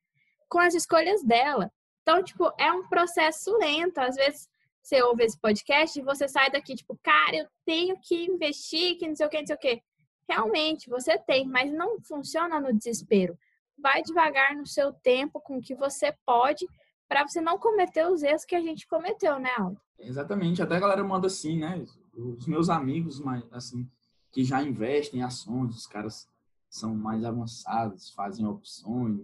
com 0.47 0.59
as 0.59 0.73
escolhas 0.73 1.21
dela. 1.23 1.71
Então, 2.01 2.23
tipo, 2.23 2.51
é 2.57 2.71
um 2.71 2.87
processo 2.87 3.55
lento. 3.57 3.97
Às 3.97 4.15
vezes 4.15 4.47
você 4.81 5.01
ouve 5.01 5.23
esse 5.23 5.39
podcast 5.39 5.97
e 5.97 6.03
você 6.03 6.27
sai 6.27 6.49
daqui, 6.49 6.75
tipo, 6.75 6.97
cara, 7.03 7.35
eu 7.35 7.47
tenho 7.65 7.97
que 8.01 8.25
investir, 8.25 8.97
que 8.97 9.07
não 9.07 9.15
sei 9.15 9.25
o 9.25 9.29
que, 9.29 9.39
não 9.39 9.47
sei 9.47 9.55
o 9.55 9.59
que. 9.59 9.81
Realmente, 10.29 10.89
você 10.89 11.17
tem, 11.17 11.47
mas 11.47 11.71
não 11.71 11.99
funciona 12.01 12.59
no 12.59 12.73
desespero. 12.73 13.37
Vai 13.77 14.01
devagar 14.01 14.55
no 14.55 14.65
seu 14.65 14.93
tempo, 14.93 15.39
com 15.39 15.57
o 15.57 15.61
que 15.61 15.75
você 15.75 16.15
pode, 16.25 16.67
para 17.07 17.27
você 17.27 17.41
não 17.41 17.57
cometer 17.57 18.07
os 18.07 18.23
erros 18.23 18.45
que 18.45 18.55
a 18.55 18.61
gente 18.61 18.87
cometeu, 18.87 19.39
né, 19.39 19.51
Aldo? 19.57 19.79
Exatamente. 19.99 20.61
Até 20.61 20.77
a 20.77 20.79
galera 20.79 21.03
manda 21.03 21.27
assim, 21.27 21.59
né? 21.59 21.85
Os 22.13 22.47
meus 22.47 22.69
amigos, 22.69 23.21
assim, 23.51 23.89
que 24.31 24.43
já 24.43 24.61
investem 24.61 25.19
em 25.19 25.23
ações, 25.23 25.75
os 25.75 25.87
caras 25.87 26.27
são 26.69 26.95
mais 26.95 27.23
avançados, 27.23 28.09
fazem 28.11 28.45
opções, 28.47 29.21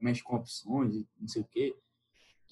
mexem 0.00 0.24
com 0.24 0.36
opções, 0.36 1.04
não 1.18 1.28
sei 1.28 1.42
o 1.42 1.46
quê. 1.46 1.76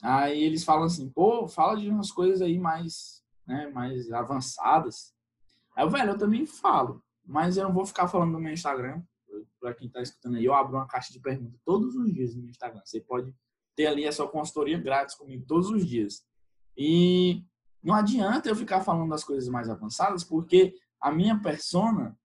Aí 0.02 0.42
eles 0.42 0.64
falam 0.64 0.84
assim, 0.84 1.08
pô, 1.08 1.46
fala 1.46 1.78
de 1.78 1.88
umas 1.88 2.10
coisas 2.10 2.42
aí 2.42 2.58
mais, 2.58 3.22
né, 3.46 3.68
mais 3.68 4.10
avançadas. 4.12 5.14
Aí, 5.76 5.88
velho, 5.88 6.10
eu 6.12 6.18
também 6.18 6.46
falo. 6.46 7.02
Mas 7.24 7.56
eu 7.56 7.64
não 7.64 7.72
vou 7.72 7.86
ficar 7.86 8.06
falando 8.08 8.32
no 8.32 8.40
meu 8.40 8.52
Instagram. 8.52 9.02
Para 9.60 9.74
quem 9.74 9.86
está 9.86 10.02
escutando 10.02 10.36
aí, 10.36 10.44
eu 10.44 10.54
abro 10.54 10.76
uma 10.76 10.86
caixa 10.86 11.12
de 11.12 11.20
perguntas 11.20 11.58
todos 11.64 11.94
os 11.96 12.12
dias 12.12 12.34
no 12.34 12.42
meu 12.42 12.50
Instagram. 12.50 12.82
Você 12.84 13.00
pode 13.00 13.34
ter 13.74 13.86
ali 13.86 14.06
a 14.06 14.12
sua 14.12 14.28
consultoria 14.28 14.78
grátis 14.78 15.14
comigo 15.14 15.44
todos 15.46 15.70
os 15.70 15.86
dias. 15.86 16.24
E 16.76 17.42
não 17.82 17.94
adianta 17.94 18.48
eu 18.48 18.56
ficar 18.56 18.80
falando 18.82 19.10
das 19.10 19.24
coisas 19.24 19.48
mais 19.48 19.68
avançadas, 19.68 20.24
porque 20.24 20.74
a 21.00 21.12
minha 21.12 21.40
persona, 21.40 22.18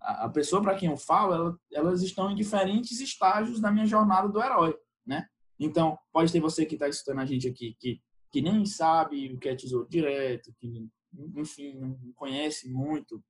a 0.00 0.28
pessoa 0.28 0.62
para 0.62 0.74
quem 0.74 0.90
eu 0.90 0.96
falo, 0.96 1.58
elas 1.72 2.02
estão 2.02 2.30
em 2.30 2.34
diferentes 2.34 3.00
estágios 3.00 3.60
da 3.60 3.70
minha 3.70 3.86
jornada 3.86 4.28
do 4.28 4.42
herói, 4.42 4.76
né? 5.06 5.26
Então, 5.58 5.98
pode 6.12 6.30
ter 6.30 6.40
você 6.40 6.64
que 6.64 6.74
está 6.74 6.88
escutando 6.88 7.20
a 7.20 7.26
gente 7.26 7.48
aqui 7.48 7.76
que, 7.80 8.00
que 8.30 8.40
nem 8.40 8.64
sabe 8.64 9.32
o 9.32 9.38
que 9.38 9.48
é 9.48 9.56
tesouro 9.56 9.88
direto, 9.88 10.54
que, 10.58 10.88
enfim, 11.34 11.78
não 11.78 12.12
conhece 12.14 12.70
muito 12.70 13.22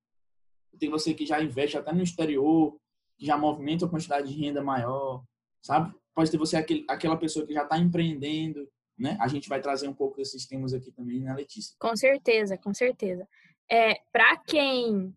tem 0.78 0.90
você 0.90 1.14
que 1.14 1.26
já 1.26 1.42
investe 1.42 1.76
até 1.76 1.92
no 1.92 2.02
exterior, 2.02 2.76
que 3.16 3.26
já 3.26 3.36
movimenta 3.36 3.84
uma 3.84 3.90
quantidade 3.90 4.32
de 4.32 4.40
renda 4.40 4.62
maior, 4.62 5.22
sabe? 5.62 5.94
Pode 6.14 6.30
ter 6.30 6.38
você 6.38 6.56
aquele, 6.56 6.84
aquela 6.88 7.16
pessoa 7.16 7.46
que 7.46 7.52
já 7.52 7.62
está 7.62 7.78
empreendendo, 7.78 8.68
né? 8.98 9.16
A 9.20 9.28
gente 9.28 9.48
vai 9.48 9.60
trazer 9.60 9.88
um 9.88 9.94
pouco 9.94 10.16
desses 10.16 10.46
temas 10.46 10.72
aqui 10.72 10.90
também, 10.90 11.20
né, 11.20 11.32
Letícia? 11.34 11.76
Com 11.78 11.96
certeza, 11.96 12.58
com 12.58 12.74
certeza. 12.74 13.26
É, 13.70 13.94
para 14.12 14.36
quem 14.38 15.14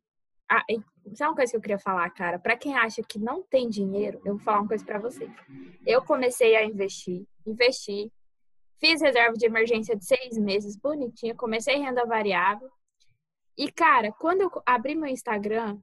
ah, 0.50 0.64
sabe 1.14 1.30
uma 1.30 1.36
coisa 1.36 1.52
que 1.52 1.58
eu 1.58 1.62
queria 1.62 1.80
falar, 1.80 2.10
cara? 2.12 2.38
Para 2.38 2.58
quem 2.58 2.76
acha 2.76 3.02
que 3.02 3.18
não 3.18 3.42
tem 3.42 3.70
dinheiro, 3.70 4.22
eu 4.26 4.36
vou 4.36 4.44
falar 4.44 4.60
uma 4.60 4.68
coisa 4.68 4.86
para 4.86 5.00
vocês. 5.00 5.32
Eu 5.86 6.02
comecei 6.04 6.56
a 6.56 6.66
investir, 6.66 7.26
investi, 7.46 8.12
fiz 8.80 9.02
reserva 9.02 9.38
de 9.38 9.46
emergência 9.46 9.96
de 9.96 10.06
seis 10.06 10.38
meses, 10.38 10.76
bonitinha, 10.76 11.36
comecei 11.36 11.78
renda 11.78 12.06
variável, 12.06 12.70
e, 13.62 13.71
cara, 13.71 14.12
quando 14.12 14.41
eu 14.41 14.52
abri 14.65 14.95
meu 14.95 15.08
Instagram 15.08 15.78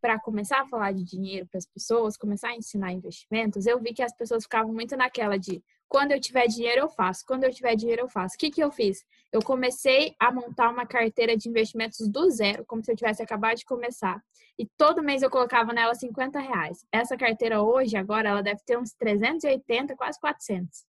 para 0.00 0.18
começar 0.18 0.60
a 0.60 0.66
falar 0.66 0.90
de 0.90 1.04
dinheiro 1.04 1.46
para 1.46 1.58
as 1.58 1.66
pessoas, 1.66 2.16
começar 2.16 2.48
a 2.48 2.56
ensinar 2.56 2.90
investimentos, 2.90 3.64
eu 3.64 3.78
vi 3.78 3.94
que 3.94 4.02
as 4.02 4.12
pessoas 4.12 4.42
ficavam 4.42 4.74
muito 4.74 4.96
naquela 4.96 5.38
de 5.38 5.62
quando 5.88 6.10
eu 6.10 6.20
tiver 6.20 6.48
dinheiro 6.48 6.80
eu 6.80 6.88
faço, 6.88 7.24
quando 7.24 7.44
eu 7.44 7.52
tiver 7.52 7.76
dinheiro 7.76 8.02
eu 8.02 8.08
faço. 8.08 8.34
O 8.34 8.38
que, 8.38 8.50
que 8.50 8.60
eu 8.60 8.72
fiz? 8.72 9.04
Eu 9.30 9.40
comecei 9.40 10.16
a 10.18 10.32
montar 10.32 10.68
uma 10.68 10.84
carteira 10.84 11.36
de 11.36 11.48
investimentos 11.48 12.08
do 12.08 12.28
zero, 12.28 12.64
como 12.66 12.84
se 12.84 12.90
eu 12.90 12.96
tivesse 12.96 13.22
acabado 13.22 13.58
de 13.58 13.64
começar. 13.66 14.20
E 14.58 14.66
todo 14.76 15.00
mês 15.00 15.22
eu 15.22 15.30
colocava 15.30 15.72
nela 15.72 15.94
50 15.94 16.40
reais. 16.40 16.84
Essa 16.90 17.16
carteira 17.16 17.62
hoje, 17.62 17.96
agora, 17.96 18.30
ela 18.30 18.42
deve 18.42 18.62
ter 18.66 18.76
uns 18.76 18.92
380, 18.94 19.94
quase 19.94 20.18
400 20.18 20.91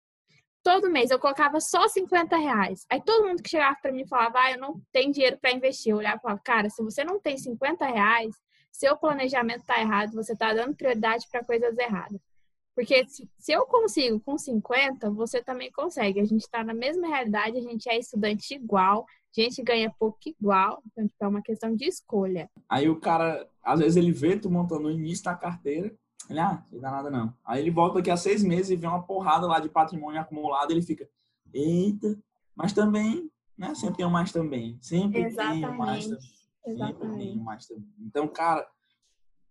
todo 0.68 0.92
mês 0.92 1.12
eu 1.12 1.18
colocava 1.18 1.62
só 1.62 1.88
50 1.88 2.36
reais. 2.36 2.86
Aí 2.90 3.02
todo 3.02 3.26
mundo 3.26 3.42
que 3.42 3.50
chegava 3.50 3.78
para 3.82 3.90
mim 3.90 4.06
falava, 4.06 4.38
ah, 4.40 4.52
eu 4.52 4.60
não 4.60 4.82
tenho 4.92 5.14
dinheiro 5.14 5.38
para 5.40 5.54
investir. 5.54 5.94
Eu 5.94 5.98
olhava 5.98 6.18
e 6.18 6.20
falava, 6.20 6.42
cara, 6.44 6.70
se 6.70 6.84
você 6.84 7.06
não 7.06 7.22
tem 7.22 7.38
50 7.38 7.86
reais, 7.86 8.36
seu 8.70 8.98
planejamento 8.98 9.64
tá 9.66 9.80
errado, 9.80 10.12
você 10.12 10.36
tá 10.36 10.54
dando 10.54 10.76
prioridade 10.76 11.26
para 11.32 11.42
coisas 11.42 11.78
erradas. 11.78 12.20
Porque 12.76 13.06
se 13.08 13.52
eu 13.54 13.66
consigo 13.66 14.20
com 14.20 14.38
50, 14.38 15.10
você 15.12 15.42
também 15.42 15.72
consegue. 15.72 16.20
A 16.20 16.26
gente 16.26 16.42
está 16.42 16.66
na 16.66 16.74
mesma 16.74 17.08
realidade, 17.08 17.58
a 17.58 17.62
gente 17.62 17.90
é 17.90 17.98
estudante 17.98 18.54
igual, 18.54 19.06
a 19.38 19.42
gente 19.42 19.64
ganha 19.64 19.90
pouco 19.98 20.20
igual, 20.26 20.84
então 20.92 21.08
tipo, 21.08 21.24
é 21.24 21.28
uma 21.30 21.42
questão 21.42 21.74
de 21.74 21.86
escolha. 21.86 22.50
Aí 22.68 22.90
o 22.90 23.00
cara, 23.00 23.48
às 23.64 23.80
vezes 23.80 23.96
ele 23.96 24.12
vê 24.12 24.38
tu 24.38 24.52
montando 24.52 24.90
o 24.90 24.92
início 24.92 25.24
da 25.24 25.34
carteira, 25.34 25.96
ele, 26.30 26.40
ah, 26.40 26.64
não 26.72 26.80
dá 26.80 26.92
nada 26.92 27.10
não. 27.10 27.34
Aí 27.46 27.62
ele 27.62 27.72
volta 27.72 27.96
daqui 27.96 28.12
a 28.12 28.18
seis 28.18 28.44
meses 28.44 28.70
e 28.70 28.76
vê 28.76 28.88
uma 28.88 29.04
porrada 29.04 29.48
lá 29.48 29.60
de 29.60 29.70
patrimônio 29.70 30.20
acumulado, 30.20 30.72
ele 30.72 30.82
fica, 30.82 31.10
eita, 31.54 32.18
mas 32.56 32.74
também, 32.74 33.32
né? 33.58 33.74
Sempre 33.76 33.98
tem 33.98 34.06
um 34.06 34.10
mais 34.10 34.32
também. 34.32 34.78
Sempre 34.82 35.24
Exatamente. 35.24 35.62
tem 35.62 35.70
um 35.70 35.78
mais 35.78 36.06
também. 36.06 36.22
Sempre 36.64 37.18
tem 37.18 37.38
um 37.38 37.44
mais 37.44 37.68
também. 37.68 37.94
Então, 38.00 38.28
cara, 38.28 38.68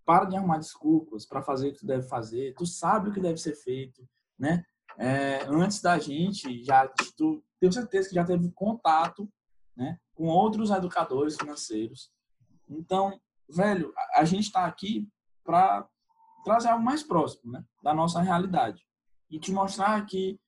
para 0.04 0.24
de 0.24 0.36
arrumar 0.36 0.58
desculpas 0.58 1.26
para 1.26 1.42
fazer 1.42 1.68
o 1.68 1.72
que 1.72 1.80
tu 1.80 1.86
deve 1.86 2.06
fazer. 2.08 2.54
Tu 2.54 2.64
sabe 2.64 3.08
o 3.08 3.12
que 3.12 3.20
deve 3.20 3.38
ser 3.38 3.54
feito, 3.54 4.08
né? 4.38 4.64
É, 4.98 5.44
antes 5.48 5.82
da 5.82 5.98
gente, 5.98 6.62
já 6.62 6.88
tu, 7.16 7.42
tenho 7.60 7.72
certeza 7.72 8.08
que 8.08 8.14
já 8.14 8.24
teve 8.24 8.50
contato, 8.52 9.28
né, 9.76 9.98
com 10.14 10.24
outros 10.26 10.70
educadores 10.70 11.36
financeiros. 11.36 12.10
Então, 12.68 13.20
velho, 13.48 13.92
a, 13.96 14.20
a 14.20 14.24
gente 14.24 14.44
está 14.44 14.64
aqui 14.64 15.06
para 15.44 15.86
trazer 16.46 16.68
algo 16.68 16.84
mais 16.84 17.02
próximo 17.02 17.52
né, 17.52 17.64
da 17.82 17.92
nossa 17.92 18.22
realidade. 18.22 18.86
E 19.28 19.38
te 19.40 19.50
mostrar 19.50 20.06
que 20.06 20.38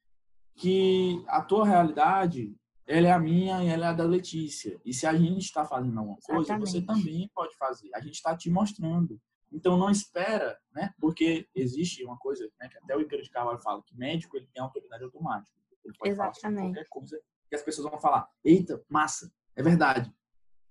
que 0.55 1.25
a 1.29 1.41
tua 1.41 1.65
realidade 1.65 2.53
ela 2.85 3.07
é 3.07 3.13
a 3.13 3.19
minha 3.19 3.63
e 3.63 3.69
ela 3.69 3.87
é 3.87 3.89
a 3.91 3.93
da 3.93 4.05
Letícia. 4.05 4.81
E 4.85 4.93
se 4.93 5.07
a 5.07 5.15
gente 5.15 5.45
está 5.45 5.65
fazendo 5.65 5.97
alguma 5.99 6.19
coisa 6.21 6.43
Exatamente. 6.43 6.71
você 6.71 6.83
também 6.83 7.31
pode 7.33 7.57
fazer. 7.57 7.91
A 7.95 8.01
gente 8.01 8.15
está 8.15 8.37
te 8.37 8.51
mostrando. 8.51 9.21
Então 9.53 9.77
não 9.77 9.91
espera 9.91 10.59
né 10.73 10.93
porque 11.01 11.49
existe 11.55 12.05
uma 12.05 12.17
coisa 12.17 12.49
né, 12.61 12.69
que 12.69 12.79
até 12.79 12.97
o 12.97 13.01
Igor 13.01 13.21
de 13.21 13.31
Carvalho 13.31 13.59
fala 13.61 13.83
que 13.85 13.97
médico 13.97 14.37
ele 14.37 14.49
tem 14.53 14.63
autoridade 14.63 15.05
automática. 15.05 15.57
Ele 15.85 15.95
pode 15.97 16.11
Exatamente. 16.11 16.41
falar 16.41 16.55
qualquer 16.55 16.89
coisa 16.89 17.21
que 17.49 17.57
as 17.57 17.63
pessoas 17.63 17.91
vão 17.91 18.01
falar. 18.01 18.29
Eita 18.45 18.83
massa 18.89 19.33
é 19.57 19.63
verdade. 19.63 20.13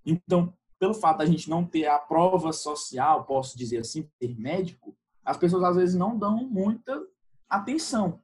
Então 0.05 0.53
pelo 0.79 0.93
fato 0.93 1.17
da 1.17 1.25
gente 1.25 1.49
não 1.49 1.65
ter 1.65 1.87
a 1.87 1.97
prova 1.97 2.53
social 2.53 3.25
posso 3.25 3.57
dizer 3.57 3.79
assim 3.79 4.09
ser 4.19 4.37
médico 4.37 4.97
as 5.27 5.35
pessoas 5.35 5.61
às 5.65 5.75
vezes 5.75 5.95
não 5.95 6.17
dão 6.17 6.47
muita 6.47 7.05
atenção, 7.49 8.21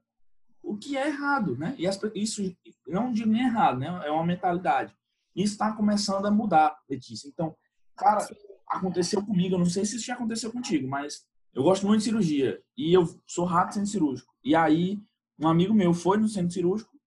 o 0.64 0.78
que 0.78 0.96
é 0.96 1.08
errado, 1.08 1.58
né? 1.58 1.76
E 1.78 1.86
as, 1.86 2.00
isso 2.16 2.42
não 2.88 3.12
digo 3.12 3.30
nem 3.30 3.44
errado, 3.44 3.80
né? 3.80 3.88
É 4.06 4.10
uma 4.10 4.26
mentalidade. 4.26 4.96
Isso 5.36 5.52
está 5.52 5.74
começando 5.74 6.26
a 6.26 6.32
mudar, 6.32 6.74
Letícia. 6.90 7.28
Então, 7.28 7.54
cara, 7.98 8.26
aconteceu 8.66 9.24
comigo, 9.24 9.56
eu 9.56 9.60
não 9.60 9.66
sei 9.66 9.84
se 9.84 9.98
isso 9.98 10.06
já 10.06 10.14
aconteceu 10.14 10.50
contigo, 10.50 10.88
mas 10.88 11.26
eu 11.54 11.62
gosto 11.62 11.86
muito 11.86 12.00
de 12.00 12.06
cirurgia 12.06 12.64
e 12.78 12.94
eu 12.94 13.04
sou 13.28 13.44
rato 13.44 13.74
centro 13.74 13.90
cirúrgico. 13.90 14.34
E 14.42 14.56
aí, 14.56 14.98
um 15.38 15.50
amigo 15.50 15.74
meu 15.74 15.94
foi 15.94 16.18
no 16.18 16.30
centro 16.30 16.54
cirúrgico, 16.54 16.98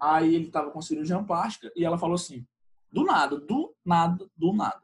aí 0.00 0.34
ele 0.34 0.46
estava 0.46 0.70
com 0.70 0.80
cirurgião 0.80 1.26
plástica 1.26 1.70
e 1.76 1.84
ela 1.84 1.98
falou 1.98 2.14
assim: 2.14 2.46
do 2.90 3.04
nada, 3.04 3.38
do 3.38 3.74
nada, 3.84 4.26
do 4.34 4.54
nada. 4.54 4.80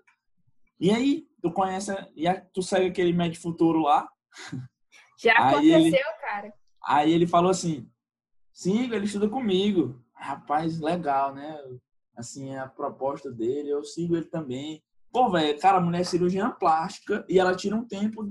E 0.79 0.91
aí, 0.91 1.27
tu 1.41 1.51
conhece, 1.51 1.91
e 2.15 2.29
aí, 2.29 2.43
tu 2.53 2.63
segue 2.63 2.89
aquele 2.89 3.15
médico 3.15 3.43
futuro 3.43 3.81
lá, 3.81 4.07
já 5.19 5.33
aconteceu, 5.33 5.75
aí 5.75 5.87
ele, 5.87 6.03
cara. 6.21 6.53
Aí 6.85 7.13
ele 7.13 7.27
falou 7.27 7.51
assim: 7.51 7.91
sim, 8.53 8.93
ele 8.93 9.05
estuda 9.05 9.29
comigo. 9.29 10.03
Rapaz, 10.15 10.81
legal, 10.81 11.35
né? 11.35 11.59
Assim, 12.17 12.57
a 12.57 12.67
proposta 12.67 13.31
dele, 13.31 13.71
eu 13.71 13.85
sigo 13.85 14.17
ele 14.17 14.27
também. 14.27 14.83
Pô, 15.11 15.31
velho, 15.31 15.59
cara, 15.59 15.79
a 15.79 15.81
mulher 15.81 16.01
é 16.01 16.05
cirurgiã 16.05 16.51
plástica 16.51 17.25
e 17.29 17.39
ela 17.39 17.57
tira 17.57 17.75
um 17.75 17.85
tempo 17.85 18.25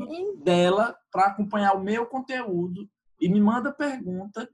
dela 0.44 0.96
para 1.12 1.28
acompanhar 1.28 1.74
o 1.74 1.84
meu 1.84 2.06
conteúdo 2.06 2.88
e 3.20 3.28
me 3.28 3.40
manda 3.42 3.72
pergunta. 3.72 4.50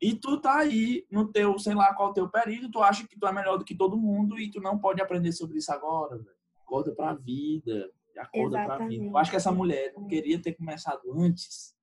E 0.00 0.14
tu 0.14 0.40
tá 0.40 0.58
aí 0.58 1.06
no 1.10 1.30
teu, 1.30 1.58
sei 1.58 1.74
lá 1.74 1.92
qual 1.94 2.08
é 2.08 2.10
o 2.10 2.14
teu 2.14 2.28
período, 2.28 2.70
tu 2.70 2.82
acha 2.82 3.06
que 3.06 3.18
tu 3.18 3.26
é 3.26 3.32
melhor 3.32 3.58
do 3.58 3.64
que 3.64 3.76
todo 3.76 3.96
mundo 3.96 4.38
e 4.38 4.50
tu 4.50 4.60
não 4.60 4.78
pode 4.78 5.00
aprender 5.00 5.32
sobre 5.32 5.58
isso 5.58 5.72
agora, 5.72 6.16
velho. 6.16 6.36
acorda 6.62 6.94
pra 6.94 7.14
vida, 7.14 7.90
acorda 8.20 8.64
pra 8.64 8.86
vida. 8.86 9.04
Eu 9.04 9.16
acho 9.16 9.30
que 9.30 9.36
essa 9.36 9.52
mulher 9.52 9.92
não 9.96 10.06
queria 10.06 10.40
ter 10.40 10.54
começado 10.54 11.00
antes. 11.14 11.74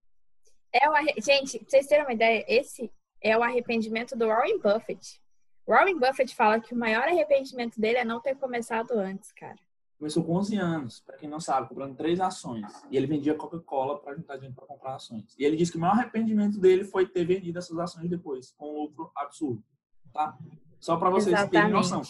É 0.71 0.89
o 0.89 0.93
arre... 0.93 1.13
Gente, 1.21 1.59
pra 1.59 1.69
vocês 1.69 1.87
terem 1.87 2.05
uma 2.05 2.13
ideia, 2.13 2.45
esse 2.47 2.91
é 3.21 3.37
o 3.37 3.43
arrependimento 3.43 4.15
do 4.15 4.27
Warren 4.27 4.59
Buffett. 4.59 5.21
Warren 5.67 5.97
Buffett 5.97 6.35
fala 6.35 6.59
que 6.59 6.73
o 6.73 6.77
maior 6.77 7.07
arrependimento 7.07 7.79
dele 7.79 7.97
é 7.97 8.05
não 8.05 8.21
ter 8.21 8.35
começado 8.35 8.91
antes, 8.91 9.31
cara. 9.31 9.55
Começou 9.97 10.23
com 10.23 10.33
11 10.35 10.57
anos, 10.57 10.99
para 10.99 11.15
quem 11.15 11.29
não 11.29 11.39
sabe, 11.39 11.69
comprando 11.69 11.95
três 11.95 12.19
ações. 12.19 12.65
E 12.91 12.97
ele 12.97 13.07
vendia 13.07 13.33
Coca-Cola 13.33 13.97
para 13.99 14.13
juntar 14.13 14.35
dinheiro 14.35 14.55
para 14.55 14.67
comprar 14.67 14.95
ações. 14.95 15.33
E 15.39 15.45
ele 15.45 15.55
disse 15.55 15.71
que 15.71 15.77
o 15.77 15.81
maior 15.81 15.93
arrependimento 15.93 16.59
dele 16.59 16.83
foi 16.83 17.07
ter 17.07 17.25
vendido 17.25 17.57
essas 17.57 17.77
ações 17.79 18.09
depois, 18.09 18.51
com 18.57 18.69
um 18.69 18.81
lucro 18.83 19.09
absurdo. 19.15 19.63
Tá? 20.13 20.37
Só 20.79 20.97
para 20.97 21.09
vocês 21.09 21.33
Exatamente. 21.33 21.51
terem 21.51 21.71
noção. 21.71 22.01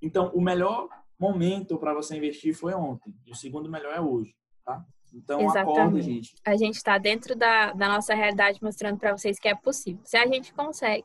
Então, 0.00 0.32
o 0.34 0.40
melhor 0.40 0.88
momento 1.18 1.78
para 1.78 1.94
você 1.94 2.16
investir 2.16 2.54
foi 2.54 2.74
ontem. 2.74 3.14
E 3.26 3.32
o 3.32 3.34
segundo 3.34 3.70
melhor 3.70 3.94
é 3.94 4.00
hoje, 4.00 4.34
tá? 4.64 4.84
Então, 5.12 5.40
Exatamente. 5.40 5.78
acorda, 5.78 6.00
gente. 6.02 6.34
A 6.44 6.56
gente 6.56 6.76
está 6.76 6.98
dentro 6.98 7.34
da, 7.34 7.72
da 7.72 7.88
nossa 7.88 8.14
realidade 8.14 8.62
mostrando 8.62 8.98
para 8.98 9.16
vocês 9.16 9.38
que 9.38 9.48
é 9.48 9.54
possível. 9.54 10.00
Se 10.04 10.16
a 10.16 10.26
gente 10.26 10.52
consegue, 10.52 11.04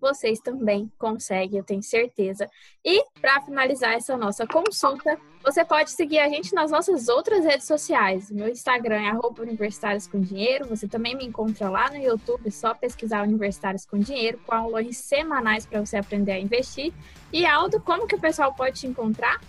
vocês 0.00 0.38
também 0.40 0.92
conseguem, 0.98 1.58
eu 1.58 1.64
tenho 1.64 1.82
certeza. 1.82 2.46
E 2.84 3.02
para 3.20 3.40
finalizar 3.40 3.94
essa 3.94 4.16
nossa 4.16 4.46
consulta, 4.46 5.18
você 5.42 5.64
pode 5.64 5.92
seguir 5.92 6.18
a 6.18 6.28
gente 6.28 6.54
nas 6.54 6.70
nossas 6.70 7.08
outras 7.08 7.44
redes 7.44 7.66
sociais. 7.66 8.30
O 8.30 8.34
meu 8.34 8.48
Instagram 8.48 9.00
é 9.00 9.40
Universitários 9.40 10.06
com 10.06 10.20
Dinheiro. 10.20 10.68
Você 10.68 10.86
também 10.86 11.16
me 11.16 11.24
encontra 11.24 11.70
lá 11.70 11.88
no 11.88 11.96
YouTube, 11.96 12.50
só 12.50 12.74
pesquisar 12.74 13.22
Universitários 13.22 13.86
com 13.86 13.98
Dinheiro, 13.98 14.38
com 14.46 14.54
aulas 14.54 14.96
semanais 14.96 15.64
para 15.64 15.84
você 15.84 15.96
aprender 15.96 16.32
a 16.32 16.40
investir. 16.40 16.92
E 17.32 17.46
Aldo, 17.46 17.80
como 17.80 18.06
que 18.06 18.14
o 18.14 18.20
pessoal 18.20 18.54
pode 18.54 18.80
te 18.80 18.86
encontrar? 18.86 19.40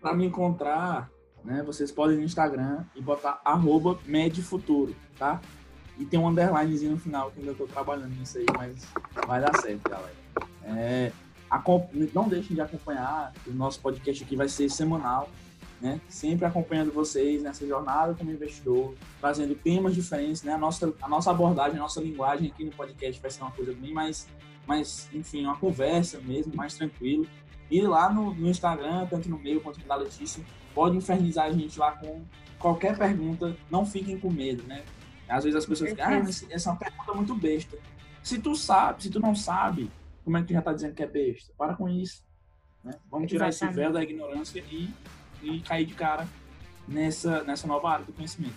Para 0.00 0.14
me 0.14 0.26
encontrar, 0.26 1.10
né, 1.44 1.62
vocês 1.64 1.90
podem 1.90 2.16
ir 2.16 2.18
no 2.18 2.24
Instagram 2.24 2.84
e 2.94 3.00
botar 3.00 3.40
Medfuturo, 4.04 4.94
tá? 5.18 5.40
E 5.98 6.04
tem 6.04 6.20
um 6.20 6.28
underlinezinho 6.28 6.92
no 6.92 6.98
final 6.98 7.30
que 7.30 7.40
ainda 7.40 7.52
estou 7.52 7.66
trabalhando 7.66 8.14
nisso 8.14 8.38
aí, 8.38 8.46
mas 8.56 8.86
vai 9.26 9.40
dar 9.40 9.54
certo, 9.60 9.88
galera. 9.88 10.14
É, 10.64 11.12
não 12.12 12.28
deixem 12.28 12.54
de 12.54 12.60
acompanhar, 12.60 13.32
o 13.46 13.52
nosso 13.52 13.80
podcast 13.80 14.22
aqui 14.22 14.36
vai 14.36 14.48
ser 14.48 14.68
semanal, 14.68 15.30
né? 15.80 16.00
Sempre 16.08 16.44
acompanhando 16.44 16.92
vocês 16.92 17.42
nessa 17.42 17.66
jornada 17.66 18.14
como 18.14 18.30
investidor, 18.30 18.94
trazendo 19.20 19.54
temas 19.54 19.94
diferentes, 19.94 20.42
né? 20.42 20.52
A 20.52 20.58
nossa, 20.58 20.92
a 21.00 21.08
nossa 21.08 21.30
abordagem, 21.30 21.78
a 21.78 21.82
nossa 21.82 22.00
linguagem 22.00 22.50
aqui 22.50 22.64
no 22.64 22.72
podcast 22.72 23.20
vai 23.20 23.30
ser 23.30 23.42
uma 23.42 23.50
coisa 23.50 23.72
bem 23.72 23.92
mais, 23.92 24.26
mais 24.66 25.08
enfim, 25.12 25.44
uma 25.44 25.56
conversa 25.56 26.18
mesmo, 26.20 26.54
mais 26.54 26.74
tranquilo. 26.74 27.26
E 27.70 27.80
lá 27.80 28.12
no, 28.12 28.34
no 28.34 28.48
Instagram, 28.48 29.06
tanto 29.06 29.28
no 29.28 29.38
meu 29.38 29.60
quanto 29.60 29.80
no 29.80 29.86
da 29.86 29.96
Letícia, 29.96 30.44
pode 30.74 30.96
infernizar 30.96 31.46
a 31.46 31.52
gente 31.52 31.78
lá 31.78 31.92
com 31.92 32.22
qualquer 32.58 32.96
pergunta, 32.96 33.56
não 33.70 33.84
fiquem 33.84 34.18
com 34.18 34.30
medo, 34.30 34.62
né? 34.64 34.84
Às 35.28 35.44
vezes 35.44 35.58
as 35.58 35.66
pessoas 35.66 35.90
ficam, 35.90 36.06
ah, 36.06 36.20
mas 36.22 36.46
essa 36.50 36.68
é 36.68 36.72
uma 36.72 36.78
pergunta 36.78 37.14
muito 37.14 37.34
besta. 37.34 37.76
Se 38.22 38.38
tu 38.38 38.54
sabe, 38.54 39.02
se 39.02 39.10
tu 39.10 39.18
não 39.18 39.34
sabe, 39.34 39.90
como 40.24 40.36
é 40.36 40.40
que 40.40 40.48
tu 40.48 40.52
já 40.52 40.60
está 40.60 40.72
dizendo 40.72 40.94
que 40.94 41.02
é 41.02 41.06
besta? 41.06 41.52
Para 41.56 41.74
com 41.74 41.88
isso. 41.88 42.24
Né? 42.82 42.92
Vamos 43.10 43.28
tirar 43.28 43.48
Exatamente. 43.48 43.74
esse 43.74 43.84
véu 43.84 43.92
da 43.92 44.02
ignorância 44.02 44.64
e, 44.70 44.90
e 45.42 45.60
cair 45.60 45.86
de 45.86 45.94
cara 45.94 46.26
nessa, 46.86 47.42
nessa 47.42 47.66
nova 47.66 47.90
área 47.90 48.04
do 48.04 48.12
conhecimento. 48.12 48.54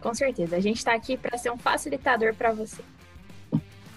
Com 0.00 0.14
certeza. 0.14 0.56
A 0.56 0.60
gente 0.60 0.78
está 0.78 0.94
aqui 0.94 1.16
para 1.16 1.36
ser 1.38 1.50
um 1.50 1.58
facilitador 1.58 2.34
para 2.34 2.52
você. 2.52 2.82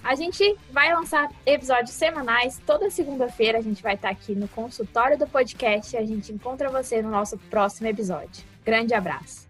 A 0.08 0.16
gente 0.16 0.58
vai 0.72 0.96
lançar 0.96 1.30
episódios 1.46 1.90
semanais. 1.90 2.62
Toda 2.66 2.90
segunda-feira 2.90 3.58
a 3.58 3.62
gente 3.62 3.84
vai 3.84 3.96
estar 3.96 4.10
aqui 4.10 4.34
no 4.34 4.48
consultório 4.48 5.20
do 5.20 5.28
podcast. 5.28 5.98
A 5.98 6.06
gente 6.06 6.32
encontra 6.32 6.70
você 6.70 7.02
no 7.02 7.12
nosso 7.12 7.38
próximo 7.38 7.90
episódio. 7.90 8.46
Grande 8.64 8.94
abraço. 8.94 9.50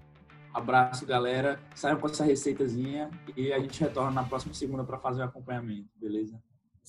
Abraço, 0.52 1.06
galera. 1.06 1.60
Saiam 1.76 2.00
com 2.00 2.08
essa 2.08 2.24
receitazinha 2.24 3.12
e 3.36 3.54
a 3.54 3.60
gente 3.60 3.80
retorna 3.80 4.10
na 4.10 4.24
próxima 4.24 4.52
segunda 4.56 4.84
para 4.84 4.98
fazer 4.98 5.22
o 5.22 5.26
acompanhamento, 5.26 5.90
beleza? 5.96 6.42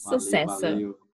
Valeu, 0.02 0.18
Sucesso. 0.18 0.60
Valeu. 0.62 0.98